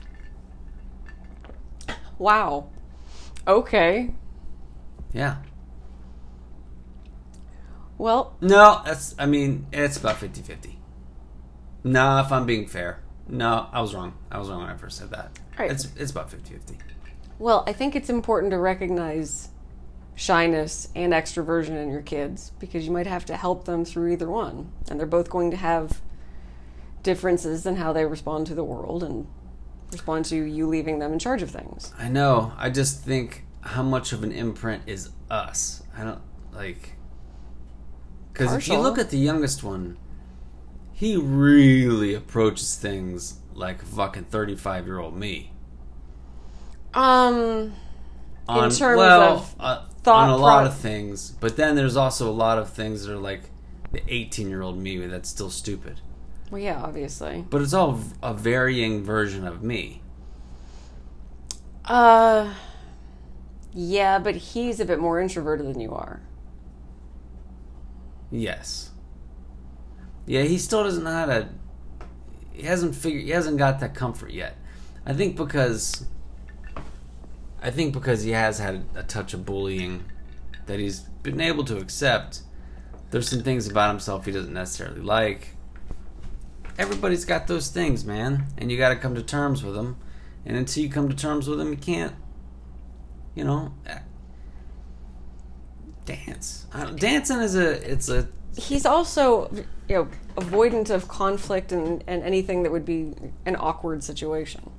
wow, 2.17 2.67
okay, 3.47 4.11
Yeah. 5.13 5.37
Well, 7.97 8.35
No, 8.41 8.81
that's. 8.85 9.15
I 9.17 9.25
mean, 9.25 9.67
it's 9.71 9.97
about 9.97 10.17
50-50. 10.17 10.75
No, 11.83 12.19
if 12.19 12.31
I'm 12.31 12.45
being 12.45 12.67
fair. 12.67 13.01
No, 13.27 13.67
I 13.71 13.81
was 13.81 13.93
wrong. 13.93 14.13
I 14.31 14.39
was 14.39 14.49
wrong 14.49 14.61
when 14.61 14.69
I 14.69 14.75
first 14.77 14.97
said 14.97 15.11
that. 15.11 15.37
Right. 15.57 15.71
It's 15.71 15.87
it's 15.95 16.11
about 16.11 16.29
50-50. 16.31 16.77
Well, 17.39 17.63
I 17.67 17.73
think 17.73 17.95
it's 17.95 18.09
important 18.09 18.51
to 18.51 18.57
recognize 18.57 19.49
shyness 20.15 20.87
and 20.95 21.13
extroversion 21.13 21.81
in 21.81 21.91
your 21.91 22.01
kids 22.01 22.51
because 22.57 22.85
you 22.85 22.91
might 22.91 23.05
have 23.05 23.25
to 23.25 23.37
help 23.37 23.65
them 23.65 23.85
through 23.85 24.11
either 24.11 24.29
one. 24.29 24.71
And 24.89 24.99
they're 24.99 25.05
both 25.05 25.29
going 25.29 25.51
to 25.51 25.57
have 25.57 26.01
differences 27.03 27.65
in 27.65 27.75
how 27.75 27.93
they 27.93 28.05
respond 28.05 28.47
to 28.47 28.55
the 28.55 28.63
world 28.63 29.03
and 29.03 29.27
respond 29.91 30.25
to 30.25 30.35
you 30.35 30.67
leaving 30.67 30.99
them 30.99 31.13
in 31.13 31.19
charge 31.19 31.41
of 31.43 31.51
things. 31.51 31.93
I 31.97 32.09
know. 32.09 32.51
I 32.57 32.69
just 32.69 33.03
think 33.03 33.45
how 33.61 33.83
much 33.83 34.11
of 34.11 34.23
an 34.23 34.31
imprint 34.31 34.83
is 34.87 35.09
us. 35.29 35.83
I 35.95 36.03
don't 36.03 36.21
like 36.53 36.93
because 38.37 38.53
if 38.53 38.67
you 38.67 38.77
look 38.77 38.97
at 38.97 39.09
the 39.09 39.17
youngest 39.17 39.63
one, 39.63 39.97
he 40.93 41.15
really 41.17 42.13
approaches 42.13 42.75
things 42.75 43.39
like 43.53 43.81
fucking 43.83 44.25
thirty-five 44.25 44.85
year 44.85 44.99
old 44.99 45.15
me. 45.15 45.51
Um, 46.93 47.73
On 48.47 48.69
terms 48.69 48.79
well, 48.79 49.33
of 49.37 49.55
uh, 49.59 49.85
thought 50.03 50.29
on 50.29 50.29
a 50.29 50.37
lot 50.37 50.59
pro- 50.61 50.67
of 50.67 50.77
things, 50.77 51.31
but 51.31 51.57
then 51.57 51.75
there's 51.75 51.95
also 51.97 52.29
a 52.29 52.31
lot 52.33 52.57
of 52.57 52.69
things 52.71 53.05
that 53.05 53.13
are 53.13 53.17
like 53.17 53.43
the 53.91 54.01
eighteen-year-old 54.07 54.77
me 54.77 54.97
that's 55.07 55.29
still 55.29 55.49
stupid. 55.49 56.01
well, 56.51 56.61
yeah, 56.61 56.81
obviously. 56.81 57.45
But 57.49 57.61
it's 57.61 57.73
all 57.73 57.99
a 58.23 58.33
varying 58.33 59.03
version 59.03 59.45
of 59.47 59.63
me. 59.63 60.01
Uh, 61.85 62.53
yeah, 63.73 64.19
but 64.19 64.35
he's 64.35 64.79
a 64.79 64.85
bit 64.85 64.99
more 64.99 65.19
introverted 65.19 65.65
than 65.67 65.79
you 65.79 65.93
are. 65.93 66.21
Yes. 68.31 68.91
Yeah, 70.25 70.43
he 70.43 70.57
still 70.57 70.83
doesn't 70.83 71.03
know 71.03 71.11
how 71.11 71.25
to. 71.25 71.49
He 72.53 72.63
hasn't 72.63 72.95
figured. 72.95 73.23
He 73.23 73.29
hasn't 73.29 73.57
got 73.57 73.79
that 73.79 73.95
comfort 73.95 74.31
yet. 74.31 74.57
I 75.05 75.13
think 75.13 75.35
because. 75.35 76.05
I 77.61 77.71
think 77.71 77.93
because 77.93 78.23
he 78.23 78.31
has 78.31 78.59
had 78.59 78.85
a 78.95 79.03
touch 79.03 79.33
of 79.33 79.45
bullying, 79.45 80.05
that 80.67 80.79
he's 80.79 80.99
been 80.99 81.41
able 81.41 81.63
to 81.65 81.77
accept. 81.77 82.41
There's 83.09 83.29
some 83.29 83.41
things 83.41 83.67
about 83.67 83.89
himself 83.89 84.25
he 84.25 84.31
doesn't 84.31 84.53
necessarily 84.53 85.01
like. 85.01 85.55
Everybody's 86.77 87.25
got 87.25 87.47
those 87.47 87.69
things, 87.69 88.05
man, 88.05 88.45
and 88.57 88.71
you 88.71 88.77
got 88.77 88.89
to 88.89 88.95
come 88.95 89.15
to 89.15 89.23
terms 89.23 89.63
with 89.63 89.73
them. 89.73 89.97
And 90.45 90.55
until 90.55 90.83
you 90.83 90.89
come 90.89 91.09
to 91.09 91.15
terms 91.15 91.47
with 91.47 91.57
them, 91.57 91.71
you 91.71 91.77
can't. 91.77 92.13
You 93.33 93.43
know, 93.45 93.73
dance. 96.07 96.65
Uh, 96.73 96.85
dancing 96.91 97.39
is 97.41 97.55
a. 97.55 97.91
It's 97.91 98.09
a 98.09 98.27
He's 98.57 98.87
also, 98.87 99.51
you 99.87 99.95
know, 99.95 100.07
avoidant 100.35 100.89
of 100.89 101.07
conflict 101.07 101.71
and, 101.71 102.03
and 102.07 102.23
anything 102.23 102.63
that 102.63 102.71
would 102.71 102.85
be 102.85 103.13
an 103.45 103.55
awkward 103.55 104.03
situation. 104.03 104.71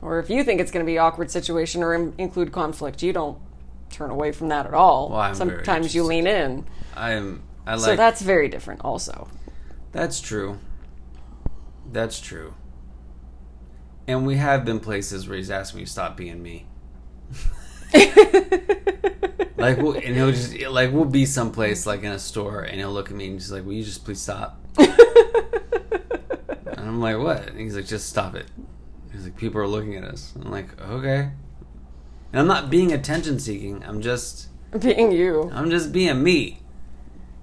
Or 0.00 0.20
if 0.20 0.30
you 0.30 0.44
think 0.44 0.60
it's 0.60 0.70
going 0.70 0.84
to 0.84 0.88
be 0.88 0.96
an 0.96 1.02
awkward 1.02 1.30
situation 1.30 1.82
or 1.82 1.92
im- 1.92 2.14
include 2.18 2.52
conflict, 2.52 3.02
you 3.02 3.12
don't 3.12 3.38
turn 3.90 4.10
away 4.10 4.30
from 4.30 4.48
that 4.48 4.64
at 4.66 4.74
all. 4.74 5.10
Well, 5.10 5.20
I'm 5.20 5.34
Sometimes 5.34 5.92
you 5.92 6.04
lean 6.04 6.28
in. 6.28 6.66
I 6.94 7.12
am. 7.12 7.42
I 7.66 7.72
like. 7.72 7.80
so 7.80 7.96
that's 7.96 8.22
very 8.22 8.48
different, 8.48 8.82
also. 8.84 9.28
That's 9.90 10.20
true. 10.20 10.58
That's 11.90 12.20
true. 12.20 12.54
And 14.06 14.24
we 14.24 14.36
have 14.36 14.64
been 14.64 14.78
places 14.78 15.28
where 15.28 15.36
he's 15.36 15.50
asked 15.50 15.74
me 15.74 15.84
to 15.84 15.90
stop 15.90 16.16
being 16.16 16.42
me. 16.42 16.66
Like, 19.60 19.76
we'll, 19.78 19.92
and 19.92 20.16
he'll 20.16 20.30
just 20.32 20.58
like 20.70 20.90
we'll 20.92 21.04
be 21.04 21.26
someplace 21.26 21.86
like 21.86 22.00
in 22.02 22.10
a 22.12 22.18
store, 22.18 22.62
and 22.62 22.76
he'll 22.78 22.92
look 22.92 23.10
at 23.10 23.16
me 23.16 23.28
and 23.28 23.38
just 23.38 23.50
like, 23.52 23.64
"Will 23.64 23.74
you 23.74 23.84
just 23.84 24.04
please 24.04 24.20
stop?" 24.20 24.58
and 24.78 24.88
I'm 26.78 27.00
like, 27.00 27.18
"What?" 27.18 27.48
And 27.48 27.60
he's 27.60 27.76
like, 27.76 27.86
"Just 27.86 28.08
stop 28.08 28.34
it." 28.34 28.46
He's 29.12 29.24
like, 29.24 29.36
"People 29.36 29.60
are 29.60 29.66
looking 29.68 29.96
at 29.96 30.04
us." 30.04 30.32
I'm 30.40 30.50
like, 30.50 30.80
"Okay." 30.80 31.30
And 32.32 32.40
I'm 32.40 32.46
not 32.46 32.70
being 32.70 32.92
attention 32.92 33.38
seeking. 33.40 33.84
I'm 33.84 34.00
just 34.00 34.48
Being 34.78 35.10
you. 35.12 35.50
I'm 35.52 35.68
just 35.70 35.92
being 35.92 36.22
me. 36.22 36.60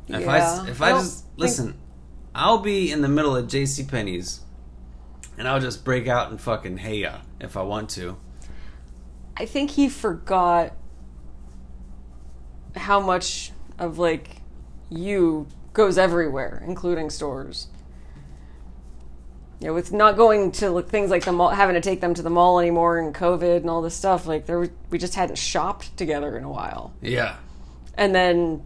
If 0.08 0.21
Yeah. 0.21 0.63
I 0.63 0.69
if 0.69 0.82
I 0.82 0.89
I 0.91 0.91
just 0.93 1.23
think- 1.25 1.34
listen, 1.38 1.77
I'll 2.34 2.60
be 2.60 2.91
in 2.91 3.01
the 3.01 3.10
middle 3.10 3.36
of 3.36 3.47
J.C. 3.47 3.84
Penney's, 3.84 4.41
and 5.38 5.47
I'll 5.47 5.60
just 5.60 5.84
break 5.84 6.08
out 6.08 6.30
and 6.32 6.39
fucking 6.39 6.77
hey 6.77 6.97
ya 6.99 7.17
if 7.39 7.58
I 7.58 7.62
want 7.63 7.89
to. 7.91 8.17
I 9.36 9.45
think 9.45 9.71
he 9.71 9.88
forgot 9.89 10.73
how 12.78 13.00
much 13.00 13.52
of 13.80 13.98
like 14.00 14.38
you 14.90 15.48
goes 15.74 15.98
everywhere, 15.98 16.63
including 16.66 17.10
stores. 17.10 17.68
You 19.60 19.68
know, 19.68 19.74
with 19.74 19.92
not 19.92 20.18
going 20.18 20.52
to 20.54 20.70
like, 20.70 20.88
things 20.88 21.10
like 21.10 21.26
the 21.26 21.32
mall, 21.32 21.50
having 21.50 21.74
to 21.74 21.82
take 21.82 22.00
them 22.00 22.13
to 22.13 22.22
the 22.22 22.30
mall 22.30 22.60
anymore, 22.60 23.00
and 23.00 23.13
COVID 23.13 23.58
and 23.58 23.70
all 23.70 23.82
this 23.82 23.96
stuff, 23.96 24.28
like 24.28 24.46
there, 24.46 24.60
was- 24.60 24.70
we 24.92 25.00
just 25.00 25.16
hadn't 25.16 25.38
shopped 25.38 25.98
together 25.98 26.38
in 26.38 26.44
a 26.44 26.50
while. 26.50 26.94
Yeah, 27.02 27.38
And 27.96 28.13
then 28.13 28.62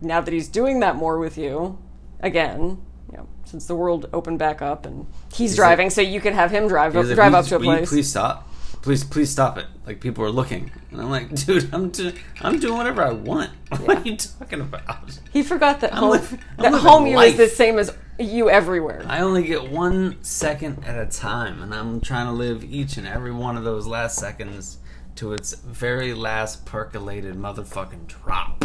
now 0.00 0.20
that 0.20 0.32
he's 0.32 0.46
doing 0.48 0.78
that 0.80 0.94
more 0.94 1.18
with 1.18 1.36
you, 1.38 1.78
again, 2.20 2.78
you 3.10 3.16
know, 3.18 3.26
since 3.46 3.66
the 3.66 3.74
world 3.74 4.08
opened 4.12 4.38
back 4.38 4.62
up 4.62 4.86
and 4.86 5.06
he's, 5.32 5.56
driving, 5.56 5.90
so 5.90 6.00
you 6.00 6.20
can 6.20 6.34
have 6.34 6.52
him 6.52 6.68
drive 6.68 6.96
up, 6.96 7.04
like, 7.04 7.14
drive 7.16 7.34
up 7.34 7.46
to 7.46 7.56
a 7.56 7.58
you 7.58 7.64
place. 7.64 7.88
please 7.88 8.08
stop. 8.08 8.47
Please, 8.82 9.02
please 9.04 9.30
stop 9.30 9.58
it. 9.58 9.66
Like 9.86 10.00
people 10.00 10.24
are 10.24 10.30
looking, 10.30 10.70
and 10.90 11.00
I'm 11.00 11.10
like, 11.10 11.34
dude, 11.34 11.72
I'm 11.74 11.90
do- 11.90 12.12
I'm 12.40 12.58
doing 12.60 12.76
whatever 12.76 13.02
I 13.02 13.12
want. 13.12 13.50
What 13.80 13.98
are 13.98 14.08
you 14.08 14.16
talking 14.16 14.60
about? 14.60 15.18
He 15.32 15.42
forgot 15.42 15.80
that 15.80 15.92
I'm 15.94 15.98
home, 16.00 16.10
living- 16.12 16.38
I'm 16.58 16.62
that 16.62 16.72
living 16.72 16.86
home 16.86 17.06
you 17.06 17.16
life. 17.16 17.32
is 17.32 17.36
the 17.38 17.48
same 17.48 17.78
as 17.78 17.94
you 18.18 18.48
everywhere. 18.50 19.04
I 19.06 19.20
only 19.20 19.42
get 19.44 19.70
one 19.70 20.16
second 20.22 20.84
at 20.84 20.96
a 20.98 21.06
time, 21.10 21.62
and 21.62 21.74
I'm 21.74 22.00
trying 22.00 22.26
to 22.26 22.32
live 22.32 22.64
each 22.64 22.96
and 22.96 23.06
every 23.06 23.32
one 23.32 23.56
of 23.56 23.64
those 23.64 23.86
last 23.86 24.16
seconds 24.16 24.78
to 25.16 25.32
its 25.32 25.54
very 25.54 26.14
last 26.14 26.64
percolated 26.64 27.34
motherfucking 27.36 28.06
drop. 28.06 28.64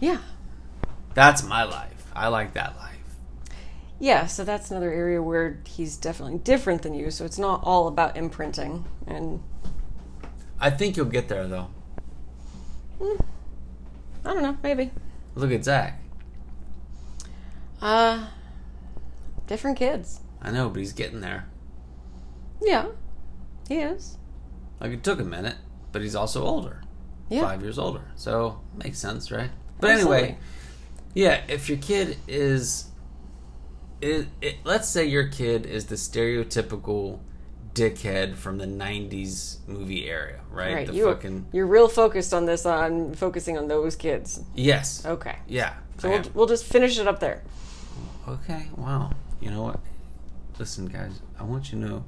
yeah. 0.00 0.18
That's 1.14 1.42
my 1.42 1.64
life. 1.64 2.10
I 2.14 2.28
like 2.28 2.54
that 2.54 2.76
life. 2.76 2.96
Yeah, 4.02 4.26
so 4.26 4.42
that's 4.42 4.68
another 4.72 4.92
area 4.92 5.22
where 5.22 5.60
he's 5.64 5.96
definitely 5.96 6.38
different 6.38 6.82
than 6.82 6.92
you, 6.92 7.12
so 7.12 7.24
it's 7.24 7.38
not 7.38 7.60
all 7.62 7.86
about 7.86 8.16
imprinting. 8.16 8.84
And 9.06 9.40
I 10.58 10.70
think 10.70 10.96
you'll 10.96 11.06
get 11.06 11.28
there 11.28 11.46
though. 11.46 11.68
I 13.00 13.14
don't 14.24 14.42
know, 14.42 14.56
maybe. 14.60 14.90
Look 15.36 15.52
at 15.52 15.62
Zach. 15.62 16.02
Uh 17.80 18.26
different 19.46 19.78
kids. 19.78 20.18
I 20.42 20.50
know, 20.50 20.68
but 20.68 20.80
he's 20.80 20.92
getting 20.92 21.20
there. 21.20 21.46
Yeah. 22.60 22.88
He 23.68 23.76
is. 23.76 24.18
Like 24.80 24.90
it 24.90 25.04
took 25.04 25.20
a 25.20 25.24
minute, 25.24 25.58
but 25.92 26.02
he's 26.02 26.16
also 26.16 26.42
older. 26.42 26.82
Yeah. 27.28 27.42
Five 27.42 27.62
years 27.62 27.78
older. 27.78 28.02
So 28.16 28.62
makes 28.74 28.98
sense, 28.98 29.30
right? 29.30 29.50
But 29.78 29.90
Absolutely. 29.90 30.18
anyway, 30.18 30.38
yeah, 31.14 31.42
if 31.46 31.68
your 31.68 31.78
kid 31.78 32.16
is 32.26 32.86
it, 34.02 34.26
it 34.40 34.56
let's 34.64 34.88
say 34.88 35.04
your 35.04 35.28
kid 35.28 35.64
is 35.64 35.86
the 35.86 35.94
stereotypical 35.94 37.20
dickhead 37.74 38.36
from 38.36 38.58
the 38.58 38.66
90s 38.66 39.66
movie 39.66 40.08
era, 40.08 40.40
right? 40.50 40.74
Right. 40.74 40.86
the 40.86 40.92
You 40.92 41.06
fucking 41.06 41.46
you're 41.52 41.66
real 41.66 41.88
focused 41.88 42.34
on 42.34 42.44
this 42.44 42.66
on 42.66 43.14
focusing 43.14 43.56
on 43.56 43.68
those 43.68 43.96
kids. 43.96 44.42
Yes. 44.54 45.06
Okay. 45.06 45.36
Yeah. 45.46 45.74
So 45.98 46.10
we'll, 46.10 46.22
we'll 46.34 46.46
just 46.46 46.64
finish 46.64 46.98
it 46.98 47.06
up 47.06 47.20
there. 47.20 47.42
Okay, 48.28 48.68
wow. 48.76 49.12
You 49.40 49.50
know 49.50 49.62
what? 49.62 49.80
Listen, 50.58 50.86
guys, 50.86 51.20
I 51.38 51.44
want 51.44 51.72
you 51.72 51.80
to 51.80 51.86
know 51.88 52.04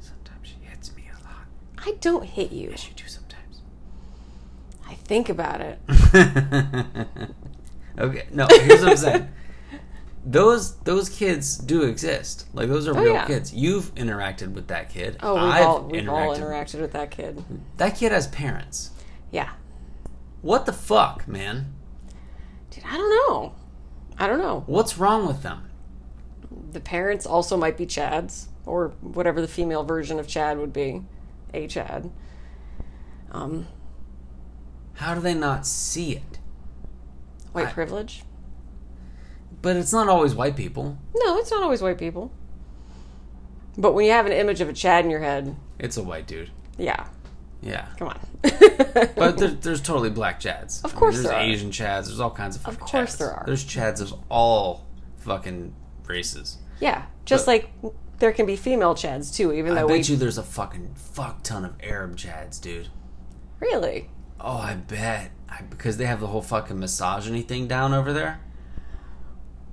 sometimes 0.00 0.48
she 0.48 0.56
hits 0.62 0.94
me 0.96 1.04
a 1.10 1.24
lot. 1.24 1.46
I 1.78 1.92
don't 2.00 2.24
hit 2.24 2.52
you. 2.52 2.70
Yes, 2.70 2.88
you 2.88 2.94
do 2.94 3.04
sometimes. 3.06 3.62
I 4.86 4.94
think 4.94 5.28
about 5.28 5.60
it. 5.60 5.78
okay, 7.98 8.26
no, 8.32 8.46
here's 8.50 8.80
what 8.80 8.90
I'm 8.90 8.96
saying. 8.96 9.28
Those 10.26 10.76
those 10.80 11.08
kids 11.10 11.58
do 11.58 11.82
exist. 11.82 12.46
Like 12.54 12.68
those 12.68 12.88
are 12.88 12.96
Oh, 12.96 13.02
real 13.02 13.12
yeah. 13.12 13.26
kids. 13.26 13.52
You've 13.52 13.94
interacted 13.94 14.52
with 14.54 14.68
that 14.68 14.88
kid. 14.88 15.18
Oh, 15.22 15.34
we've 15.34 15.42
I've 15.42 15.66
all 15.66 15.82
we've 15.82 16.08
all 16.08 16.34
interacted. 16.34 16.38
interacted 16.40 16.80
with 16.80 16.92
that 16.92 17.10
kid. 17.10 17.44
That 17.76 17.96
kid 17.96 18.10
has 18.12 18.26
parents. 18.28 18.90
Yeah. 19.30 19.50
What 20.40 20.64
the 20.66 20.72
fuck, 20.72 21.28
man? 21.28 21.74
Dude, 22.70 22.84
I 22.84 22.96
don't 22.96 23.10
know. 23.30 23.54
I 24.18 24.26
don't 24.26 24.38
know. 24.38 24.62
What's 24.66 24.96
wrong 24.96 25.26
with 25.26 25.42
them? 25.42 25.68
The 26.72 26.80
parents 26.80 27.26
also 27.26 27.56
might 27.56 27.76
be 27.76 27.84
Chads, 27.86 28.46
or 28.64 28.88
whatever 29.00 29.40
the 29.40 29.48
female 29.48 29.84
version 29.84 30.18
of 30.18 30.26
Chad 30.28 30.58
would 30.58 30.72
be, 30.72 31.02
a 31.52 31.66
Chad. 31.66 32.10
Um, 33.30 33.66
How 34.94 35.14
do 35.14 35.20
they 35.20 35.34
not 35.34 35.66
see 35.66 36.12
it? 36.12 36.38
white 37.52 37.68
I- 37.68 37.72
privilege? 37.72 38.22
But 39.64 39.74
it's 39.76 39.92
not 39.92 40.08
always 40.08 40.34
white 40.34 40.54
people. 40.56 40.96
No, 41.16 41.38
it's 41.38 41.50
not 41.50 41.62
always 41.64 41.82
white 41.82 41.98
people. 41.98 42.30
But 43.76 43.92
when 43.94 44.04
you 44.06 44.12
have 44.12 44.26
an 44.26 44.32
image 44.32 44.60
of 44.60 44.68
a 44.68 44.72
Chad 44.72 45.04
in 45.04 45.10
your 45.10 45.20
head, 45.20 45.56
It's 45.78 45.96
a 45.96 46.02
white 46.02 46.26
dude. 46.28 46.50
yeah, 46.78 47.06
Yeah. 47.60 47.86
come 47.98 48.08
on. 48.08 48.20
But 49.16 49.38
there, 49.38 49.48
there's 49.48 49.80
totally 49.80 50.10
black 50.10 50.38
chads. 50.40 50.84
Of 50.84 50.94
course 50.94 51.14
there's 51.16 51.26
there 51.26 51.34
are. 51.34 51.40
Asian 51.42 51.70
chads. 51.70 52.06
There's 52.06 52.20
all 52.20 52.30
kinds 52.30 52.54
of 52.56 52.62
fucking 52.62 52.78
course 52.78 53.14
chads. 53.14 53.18
there 53.18 53.32
are. 53.32 53.42
There's 53.46 53.64
chads 53.64 54.00
of 54.00 54.14
all 54.30 54.86
fucking 55.18 55.74
races. 56.06 56.58
yeah, 56.78 57.06
just 57.24 57.46
But- 57.46 57.52
like 57.52 57.70
there 58.18 58.32
can 58.32 58.46
be 58.46 58.54
female 58.56 58.94
Chads 58.94 59.34
too, 59.34 59.52
even 59.52 59.74
though 59.74 59.80
I 59.84 59.88
bet 59.88 60.06
we 60.06 60.12
you 60.12 60.16
there's 60.16 60.38
a 60.38 60.42
fucking 60.42 60.94
fuck 60.94 61.42
ton 61.42 61.64
of 61.64 61.74
Arab 61.82 62.16
chads, 62.16 62.60
dude. 62.60 62.88
really. 63.60 64.10
Oh, 64.38 64.58
I 64.58 64.74
bet. 64.74 65.30
I, 65.48 65.62
because 65.62 65.96
they 65.96 66.04
have 66.06 66.20
the 66.20 66.26
whole 66.26 66.42
fucking 66.42 66.78
misogyny 66.78 67.42
thing 67.42 67.66
down 67.66 67.94
over 67.94 68.12
there. 68.12 68.40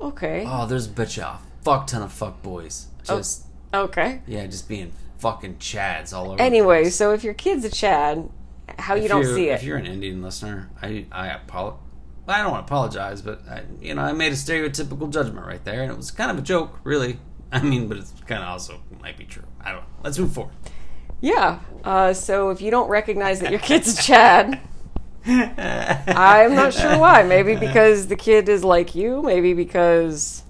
Okay. 0.02 0.44
Oh, 0.48 0.66
there's 0.66 0.88
a 0.88 0.90
bitch 0.90 1.24
off. 1.24 1.44
fuck 1.64 1.88
ton 1.88 2.02
of 2.02 2.12
fuck 2.12 2.42
boys. 2.42 2.88
Oh. 3.08 3.22
Okay. 3.74 4.22
yeah, 4.28 4.46
just 4.48 4.68
being 4.68 4.92
fucking 5.20 5.56
chads 5.58 6.14
all 6.14 6.28
over. 6.28 6.38
the 6.38 6.44
Anyway, 6.44 6.90
so 6.90 7.14
if 7.14 7.24
your 7.24 7.34
kid's 7.34 7.64
a 7.64 7.70
Chad, 7.70 8.30
how 8.80 8.96
you 8.96 9.08
don't 9.08 9.24
see 9.24 9.50
it? 9.50 9.54
If 9.54 9.64
you're 9.64 9.78
an 9.78 9.86
Indian 9.86 10.22
listener, 10.22 10.70
I 10.82 11.06
I 11.12 11.28
apologize. 11.30 11.80
I 12.28 12.42
don't 12.42 12.52
want 12.52 12.68
to 12.68 12.74
apologize, 12.74 13.22
but 13.22 13.42
I, 13.50 13.64
you 13.80 13.94
know 13.94 14.02
I 14.02 14.12
made 14.14 14.32
a 14.32 14.36
stereotypical 14.36 15.10
judgment 15.10 15.46
right 15.46 15.64
there, 15.64 15.84
and 15.84 15.92
it 15.92 15.98
was 15.98 16.12
kind 16.12 16.32
of 16.32 16.38
a 16.38 16.42
joke, 16.42 16.80
really. 16.84 17.20
I 17.52 17.62
mean, 17.62 17.88
but 17.88 17.98
it's 17.98 18.14
kind 18.28 18.42
of 18.42 18.50
also 18.50 18.82
might 19.02 19.18
be 19.18 19.26
true. 19.26 19.44
I 19.62 19.72
don't 19.72 19.82
know. 19.82 19.88
Let's 20.04 20.18
move 20.18 20.34
forward. 20.34 20.54
Yeah. 21.20 21.60
Uh, 21.84 22.14
so 22.14 22.50
if 22.50 22.62
you 22.62 22.72
don't 22.72 22.90
recognize 22.90 23.42
that 23.42 23.52
your 23.52 23.60
kid's 23.60 24.00
a 24.00 24.02
Chad, 24.02 24.60
I'm 25.26 26.56
not 26.56 26.74
sure 26.74 26.98
why. 26.98 27.24
Maybe 27.28 27.56
because 27.56 28.08
the 28.08 28.16
kid 28.16 28.50
is 28.50 28.64
like 28.64 28.96
you. 28.96 29.22
Maybe 29.22 29.54
because 29.54 30.44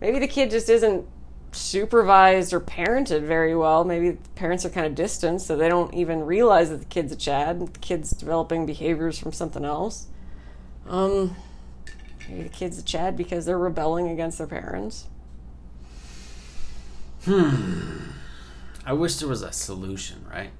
maybe 0.00 0.18
the 0.18 0.28
kid 0.28 0.50
just 0.50 0.68
isn't 0.68 1.06
supervised 1.52 2.52
or 2.52 2.60
parented 2.60 3.22
very 3.22 3.56
well. 3.56 3.84
Maybe 3.84 4.10
the 4.10 4.28
parents 4.30 4.64
are 4.64 4.70
kind 4.70 4.86
of 4.86 4.94
distant, 4.94 5.40
so 5.40 5.56
they 5.56 5.68
don't 5.68 5.92
even 5.94 6.24
realize 6.24 6.70
that 6.70 6.78
the 6.78 6.84
kid's 6.84 7.12
a 7.12 7.16
Chad. 7.16 7.60
The 7.60 7.78
kid's 7.80 8.10
developing 8.10 8.66
behaviors 8.66 9.18
from 9.18 9.32
something 9.32 9.64
else. 9.64 10.06
Um, 10.88 11.36
maybe 12.28 12.44
the 12.44 12.48
kids 12.48 12.78
a 12.78 12.82
Chad 12.82 13.16
because 13.16 13.46
they're 13.46 13.58
rebelling 13.58 14.08
against 14.08 14.38
their 14.38 14.46
parents. 14.46 15.06
Hmm. 17.24 18.10
I 18.84 18.92
wish 18.92 19.16
there 19.16 19.28
was 19.28 19.42
a 19.42 19.52
solution, 19.52 20.26
right? 20.30 20.50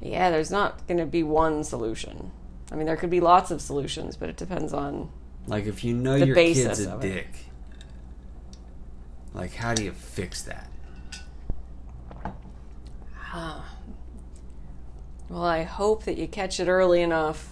Yeah, 0.00 0.30
there's 0.30 0.50
not 0.50 0.86
going 0.86 0.98
to 0.98 1.06
be 1.06 1.22
one 1.22 1.64
solution. 1.64 2.30
I 2.70 2.74
mean, 2.76 2.86
there 2.86 2.96
could 2.96 3.10
be 3.10 3.20
lots 3.20 3.50
of 3.50 3.60
solutions, 3.60 4.16
but 4.16 4.28
it 4.28 4.36
depends 4.36 4.72
on. 4.72 5.10
Like 5.46 5.66
if 5.66 5.84
you 5.84 5.94
know 5.94 6.18
The 6.18 6.26
your 6.26 6.34
basis 6.34 6.78
kid's 6.78 6.86
a 6.86 6.94
of 6.94 7.04
it. 7.04 7.14
dick, 7.14 7.28
like 9.32 9.54
how 9.54 9.74
do 9.74 9.84
you 9.84 9.92
fix 9.92 10.42
that? 10.42 10.68
Well, 15.28 15.42
I 15.44 15.64
hope 15.64 16.04
that 16.04 16.16
you 16.18 16.28
catch 16.28 16.60
it 16.60 16.68
early 16.68 17.02
enough, 17.02 17.50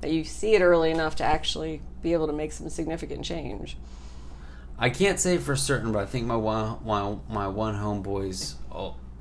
that 0.00 0.10
you 0.10 0.24
see 0.24 0.54
it 0.56 0.60
early 0.60 0.90
enough 0.90 1.14
to 1.16 1.24
actually 1.24 1.80
be 2.02 2.14
able 2.14 2.26
to 2.26 2.32
make 2.32 2.50
some 2.50 2.68
significant 2.68 3.24
change. 3.24 3.76
I 4.76 4.90
can't 4.90 5.20
say 5.20 5.38
for 5.38 5.54
certain, 5.54 5.92
but 5.92 6.00
I 6.00 6.06
think 6.06 6.26
my 6.26 6.34
one 6.34 6.78
my, 6.84 7.14
my 7.28 7.46
one 7.46 7.76
homeboy's 7.76 8.56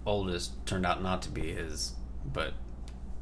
oldest 0.03 0.65
turned 0.65 0.83
out 0.83 1.03
not 1.03 1.21
to 1.23 1.29
be 1.29 1.53
his, 1.53 1.93
but 2.25 2.53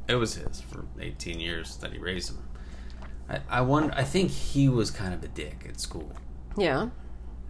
it 0.08 0.14
was 0.16 0.34
his 0.34 0.60
for 0.60 0.84
18 1.00 1.38
years 1.40 1.76
that 1.78 1.92
he 1.92 1.98
raised 1.98 2.30
him. 2.30 2.38
I 3.28 3.40
I 3.48 3.60
wonder. 3.60 3.92
I 3.96 4.02
think 4.04 4.30
he 4.30 4.68
was 4.68 4.90
kind 4.90 5.14
of 5.14 5.22
a 5.22 5.28
dick 5.28 5.64
at 5.68 5.78
school. 5.80 6.12
Yeah. 6.56 6.88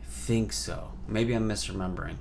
I 0.02 0.04
think 0.06 0.52
so. 0.52 0.92
Maybe 1.08 1.32
I'm 1.34 1.48
misremembering. 1.48 2.16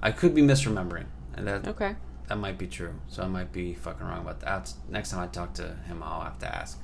I 0.00 0.12
could 0.12 0.34
be 0.34 0.42
misremembering, 0.42 1.06
and 1.34 1.46
that 1.46 1.66
Okay. 1.66 1.96
that 2.28 2.36
might 2.38 2.58
be 2.58 2.66
true. 2.66 2.94
So 3.08 3.22
I 3.22 3.28
might 3.28 3.52
be 3.52 3.74
fucking 3.74 4.06
wrong 4.06 4.20
about 4.20 4.40
that. 4.40 4.72
Next 4.88 5.10
time 5.10 5.20
I 5.20 5.26
talk 5.26 5.54
to 5.54 5.76
him, 5.86 6.02
I'll 6.02 6.20
have 6.22 6.38
to 6.40 6.54
ask. 6.54 6.80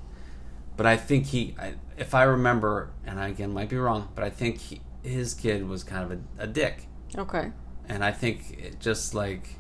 But 0.76 0.86
I 0.86 0.96
think 0.96 1.26
he, 1.26 1.54
I, 1.58 1.74
if 1.98 2.14
I 2.14 2.22
remember, 2.22 2.90
and 3.04 3.20
I 3.20 3.28
again 3.28 3.52
might 3.52 3.68
be 3.68 3.76
wrong, 3.76 4.08
but 4.14 4.24
I 4.24 4.30
think 4.30 4.58
he, 4.58 4.80
his 5.02 5.34
kid 5.34 5.68
was 5.68 5.84
kind 5.84 6.10
of 6.10 6.18
a, 6.38 6.44
a 6.44 6.46
dick, 6.46 6.86
Okay. 7.18 7.52
and 7.88 8.02
I 8.02 8.10
think 8.12 8.56
it 8.58 8.80
just 8.80 9.14
like, 9.14 9.56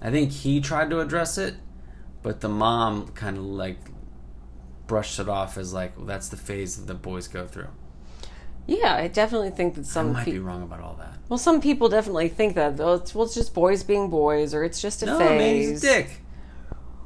I 0.00 0.10
think 0.10 0.30
he 0.32 0.60
tried 0.60 0.90
to 0.90 1.00
address 1.00 1.38
it, 1.38 1.54
but 2.22 2.40
the 2.40 2.48
mom 2.48 3.08
kind 3.08 3.36
of 3.36 3.44
like 3.44 3.78
brushed 4.86 5.18
it 5.18 5.28
off 5.28 5.58
as 5.58 5.72
like 5.72 5.96
well, 5.96 6.06
that's 6.06 6.28
the 6.28 6.36
phase 6.36 6.76
that 6.76 6.86
the 6.86 6.94
boys 6.94 7.28
go 7.28 7.46
through. 7.46 7.68
Yeah, 8.66 8.94
I 8.96 9.08
definitely 9.08 9.50
think 9.50 9.74
that 9.76 9.82
I 9.82 9.84
some 9.84 10.12
might 10.12 10.26
be 10.26 10.38
wrong 10.38 10.62
about 10.62 10.80
all 10.80 10.94
that. 10.98 11.14
Well, 11.28 11.38
some 11.38 11.60
people 11.60 11.88
definitely 11.88 12.28
think 12.28 12.54
that. 12.54 12.74
Well, 12.76 12.94
it's, 12.96 13.14
well, 13.14 13.24
it's 13.24 13.34
just 13.34 13.54
boys 13.54 13.82
being 13.82 14.08
boys, 14.10 14.52
or 14.54 14.62
it's 14.62 14.80
just 14.80 15.02
a 15.02 15.06
No, 15.06 15.18
phase. 15.18 15.38
man, 15.38 15.54
he's 15.56 15.82
a 15.82 15.86
dick. 15.86 16.20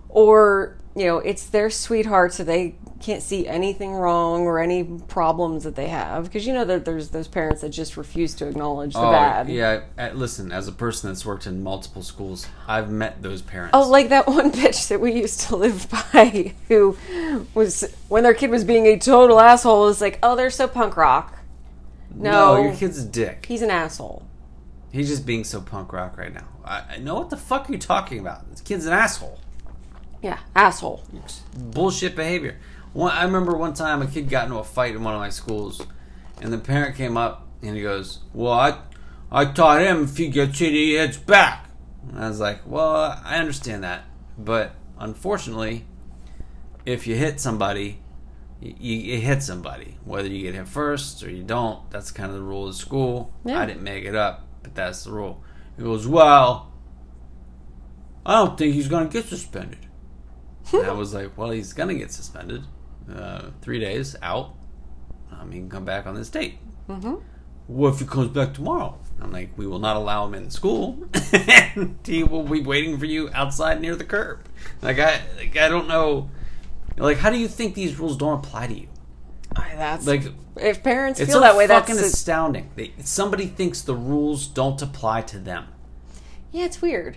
or 0.08 0.76
you 0.94 1.06
know 1.06 1.18
it's 1.18 1.46
their 1.46 1.70
sweetheart 1.70 2.32
so 2.34 2.44
they 2.44 2.74
can't 3.00 3.22
see 3.22 3.48
anything 3.48 3.92
wrong 3.92 4.42
or 4.42 4.58
any 4.60 4.84
problems 5.08 5.64
that 5.64 5.74
they 5.74 5.88
have 5.88 6.24
because 6.24 6.46
you 6.46 6.52
know 6.52 6.64
that 6.64 6.84
there's 6.84 7.08
those 7.08 7.26
parents 7.26 7.62
that 7.62 7.70
just 7.70 7.96
refuse 7.96 8.34
to 8.34 8.46
acknowledge 8.46 8.92
the 8.94 9.00
bad 9.00 9.46
Oh, 9.48 9.52
yeah. 9.52 9.80
uh, 9.98 10.10
Listen, 10.12 10.52
as 10.52 10.68
a 10.68 10.72
person 10.72 11.10
that's 11.10 11.24
worked 11.26 11.46
in 11.46 11.62
multiple 11.62 12.02
schools, 12.02 12.46
I've 12.68 12.90
met 12.90 13.22
those 13.22 13.42
parents. 13.42 13.72
oh 13.74 13.88
like 13.88 14.10
that 14.10 14.26
one 14.28 14.52
bitch 14.52 14.88
that 14.88 15.00
we 15.00 15.12
used 15.12 15.40
to 15.48 15.56
live 15.56 15.88
by 15.90 16.54
who 16.68 16.96
was 17.54 17.84
when 18.08 18.22
their 18.22 18.34
kid 18.34 18.50
was 18.50 18.62
being 18.62 18.86
a 18.86 18.98
total 18.98 19.40
asshole 19.40 19.86
was 19.86 20.00
like 20.00 20.18
oh 20.22 20.36
they're 20.36 20.50
so 20.50 20.68
punk 20.68 20.96
rock 20.96 21.38
no, 22.14 22.56
no, 22.56 22.62
your 22.64 22.74
kid's 22.76 23.02
a 23.02 23.06
dick. 23.06 23.46
he's 23.46 23.62
an 23.62 23.70
asshole 23.70 24.26
He's 24.92 25.08
just 25.08 25.24
being 25.24 25.42
so 25.44 25.62
punk 25.62 25.90
rock 25.94 26.18
right 26.18 26.34
now. 26.34 26.46
I, 26.66 26.82
I 26.90 26.98
know 26.98 27.14
what 27.14 27.30
the 27.30 27.36
fuck 27.38 27.70
are 27.70 27.72
you 27.72 27.78
talking 27.78 28.18
about. 28.18 28.50
This 28.50 28.60
kid's 28.60 28.84
an 28.84 28.92
asshole. 28.92 29.40
Yeah 30.22 30.38
asshole 30.54 31.02
Bullshit 31.54 32.16
behavior. 32.16 32.58
One, 32.92 33.12
I 33.12 33.24
remember 33.24 33.56
one 33.56 33.74
time 33.74 34.02
a 34.02 34.06
kid 34.06 34.28
got 34.28 34.44
into 34.44 34.58
a 34.58 34.64
fight 34.64 34.94
in 34.94 35.02
one 35.02 35.14
of 35.14 35.20
my 35.20 35.30
schools, 35.30 35.86
and 36.40 36.52
the 36.52 36.58
parent 36.58 36.96
came 36.96 37.16
up 37.16 37.46
and 37.62 37.76
he 37.76 37.82
goes, 37.82 38.18
"Well, 38.34 38.52
I, 38.52 38.78
I 39.30 39.46
taught 39.46 39.80
him 39.80 40.04
if 40.04 40.16
he 40.16 40.28
gets 40.28 40.58
hit, 40.58 40.72
he 40.72 40.96
hits 40.96 41.16
back." 41.16 41.68
And 42.08 42.18
I 42.18 42.28
was 42.28 42.40
like, 42.40 42.60
"Well, 42.66 43.18
I 43.24 43.38
understand 43.38 43.84
that, 43.84 44.04
but 44.36 44.74
unfortunately, 44.98 45.86
if 46.84 47.06
you 47.06 47.16
hit 47.16 47.40
somebody, 47.40 48.00
you, 48.60 48.96
you 48.96 49.20
hit 49.20 49.42
somebody. 49.42 49.96
Whether 50.04 50.28
you 50.28 50.42
get 50.42 50.54
hit 50.54 50.68
first 50.68 51.22
or 51.22 51.30
you 51.30 51.42
don't, 51.42 51.90
that's 51.90 52.10
kind 52.10 52.30
of 52.30 52.36
the 52.36 52.42
rule 52.42 52.68
of 52.68 52.74
school. 52.74 53.32
Yeah. 53.44 53.60
I 53.60 53.66
didn't 53.66 53.82
make 53.82 54.04
it 54.04 54.14
up, 54.14 54.46
but 54.62 54.74
that's 54.74 55.04
the 55.04 55.12
rule." 55.12 55.42
He 55.78 55.82
goes, 55.82 56.06
"Well, 56.06 56.70
I 58.26 58.34
don't 58.34 58.58
think 58.58 58.74
he's 58.74 58.88
going 58.88 59.08
to 59.08 59.12
get 59.12 59.26
suspended." 59.30 59.86
And 60.72 60.86
I 60.86 60.92
was 60.92 61.14
like, 61.14 61.36
"Well, 61.36 61.50
he's 61.50 61.72
going 61.72 61.88
to 61.88 61.94
get 61.94 62.12
suspended. 62.12 62.64
Uh, 63.12 63.50
three 63.60 63.80
days 63.80 64.16
out. 64.22 64.54
Um, 65.30 65.50
he 65.50 65.58
can 65.58 65.68
come 65.68 65.84
back 65.84 66.06
on 66.06 66.14
this 66.14 66.30
date." 66.30 66.58
mm-hmm. 66.88 67.14
What 67.68 67.94
if 67.94 68.00
he 68.00 68.06
comes 68.06 68.28
back 68.28 68.54
tomorrow? 68.54 68.98
I'm 69.20 69.30
like, 69.30 69.56
we 69.56 69.66
will 69.66 69.78
not 69.78 69.96
allow 69.96 70.26
him 70.26 70.34
in 70.34 70.50
school, 70.50 70.98
and 71.32 71.96
he 72.04 72.24
will 72.24 72.42
be 72.42 72.60
waiting 72.60 72.98
for 72.98 73.06
you 73.06 73.30
outside 73.32 73.80
near 73.80 73.94
the 73.94 74.04
curb. 74.04 74.40
Like 74.82 74.98
I, 74.98 75.20
like 75.38 75.56
I 75.56 75.68
don't 75.68 75.86
know, 75.86 76.28
like 76.96 77.18
how 77.18 77.30
do 77.30 77.38
you 77.38 77.48
think 77.48 77.74
these 77.74 77.98
rules 77.98 78.16
don't 78.16 78.44
apply 78.44 78.66
to 78.66 78.74
you? 78.74 78.88
that's 79.54 80.06
Like 80.06 80.24
if 80.56 80.82
parents 80.82 81.20
feel 81.20 81.40
that 81.40 81.56
way 81.56 81.66
that's 81.66 81.88
fucking 81.88 82.02
astounding. 82.02 82.70
They, 82.74 82.92
somebody 83.02 83.46
thinks 83.46 83.82
the 83.82 83.94
rules 83.94 84.46
don't 84.46 84.80
apply 84.80 85.22
to 85.22 85.38
them. 85.38 85.68
yeah 86.50 86.64
it's 86.64 86.82
weird 86.82 87.16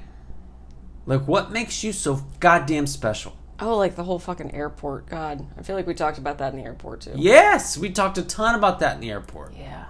Like 1.05 1.27
what 1.27 1.51
makes 1.51 1.83
you 1.83 1.91
so 1.91 2.25
goddamn 2.39 2.87
special? 2.87 3.37
Oh 3.59 3.77
like 3.77 3.95
the 3.95 4.03
whole 4.03 4.19
fucking 4.19 4.53
airport 4.53 5.07
god 5.07 5.45
i 5.57 5.61
feel 5.61 5.75
like 5.75 5.87
we 5.87 5.93
talked 5.93 6.17
about 6.17 6.37
that 6.39 6.53
in 6.53 6.59
the 6.59 6.65
airport 6.65 7.01
too 7.01 7.13
Yes, 7.15 7.77
we 7.77 7.89
talked 7.91 8.17
a 8.17 8.23
ton 8.23 8.55
about 8.55 8.79
that 8.79 8.95
in 8.95 9.01
the 9.01 9.11
airport. 9.11 9.53
yeah 9.57 9.85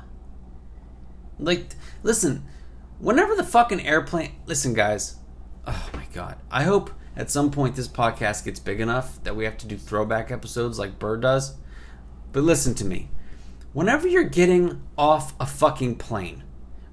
Like, 1.40 1.76
listen, 2.04 2.46
whenever 3.00 3.36
the 3.36 3.44
fucking 3.44 3.86
airplane. 3.86 4.34
Listen, 4.46 4.74
guys. 4.74 5.16
Oh 5.68 5.90
my 5.94 6.06
god. 6.14 6.38
I 6.52 6.64
hope 6.64 6.92
at 7.16 7.32
some 7.32 7.50
point 7.52 7.76
this 7.76 7.88
podcast 7.88 8.46
gets 8.46 8.60
big 8.60 8.80
enough 8.80 9.22
that 9.24 9.36
we 9.36 9.46
have 9.46 9.58
to 9.60 9.68
do 9.68 9.78
throwback 9.78 10.32
episodes 10.32 10.78
like 10.80 11.00
Bird 11.00 11.22
does. 11.22 11.56
But 12.32 12.44
listen 12.44 12.74
to 12.76 12.86
me. 12.86 13.10
Whenever 13.74 14.08
you're 14.08 14.24
getting 14.24 14.82
off 14.98 15.34
a 15.40 15.46
fucking 15.46 15.96
plane, 15.96 16.44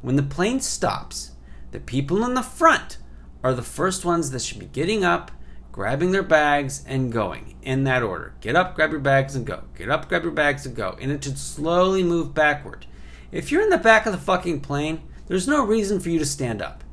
when 0.01 0.17
the 0.17 0.23
plane 0.23 0.61
stops, 0.61 1.33
the 1.71 1.81
people 1.81 2.25
in 2.25 2.35
the 2.35 2.43
front 2.43 2.99
are 3.45 3.55
the 3.55 3.63
first 3.63 4.05
ones 4.05 4.31
that 4.31 4.43
should 4.43 4.59
be 4.59 4.67
getting 4.67 5.05
up, 5.05 5.31
grabbing 5.73 6.13
their 6.13 6.23
bags, 6.23 6.85
and 6.87 7.11
going 7.11 7.57
in 7.63 7.85
that 7.85 8.03
order. 8.03 8.35
Get 8.43 8.55
up, 8.55 8.77
grab 8.77 8.91
your 8.91 9.01
bags, 9.01 9.35
and 9.35 9.47
go. 9.47 9.65
Get 9.77 9.89
up, 9.89 10.09
grab 10.09 10.23
your 10.23 10.33
bags, 10.33 10.67
and 10.67 10.77
go. 10.77 10.97
And 11.01 11.11
it 11.11 11.25
should 11.25 11.39
slowly 11.39 12.03
move 12.03 12.35
backward. 12.35 12.87
If 13.33 13.51
you're 13.51 13.63
in 13.63 13.71
the 13.71 13.79
back 13.79 14.05
of 14.05 14.13
the 14.13 14.19
fucking 14.19 14.61
plane, 14.61 15.03
there's 15.27 15.49
no 15.49 15.65
reason 15.65 15.99
for 15.99 16.11
you 16.11 16.19
to 16.19 16.27
stand 16.27 16.61
up. 16.61 16.85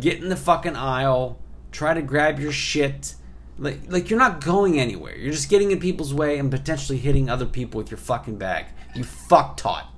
Get 0.00 0.22
in 0.22 0.30
the 0.30 0.36
fucking 0.36 0.74
aisle, 0.74 1.38
try 1.70 1.92
to 1.92 2.02
grab 2.02 2.40
your 2.40 2.50
shit. 2.50 3.14
Like, 3.58 3.80
like 3.88 4.08
you're 4.08 4.18
not 4.18 4.42
going 4.42 4.80
anywhere. 4.80 5.16
You're 5.16 5.32
just 5.32 5.50
getting 5.50 5.70
in 5.70 5.78
people's 5.78 6.14
way 6.14 6.38
and 6.38 6.50
potentially 6.50 6.98
hitting 6.98 7.28
other 7.28 7.46
people 7.46 7.78
with 7.78 7.90
your 7.90 7.98
fucking 7.98 8.38
bag. 8.38 8.66
You 8.94 9.04
fuck 9.04 9.58
taught. 9.58 9.92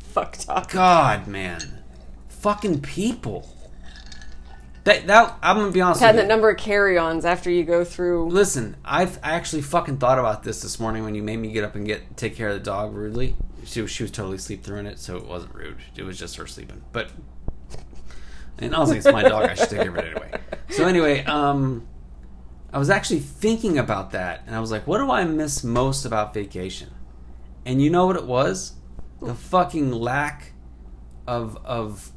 fuck 0.00 0.32
talk 0.38 0.70
God, 0.70 1.26
man. 1.28 1.82
Fucking 2.28 2.80
people. 2.80 3.55
That, 4.86 5.08
that 5.08 5.36
I'm 5.42 5.58
gonna 5.58 5.72
be 5.72 5.80
honest 5.80 6.00
had 6.00 6.16
the 6.16 6.22
number 6.22 6.48
of 6.48 6.58
carry-ons 6.58 7.24
after 7.24 7.50
you 7.50 7.64
go 7.64 7.84
through 7.84 8.28
Listen, 8.28 8.76
I've 8.84 9.18
I 9.20 9.32
actually 9.32 9.62
fucking 9.62 9.98
thought 9.98 10.20
about 10.20 10.44
this 10.44 10.62
this 10.62 10.78
morning 10.78 11.02
when 11.02 11.16
you 11.16 11.24
made 11.24 11.38
me 11.38 11.50
get 11.50 11.64
up 11.64 11.74
and 11.74 11.84
get 11.84 12.16
take 12.16 12.36
care 12.36 12.50
of 12.50 12.54
the 12.54 12.60
dog 12.60 12.94
rudely. 12.94 13.34
She 13.64 13.82
was 13.82 13.90
she 13.90 14.04
was 14.04 14.12
totally 14.12 14.38
sleep 14.38 14.62
through 14.62 14.78
in 14.78 14.86
it, 14.86 15.00
so 15.00 15.16
it 15.16 15.26
wasn't 15.26 15.56
rude. 15.56 15.78
It 15.96 16.04
was 16.04 16.16
just 16.16 16.36
her 16.36 16.46
sleeping. 16.46 16.84
But 16.92 17.10
and 18.58 18.76
honestly, 18.76 18.98
it's 18.98 19.10
my 19.10 19.22
dog. 19.22 19.50
I 19.50 19.54
should 19.54 19.70
take 19.70 19.80
care 19.80 19.90
of 19.90 19.96
it 19.96 20.04
anyway. 20.04 20.40
So 20.70 20.86
anyway, 20.86 21.24
um, 21.24 21.88
I 22.72 22.78
was 22.78 22.88
actually 22.88 23.20
thinking 23.20 23.78
about 23.78 24.12
that, 24.12 24.44
and 24.46 24.54
I 24.54 24.60
was 24.60 24.70
like, 24.70 24.86
what 24.86 24.98
do 24.98 25.10
I 25.10 25.24
miss 25.24 25.64
most 25.64 26.04
about 26.04 26.32
vacation? 26.32 26.90
And 27.64 27.82
you 27.82 27.90
know 27.90 28.06
what 28.06 28.14
it 28.14 28.26
was? 28.26 28.74
The 29.20 29.34
fucking 29.34 29.90
lack 29.90 30.52
of 31.26 31.56
of 31.64 32.12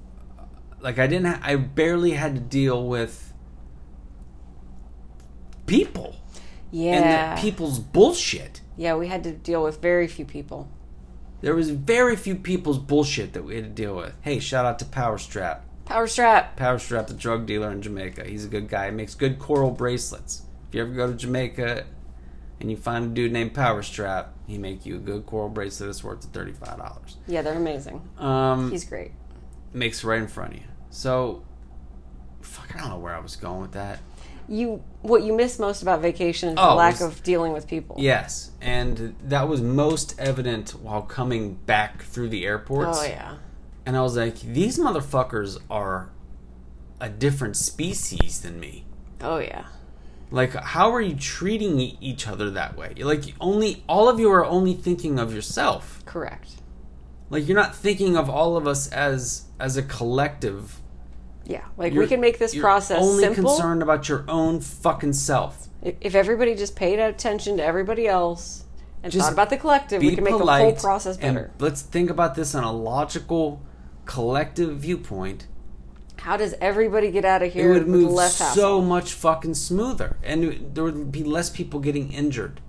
like 0.81 0.99
I 0.99 1.07
didn't. 1.07 1.25
Ha- 1.27 1.39
I 1.43 1.55
barely 1.55 2.11
had 2.11 2.35
to 2.35 2.41
deal 2.41 2.87
with 2.87 3.33
people 5.65 6.15
yeah 6.71 6.91
and 6.93 7.37
the 7.37 7.41
people's 7.41 7.79
bullshit. 7.79 8.61
yeah 8.77 8.95
we 8.95 9.07
had 9.07 9.23
to 9.23 9.31
deal 9.31 9.63
with 9.63 9.81
very 9.81 10.07
few 10.07 10.25
people 10.25 10.69
There 11.41 11.55
was 11.55 11.69
very 11.69 12.15
few 12.15 12.35
people's 12.35 12.77
bullshit 12.79 13.33
that 13.33 13.43
we 13.43 13.55
had 13.55 13.63
to 13.63 13.69
deal 13.69 13.95
with. 13.95 14.13
Hey, 14.21 14.39
shout 14.39 14.65
out 14.65 14.77
to 14.79 14.85
Power 14.85 15.17
Strap. 15.17 15.65
power 15.85 16.05
strap 16.07 16.55
Power 16.57 16.77
Strap, 16.79 17.07
the 17.07 17.13
drug 17.13 17.45
dealer 17.45 17.71
in 17.71 17.81
Jamaica. 17.81 18.25
He's 18.25 18.45
a 18.45 18.49
good 18.49 18.67
guy. 18.67 18.85
He 18.89 18.91
makes 18.91 19.15
good 19.15 19.39
coral 19.39 19.71
bracelets. 19.71 20.43
If 20.69 20.75
you 20.75 20.81
ever 20.81 20.91
go 20.93 21.07
to 21.07 21.13
Jamaica 21.15 21.85
and 22.59 22.69
you 22.69 22.77
find 22.77 23.05
a 23.05 23.07
dude 23.07 23.31
named 23.31 23.53
Power 23.53 23.81
Strap, 23.83 24.33
he 24.47 24.57
make 24.57 24.85
you 24.85 24.95
a 24.97 24.99
good 24.99 25.25
coral 25.25 25.49
bracelet 25.49 25.89
that's 25.89 26.03
worth 26.03 26.23
thirty 26.25 26.51
five 26.53 26.77
dollars. 26.77 27.17
yeah 27.27 27.41
they're 27.41 27.55
amazing 27.57 28.01
Um, 28.17 28.69
he's 28.71 28.85
great 28.85 29.11
makes 29.73 30.03
right 30.03 30.19
in 30.21 30.27
front 30.27 30.53
of 30.53 30.59
you. 30.59 30.65
So, 30.89 31.43
fuck, 32.41 32.75
I 32.75 32.79
don't 32.79 32.89
know 32.89 32.97
where 32.97 33.15
I 33.15 33.19
was 33.19 33.35
going 33.35 33.61
with 33.61 33.71
that. 33.73 33.99
you 34.47 34.83
what 35.03 35.21
you 35.23 35.31
miss 35.35 35.59
most 35.59 35.81
about 35.83 36.01
vacation 36.01 36.49
is 36.49 36.55
the 36.55 36.61
Oh, 36.61 36.75
lack 36.75 36.93
was- 36.93 37.01
of 37.01 37.23
dealing 37.23 37.53
with 37.53 37.67
people. 37.67 37.95
Yes, 37.99 38.49
and 38.61 39.15
that 39.23 39.47
was 39.47 39.61
most 39.61 40.15
evident 40.19 40.71
while 40.71 41.03
coming 41.03 41.53
back 41.67 42.01
through 42.03 42.29
the 42.29 42.45
airports. 42.45 42.97
Oh 42.99 43.05
yeah. 43.05 43.35
And 43.85 43.95
I 43.95 44.01
was 44.01 44.17
like, 44.17 44.39
these 44.39 44.77
motherfuckers 44.79 45.59
are 45.69 46.09
a 46.99 47.09
different 47.09 47.57
species 47.57 48.41
than 48.41 48.59
me. 48.59 48.85
Oh 49.21 49.37
yeah. 49.37 49.65
Like, 50.31 50.53
how 50.53 50.91
are 50.93 51.01
you 51.01 51.15
treating 51.15 51.79
e- 51.79 51.97
each 52.01 52.27
other 52.27 52.49
that 52.51 52.75
way? 52.77 52.93
Like, 52.97 53.33
only 53.41 53.83
all 53.87 54.09
of 54.09 54.19
you 54.19 54.29
are 54.31 54.45
only 54.45 54.73
thinking 54.75 55.17
of 55.19 55.33
yourself. 55.33 56.03
Correct. 56.05 56.49
Like, 57.29 57.47
you're 57.47 57.57
not 57.57 57.75
thinking 57.75 58.17
of 58.17 58.29
all 58.29 58.57
of 58.57 58.67
us 58.67 58.87
as 58.91 59.43
as 59.59 59.77
a 59.77 59.83
collective. 59.83 60.79
Yeah. 61.45 61.63
Like 61.77 61.93
You're- 61.93 62.05
we 62.05 62.09
can 62.09 62.21
make 62.21 62.39
this 62.39 62.53
you're 62.53 62.63
process 62.63 63.01
only 63.01 63.23
simple. 63.23 63.51
concerned 63.51 63.81
about 63.81 64.07
your 64.07 64.23
own 64.27 64.61
fucking 64.61 65.13
self. 65.13 65.67
If 65.81 66.13
everybody 66.13 66.55
just 66.55 66.75
paid 66.75 66.99
attention 66.99 67.57
to 67.57 67.63
everybody 67.63 68.07
else 68.07 68.65
and 69.01 69.11
Just 69.11 69.25
thought 69.27 69.33
about 69.33 69.49
the 69.49 69.57
collective, 69.57 70.01
we 70.01 70.13
can 70.13 70.23
make 70.23 70.37
the 70.37 70.45
whole 70.45 70.73
process 70.73 71.17
better. 71.17 71.51
let's 71.59 71.81
think 71.81 72.09
about 72.09 72.35
this 72.35 72.53
on 72.53 72.63
a 72.63 72.71
logical, 72.71 73.61
collective 74.05 74.77
viewpoint. 74.77 75.47
How 76.17 76.35
does 76.37 76.53
everybody 76.59 77.11
get 77.11 77.23
out 77.25 77.41
of 77.41 77.53
here? 77.53 77.71
It 77.71 77.73
would 77.79 77.87
move 77.87 78.11
less 78.11 78.35
so 78.35 78.43
hassle? 78.45 78.81
much 78.81 79.13
fucking 79.13 79.53
smoother, 79.55 80.17
and 80.21 80.73
there 80.75 80.83
would 80.83 81.11
be 81.11 81.23
less 81.23 81.49
people 81.49 81.79
getting 81.79 82.11
injured. 82.11 82.59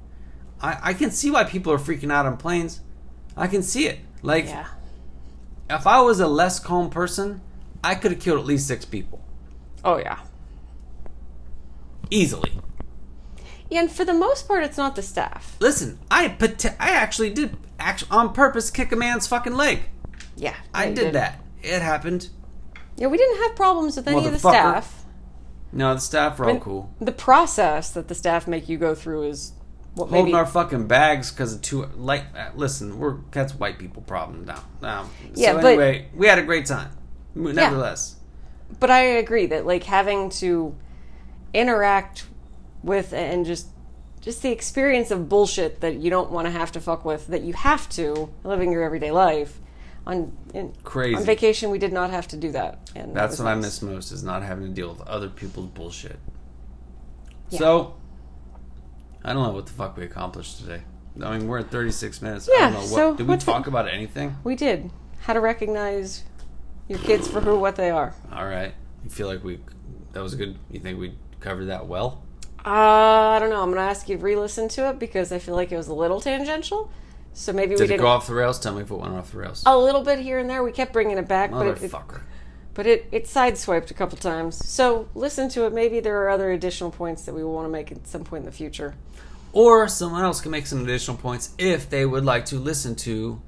I, 0.62 0.78
I 0.82 0.94
can 0.94 1.10
see 1.10 1.30
why 1.30 1.44
people 1.44 1.72
are 1.72 1.78
freaking 1.78 2.12
out 2.12 2.26
on 2.26 2.36
planes. 2.36 2.80
I 3.36 3.46
can 3.48 3.62
see 3.62 3.86
it. 3.86 3.98
Like, 4.22 4.46
Yeah. 4.46 4.66
if 5.68 5.86
I 5.86 6.00
was 6.00 6.20
a 6.20 6.26
less 6.28 6.58
calm 6.58 6.90
person, 6.90 7.40
I 7.82 7.94
could 7.94 8.10
have 8.12 8.20
killed 8.20 8.38
at 8.40 8.44
least 8.46 8.66
six 8.66 8.84
people 8.84 9.20
Oh 9.84 9.96
yeah. 9.98 10.18
easily. 12.10 12.60
Yeah, 13.70 13.80
and 13.80 13.90
for 13.90 14.04
the 14.04 14.12
most 14.14 14.48
part, 14.48 14.64
it's 14.64 14.76
not 14.76 14.96
the 14.96 15.02
staff. 15.02 15.56
Listen, 15.60 15.98
I 16.10 16.28
pot- 16.28 16.64
I 16.80 16.90
actually 16.90 17.30
did 17.30 17.56
act- 17.78 18.04
on 18.10 18.32
purpose 18.32 18.70
kick 18.70 18.90
a 18.92 18.96
man's 18.96 19.26
fucking 19.28 19.54
leg. 19.54 19.82
Yeah, 20.36 20.56
I 20.74 20.86
you 20.88 20.94
did, 20.94 21.12
that. 21.14 21.40
It 21.62 21.80
happened. 21.82 22.30
Yeah, 22.96 23.06
we 23.06 23.16
didn't 23.16 23.40
have 23.42 23.54
problems 23.56 23.96
with 23.96 24.08
any 24.08 24.26
of 24.26 24.32
the 24.32 24.38
staff. 24.38 25.04
No, 25.72 25.94
the 25.94 26.00
staff 26.00 26.38
were 26.38 26.50
all 26.50 26.58
cool. 26.58 26.90
The 27.00 27.12
process 27.12 27.90
that 27.92 28.08
the 28.08 28.14
staff 28.14 28.48
make 28.48 28.68
you 28.68 28.76
go 28.76 28.94
through 28.94 29.22
is 29.22 29.52
Holding 29.96 30.26
maybe. 30.26 30.34
our 30.34 30.46
fucking 30.46 30.86
bags 30.86 31.30
because 31.30 31.52
of 31.54 31.62
two 31.62 31.84
like. 31.96 32.24
Uh, 32.36 32.50
listen, 32.54 32.98
we're 32.98 33.16
that's 33.32 33.54
white 33.54 33.78
people 33.78 34.02
problem 34.02 34.44
now. 34.44 34.62
Now, 34.80 35.10
Yeah, 35.34 35.52
so 35.52 35.56
but- 35.62 35.66
anyway, 35.66 36.08
we 36.14 36.26
had 36.26 36.38
a 36.38 36.42
great 36.44 36.66
time. 36.66 36.90
Nevertheless, 37.34 38.16
but 38.78 38.90
I 38.90 39.00
agree 39.02 39.46
that 39.46 39.66
like 39.66 39.84
having 39.84 40.30
to 40.30 40.74
interact 41.54 42.26
with 42.82 43.12
and 43.12 43.44
just 43.44 43.66
just 44.20 44.42
the 44.42 44.50
experience 44.50 45.10
of 45.10 45.28
bullshit 45.28 45.80
that 45.80 45.96
you 45.96 46.10
don't 46.10 46.30
want 46.30 46.46
to 46.46 46.50
have 46.50 46.70
to 46.72 46.80
fuck 46.80 47.04
with 47.04 47.26
that 47.28 47.42
you 47.42 47.52
have 47.54 47.88
to 47.90 48.30
living 48.44 48.70
your 48.72 48.82
everyday 48.82 49.10
life. 49.10 49.58
On 50.06 50.32
in, 50.54 50.72
Crazy. 50.82 51.14
on 51.16 51.24
vacation, 51.24 51.70
we 51.70 51.78
did 51.78 51.92
not 51.92 52.10
have 52.10 52.26
to 52.28 52.36
do 52.36 52.50
that, 52.52 52.90
and 52.96 53.14
that's 53.14 53.32
was 53.32 53.40
what 53.40 53.48
I 53.48 53.54
miss 53.54 53.82
most 53.82 54.12
is 54.12 54.22
not 54.24 54.42
having 54.42 54.66
to 54.66 54.72
deal 54.72 54.88
with 54.92 55.02
other 55.06 55.28
people's 55.28 55.66
bullshit. 55.68 56.18
Yeah. 57.50 57.58
So, 57.58 57.94
I 59.24 59.32
don't 59.32 59.42
know 59.42 59.50
what 59.52 59.66
the 59.66 59.72
fuck 59.72 59.96
we 59.96 60.04
accomplished 60.04 60.58
today. 60.60 60.82
I 61.22 61.36
mean, 61.38 61.48
we're 61.48 61.58
at 61.58 61.70
36 61.70 62.22
minutes. 62.22 62.48
I 62.48 62.52
Yeah, 62.54 62.60
don't 62.64 62.72
know 62.74 62.78
what. 62.80 62.88
so 62.88 63.14
did 63.16 63.28
we 63.28 63.36
talk 63.36 63.66
about 63.66 63.88
anything? 63.88 64.36
We 64.44 64.56
did 64.56 64.90
how 65.20 65.32
to 65.34 65.40
recognize 65.40 66.24
your 66.88 66.98
kids 67.00 67.28
for 67.28 67.40
who 67.40 67.58
what 67.58 67.76
they 67.76 67.90
are. 67.90 68.14
All 68.32 68.46
right. 68.46 68.74
You 69.04 69.10
feel 69.10 69.26
like 69.26 69.44
we 69.44 69.60
that 70.12 70.22
was 70.22 70.34
good? 70.34 70.58
You 70.70 70.80
think 70.80 70.98
we 70.98 71.14
covered 71.40 71.66
that 71.66 71.86
well? 71.86 72.22
Uh, 72.64 72.68
I 72.70 73.38
don't 73.38 73.50
know. 73.50 73.62
I'm 73.62 73.70
gonna 73.70 73.82
ask 73.82 74.08
you 74.08 74.16
to 74.16 74.22
re-listen 74.22 74.68
to 74.70 74.90
it 74.90 74.98
because 74.98 75.32
I 75.32 75.38
feel 75.38 75.54
like 75.54 75.72
it 75.72 75.76
was 75.76 75.88
a 75.88 75.94
little 75.94 76.20
tangential. 76.20 76.90
So 77.32 77.52
maybe 77.52 77.70
we 77.70 77.76
Did 77.76 77.84
it 77.84 77.86
didn't. 77.88 78.00
go 78.02 78.08
off 78.08 78.26
the 78.26 78.34
rails? 78.34 78.58
Tell 78.58 78.74
me 78.74 78.82
if 78.82 78.90
it 78.90 78.94
went 78.94 79.14
off 79.14 79.32
the 79.32 79.38
rails. 79.38 79.62
a 79.66 79.76
little 79.78 80.02
bit 80.02 80.18
here 80.18 80.38
and 80.38 80.50
there. 80.50 80.62
We 80.62 80.72
kept 80.72 80.92
bringing 80.92 81.16
it 81.16 81.28
back, 81.28 81.50
but 81.52 81.66
it, 81.66 81.82
it, 81.82 81.90
Motherfucker. 81.90 82.22
But 82.74 82.86
it, 82.86 83.08
it 83.12 83.24
sideswiped 83.24 83.90
a 83.90 83.94
couple 83.94 84.16
times. 84.18 84.56
So 84.68 85.08
listen 85.14 85.48
to 85.50 85.66
it. 85.66 85.72
Maybe 85.72 86.00
there 86.00 86.22
are 86.22 86.30
other 86.30 86.50
additional 86.50 86.90
points 86.90 87.22
that 87.24 87.34
we 87.34 87.42
will 87.44 87.52
want 87.52 87.66
to 87.66 87.70
make 87.70 87.90
at 87.92 88.06
some 88.06 88.24
point 88.24 88.42
in 88.42 88.46
the 88.46 88.52
future. 88.52 88.94
Or 89.52 89.88
someone 89.88 90.22
else 90.22 90.40
can 90.40 90.50
make 90.52 90.66
some 90.66 90.82
additional 90.84 91.16
points 91.16 91.52
if 91.58 91.90
they 91.90 92.06
would 92.06 92.24
like 92.24 92.46
to 92.46 92.56
listen 92.56 92.94
to 92.96 93.42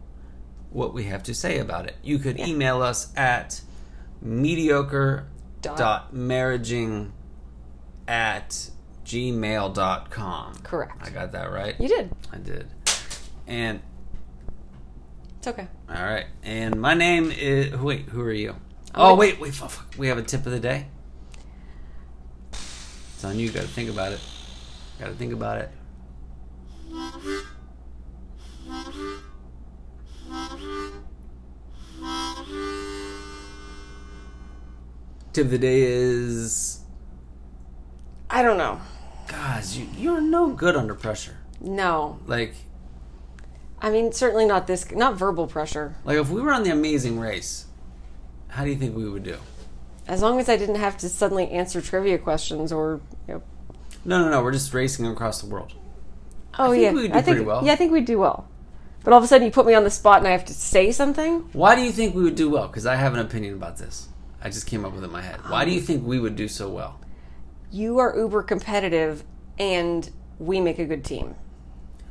what 0.71 0.93
we 0.93 1.05
have 1.05 1.23
to 1.25 1.35
say 1.35 1.59
about 1.59 1.87
it. 1.87 1.97
You 2.03 2.19
could 2.19 2.41
email 2.41 2.83
us 2.83 3.13
at 3.17 3.61
mediocre 4.21 5.27
dot 5.61 6.13
marriaging 6.13 7.11
at 8.09 8.71
gmail.com. 9.05 10.55
Correct. 10.65 10.97
I 11.01 11.11
got 11.11 11.33
that 11.33 11.53
right? 11.53 11.79
You 11.81 11.89
did. 11.89 12.11
I 12.33 12.39
did. 12.39 12.67
And 13.47 13.81
It's 15.39 15.47
okay. 15.49 15.69
all 15.89 16.03
right. 16.03 16.27
And 16.43 16.81
my 16.81 16.95
name 16.95 17.31
is 17.31 17.77
wait, 17.77 18.09
who 18.09 18.23
are 18.23 18.33
you? 18.33 18.57
Oh 18.95 19.15
wait, 19.15 19.41
wait, 19.41 19.61
we 19.97 20.09
have 20.09 20.19
a 20.19 20.23
tip 20.23 20.45
of 20.47 20.53
the 20.53 20.61
day. 20.61 20.87
It's 22.53 23.25
on 23.25 23.39
you. 23.39 23.51
Got 23.51 23.63
to 23.63 23.69
think 23.69 23.89
about 23.91 24.13
it. 24.13 24.21
Got 24.99 25.07
to 25.09 25.15
think 25.15 25.33
about 25.33 25.59
it. 25.59 25.71
Tip 35.33 35.47
of 35.47 35.51
the 35.51 35.59
day 35.59 35.83
is, 35.83 36.81
I 38.29 38.43
don't 38.43 38.59
know. 38.59 38.81
guys, 39.29 39.79
you 39.79 39.87
you're 39.97 40.21
no 40.21 40.51
good 40.53 40.77
under 40.77 40.95
pressure. 40.95 41.37
No, 41.61 42.19
Like, 42.27 42.55
I 43.81 43.89
mean 43.91 44.13
certainly 44.13 44.45
not 44.45 44.67
this. 44.67 44.91
Not 44.93 45.17
verbal 45.17 45.47
pressure. 45.47 45.95
like 46.05 46.19
if 46.19 46.29
we 46.29 46.41
were 46.43 46.53
on 46.53 46.65
the 46.65 46.71
Amazing 46.71 47.19
Race, 47.19 47.67
how 48.53 48.65
do 48.65 48.71
you 48.71 48.77
think 48.77 48.95
we 48.95 49.09
would 49.09 49.23
do? 49.23 49.39
As 50.07 50.21
long 50.21 50.39
as 50.39 50.47
I 50.49 50.59
didn't 50.59 50.75
have 50.75 50.99
to 50.99 51.09
suddenly 51.09 51.51
answer 51.51 51.81
trivia 51.81 52.19
questions 52.19 52.71
or 52.71 53.01
you 53.27 53.35
know, 53.35 53.43
No, 54.05 54.23
no, 54.23 54.31
no. 54.31 54.43
We're 54.43 54.53
just 54.53 54.75
racing 54.75 55.07
across 55.07 55.41
the 55.41 55.47
world. 55.47 55.73
Oh 56.59 56.73
think 56.73 56.83
yeah, 56.83 56.93
we 56.93 57.03
would 57.03 57.13
do 57.13 57.19
I 57.19 57.23
think 57.23 57.37
pretty 57.37 57.47
well. 57.47 57.65
yeah, 57.65 57.73
I 57.73 57.77
think 57.77 57.93
we'd 57.93 58.05
do 58.05 58.19
well. 58.19 58.47
But 59.05 59.15
all 59.15 59.19
of 59.19 59.25
a 59.25 59.27
sudden, 59.27 59.47
you 59.47 59.51
put 59.51 59.65
me 59.65 59.73
on 59.73 59.85
the 59.85 59.91
spot 59.91 60.19
and 60.19 60.29
I 60.29 60.33
have 60.33 60.45
to 60.45 60.55
say 60.55 60.93
something. 60.93 61.49
Why 61.55 61.75
do 61.75 61.81
you 61.81 61.93
think 61.93 62.15
we 62.15 62.23
would 62.23 62.37
do 62.37 62.51
well? 62.51 62.67
Because 62.69 62.85
I 62.85 62.97
have 62.97 63.15
an 63.15 63.21
opinion 63.21 63.55
about 63.55 63.79
this. 63.79 64.09
I 64.43 64.51
just 64.51 64.67
came 64.67 64.85
up 64.85 64.93
with 64.93 65.03
it 65.03 65.07
in 65.07 65.13
my 65.13 65.23
head. 65.23 65.41
Why 65.49 65.65
do 65.65 65.71
you 65.71 65.81
um, 65.81 65.87
think 65.87 66.07
we 66.07 66.21
would 66.21 66.37
do 66.37 66.47
so 66.47 66.69
well? 66.69 67.01
You 67.71 67.99
are 67.99 68.15
uber 68.15 68.43
competitive, 68.43 69.25
and 69.59 70.11
we 70.39 70.61
make 70.61 70.79
a 70.79 70.85
good 70.85 71.05
team. 71.05 71.37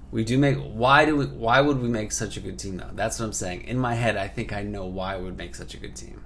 We 0.10 0.24
do 0.24 0.40
make. 0.40 0.58
Why 0.58 1.06
do 1.06 1.16
we? 1.18 1.28
Why 1.28 1.62
would 1.62 1.80
we 1.80 1.88
make 1.88 2.12
such 2.12 2.36
a 2.36 2.40
good 2.40 2.58
team 2.58 2.78
though? 2.78 2.90
That's 2.94 3.20
what 3.20 3.26
I'm 3.28 3.34
saying. 3.34 3.66
In 3.66 3.78
my 3.78 3.94
head, 3.94 4.18
I 4.18 4.28
think 4.28 4.52
I 4.52 4.64
know 4.64 4.86
why 4.86 5.18
we 5.18 5.26
would 5.26 5.38
make 5.38 5.54
such 5.54 5.76
a 5.76 5.78
good 5.78 5.96
team. 5.96 6.24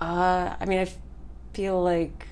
Uh, 0.00 0.54
I 0.60 0.64
mean, 0.66 0.78
I 0.78 0.82
f- 0.82 0.96
feel 1.54 1.82
like. 1.82 2.26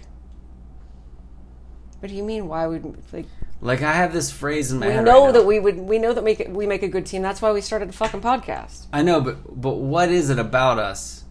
What 2.01 2.09
do 2.11 2.15
you 2.15 2.23
mean? 2.23 2.49
Why 2.49 2.67
would 2.67 2.97
like? 3.13 3.27
Like 3.61 3.81
I 3.83 3.93
have 3.95 4.13
this 4.13 4.31
phrase 4.31 4.71
in 4.71 4.79
my 4.79 4.89
We 4.89 4.93
head. 4.93 5.05
know 5.07 5.25
right 5.27 5.33
that 5.35 5.47
we 5.47 5.59
would. 5.59 5.79
We 5.79 5.99
know 5.99 6.13
that 6.13 6.23
make 6.23 6.47
we 6.51 6.67
make 6.67 6.83
a 6.83 6.89
good 6.89 7.07
team. 7.07 7.23
That's 7.23 7.41
why 7.41 7.51
we 7.53 7.63
started 7.63 7.89
a 7.89 7.93
fucking 7.93 8.21
podcast. 8.21 8.87
I 8.93 9.01
know, 9.03 9.21
but 9.23 9.59
but 9.61 9.77
what 9.77 10.11
is 10.11 10.29
it 10.29 10.39
about 10.39 10.79
us 10.79 11.25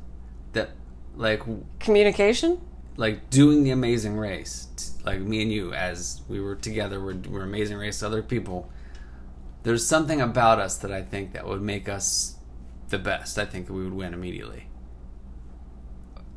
that 0.54 0.72
like 1.16 1.44
Communication. 1.80 2.60
like 2.98 3.30
doing 3.30 3.64
the 3.64 3.70
Amazing 3.70 4.18
Race, 4.18 4.68
like 5.06 5.20
me 5.20 5.44
and 5.44 5.52
you, 5.52 5.74
as 5.74 6.22
we 6.28 6.40
were 6.40 6.56
together, 6.56 7.00
we're, 7.04 7.18
we're 7.30 7.44
Amazing 7.44 7.78
Race 7.78 8.00
to 8.00 8.08
other 8.08 8.24
people. 8.24 8.72
There's 9.62 9.86
something 9.86 10.20
about 10.20 10.60
us 10.60 10.78
that 10.78 10.92
I 10.92 11.04
think 11.04 11.34
that 11.34 11.48
would 11.48 11.62
make 11.62 11.88
us 11.88 12.36
the 12.90 12.98
best. 12.98 13.38
I 13.38 13.46
think 13.46 13.70
we 13.70 13.84
would 13.84 13.94
win 13.94 14.14
immediately. 14.16 14.66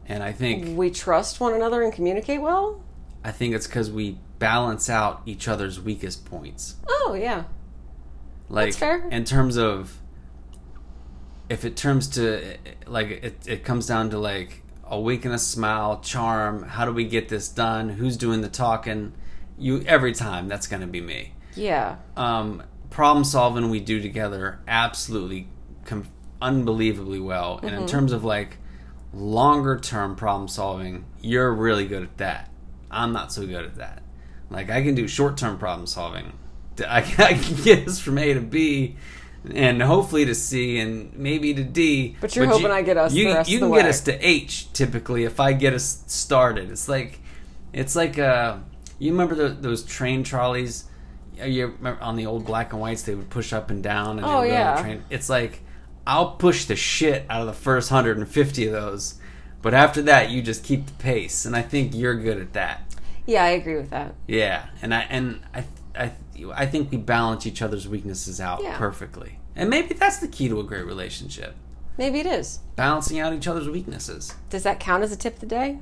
And 0.08 0.22
I 0.22 0.32
think 0.32 0.76
We 0.78 0.90
trust 0.90 1.40
one 1.40 1.52
another 1.54 1.82
and 1.82 1.92
communicate 1.92 2.40
well. 2.40 2.80
I 3.24 3.32
think 3.32 3.54
it's 3.54 3.66
because 3.66 3.90
we 3.90 4.18
balance 4.38 4.88
out 4.88 5.22
each 5.26 5.48
other's 5.48 5.80
weakest 5.80 6.24
points. 6.24 6.76
Oh 6.88 7.14
yeah, 7.18 7.44
Like 8.48 8.74
fair. 8.74 9.08
in 9.08 9.24
terms 9.24 9.56
of 9.56 9.98
if 11.48 11.64
it 11.64 11.76
turns 11.76 12.08
to 12.08 12.56
like 12.86 13.08
it, 13.08 13.48
it 13.48 13.64
comes 13.64 13.86
down 13.86 14.10
to 14.10 14.18
like 14.18 14.62
a 14.84 14.98
wink 15.00 15.24
and 15.24 15.34
a 15.34 15.38
smile, 15.38 15.98
charm. 16.00 16.62
How 16.64 16.84
do 16.84 16.92
we 16.92 17.04
get 17.04 17.28
this 17.28 17.48
done? 17.48 17.88
Who's 17.88 18.16
doing 18.16 18.40
the 18.42 18.48
talking? 18.48 19.12
You 19.58 19.82
every 19.86 20.12
time 20.12 20.48
that's 20.48 20.66
going 20.66 20.82
to 20.82 20.86
be 20.86 21.00
me. 21.00 21.32
yeah. 21.54 21.96
Um, 22.16 22.62
problem 22.90 23.24
solving 23.24 23.70
we 23.70 23.80
do 23.80 24.00
together 24.00 24.60
absolutely 24.68 25.48
com- 25.84 26.08
unbelievably 26.40 27.20
well. 27.20 27.58
And 27.62 27.74
in 27.74 27.86
terms 27.86 28.12
of 28.12 28.22
like 28.24 28.58
longer 29.16 29.78
term 29.78 30.14
problem 30.16 30.48
solving, 30.48 31.04
you're 31.20 31.52
really 31.52 31.86
good 31.86 32.02
at 32.02 32.16
that. 32.18 32.50
I'm 32.90 33.12
not 33.12 33.32
so 33.32 33.46
good 33.46 33.64
at 33.64 33.76
that. 33.76 34.02
Like 34.50 34.70
I 34.70 34.82
can 34.82 34.94
do 34.94 35.08
short 35.08 35.36
term 35.36 35.58
problem 35.58 35.86
solving. 35.86 36.32
I 36.86 37.00
can, 37.00 37.24
I 37.24 37.32
can 37.34 37.56
get 37.64 37.88
us 37.88 37.98
from 37.98 38.18
A 38.18 38.34
to 38.34 38.40
B, 38.40 38.96
and 39.52 39.82
hopefully 39.82 40.24
to 40.26 40.34
C, 40.34 40.78
and 40.78 41.12
maybe 41.16 41.54
to 41.54 41.64
D. 41.64 42.16
But 42.20 42.36
you're 42.36 42.46
hoping 42.46 42.70
I 42.70 42.82
get 42.82 42.96
us 42.96 43.12
You, 43.14 43.28
the 43.30 43.34
rest 43.34 43.50
you 43.50 43.56
of 43.56 43.60
the 43.62 43.66
can 43.68 43.76
get 43.84 43.88
us 43.88 44.00
to 44.02 44.26
H 44.26 44.72
typically 44.72 45.24
if 45.24 45.40
I 45.40 45.52
get 45.52 45.72
us 45.72 46.04
started. 46.06 46.70
It's 46.70 46.88
like 46.88 47.20
It's 47.72 47.96
like 47.96 48.18
uh, 48.18 48.58
you 48.98 49.12
remember 49.12 49.34
the, 49.34 49.48
those 49.48 49.82
train 49.84 50.22
trolleys? 50.22 50.84
Uh, 51.40 51.44
You 51.44 51.66
remember 51.68 52.00
on 52.02 52.16
the 52.16 52.26
old 52.26 52.46
black 52.46 52.72
and 52.72 52.80
whites, 52.80 53.02
they 53.02 53.14
would 53.14 53.30
push 53.30 53.52
up 53.52 53.70
and 53.70 53.82
down, 53.82 54.18
and 54.18 54.26
Oh, 54.26 54.40
would 54.40 54.48
go 54.48 54.54
on 54.54 54.60
yeah. 54.76 54.82
train. 54.82 55.04
It's 55.10 55.28
like 55.28 55.60
I'll 56.06 56.32
push 56.32 56.64
the 56.66 56.76
shit 56.76 57.24
out 57.28 57.40
of 57.40 57.46
the 57.46 57.52
first 57.52 57.90
150 57.90 58.66
of 58.66 58.72
those, 58.72 59.14
but 59.62 59.74
after 59.74 60.00
that, 60.02 60.30
you 60.30 60.40
just 60.42 60.62
keep 60.62 60.86
the 60.86 60.92
pace, 60.92 61.44
and 61.44 61.56
I 61.56 61.62
think 61.62 61.94
you're 61.94 62.14
good 62.14 62.38
at 62.40 62.52
that. 62.52 62.82
Yeah, 63.26 63.42
I 63.44 63.48
agree 63.48 63.76
with 63.76 63.90
that. 63.90 64.14
Yeah, 64.28 64.66
and 64.82 64.94
I 64.94 65.00
and 65.10 65.40
I 65.52 65.64
I 65.98 66.12
I 66.54 66.66
think 66.66 66.90
we 66.92 66.96
balance 66.98 67.44
each 67.46 67.60
other's 67.60 67.88
weaknesses 67.88 68.40
out 68.40 68.62
Yeah. 68.62 68.78
perfectly, 68.78 69.40
and 69.56 69.68
maybe 69.68 69.94
that's 69.94 70.18
the 70.18 70.28
key 70.28 70.48
to 70.48 70.60
a 70.60 70.64
great 70.64 70.86
relationship: 70.86 71.56
Maybe 71.98 72.20
it 72.20 72.26
is. 72.26 72.60
balancing 72.76 73.18
out 73.18 73.32
each 73.32 73.48
other's 73.48 73.68
weaknesses. 73.68 74.32
Does 74.48 74.62
that 74.62 74.78
count 74.78 75.02
as 75.02 75.10
a 75.10 75.16
tip 75.16 75.34
of 75.34 75.40
the 75.40 75.46
day? 75.46 75.80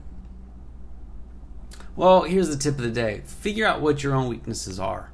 Well, 1.97 2.22
here's 2.22 2.49
the 2.49 2.57
tip 2.57 2.77
of 2.79 2.83
the 2.85 2.91
day: 2.91 3.22
figure 3.27 3.66
out 3.66 3.81
what 3.83 4.03
your 4.03 4.14
own 4.14 4.29
weaknesses 4.29 4.81
are, 4.81 5.11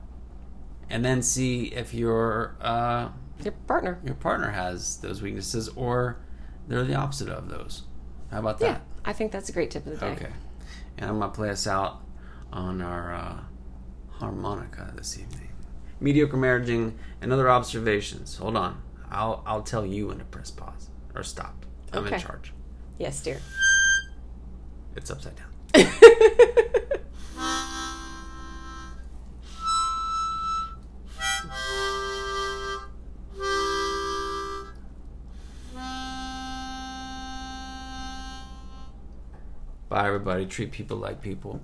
and 0.88 1.04
then 1.04 1.22
see 1.22 1.64
if 1.64 1.92
your 1.92 2.54
uh, 2.61 3.08
Your 3.45 3.53
partner. 3.66 4.01
your 4.05 4.14
partner 4.14 4.51
has 4.51 4.99
those 4.99 5.22
weaknesses 5.22 5.68
or 5.70 6.18
they're 6.68 6.84
the 6.84 6.95
opposite 6.95 7.28
of 7.28 7.49
those. 7.49 7.82
How 8.30 8.38
about 8.38 8.59
that? 8.61 8.66
Yeah? 8.66 8.78
I 9.05 9.12
think 9.12 9.32
that's 9.32 9.49
a 9.49 9.53
great 9.53 9.70
tip 9.70 9.86
of 9.86 9.93
the 9.93 9.99
day. 9.99 10.12
Okay. 10.12 10.30
And 10.99 11.11
I'm 11.11 11.18
gonna 11.18 11.32
play 11.32 11.51
us 11.51 11.66
out 11.66 12.03
on 12.53 12.80
our 12.82 13.14
uh, 13.14 13.41
harmonica 14.11 14.93
this 14.97 15.18
evening. 15.18 15.49
Mediocre 16.01 16.36
marriaging 16.36 16.95
and 17.20 17.32
other 17.32 17.51
observations. 17.51 18.36
Hold 18.36 18.57
on. 18.57 18.82
I'll 19.11 19.43
I'll 19.47 19.62
tell 19.62 19.84
you 19.84 20.09
when 20.09 20.18
to 20.18 20.24
press 20.24 20.51
pause 20.51 20.88
or 21.14 21.22
stop. 21.22 21.66
I'm 21.93 22.07
in 22.07 22.20
charge. 22.20 22.53
Yes, 22.99 23.20
dear. 23.22 23.41
It's 24.97 25.11
upside 25.11 25.34
down. 25.36 25.47
Bye 39.91 40.07
everybody. 40.07 40.47
Treat 40.47 40.70
people 40.70 40.99
like 40.99 41.20
people. 41.20 41.61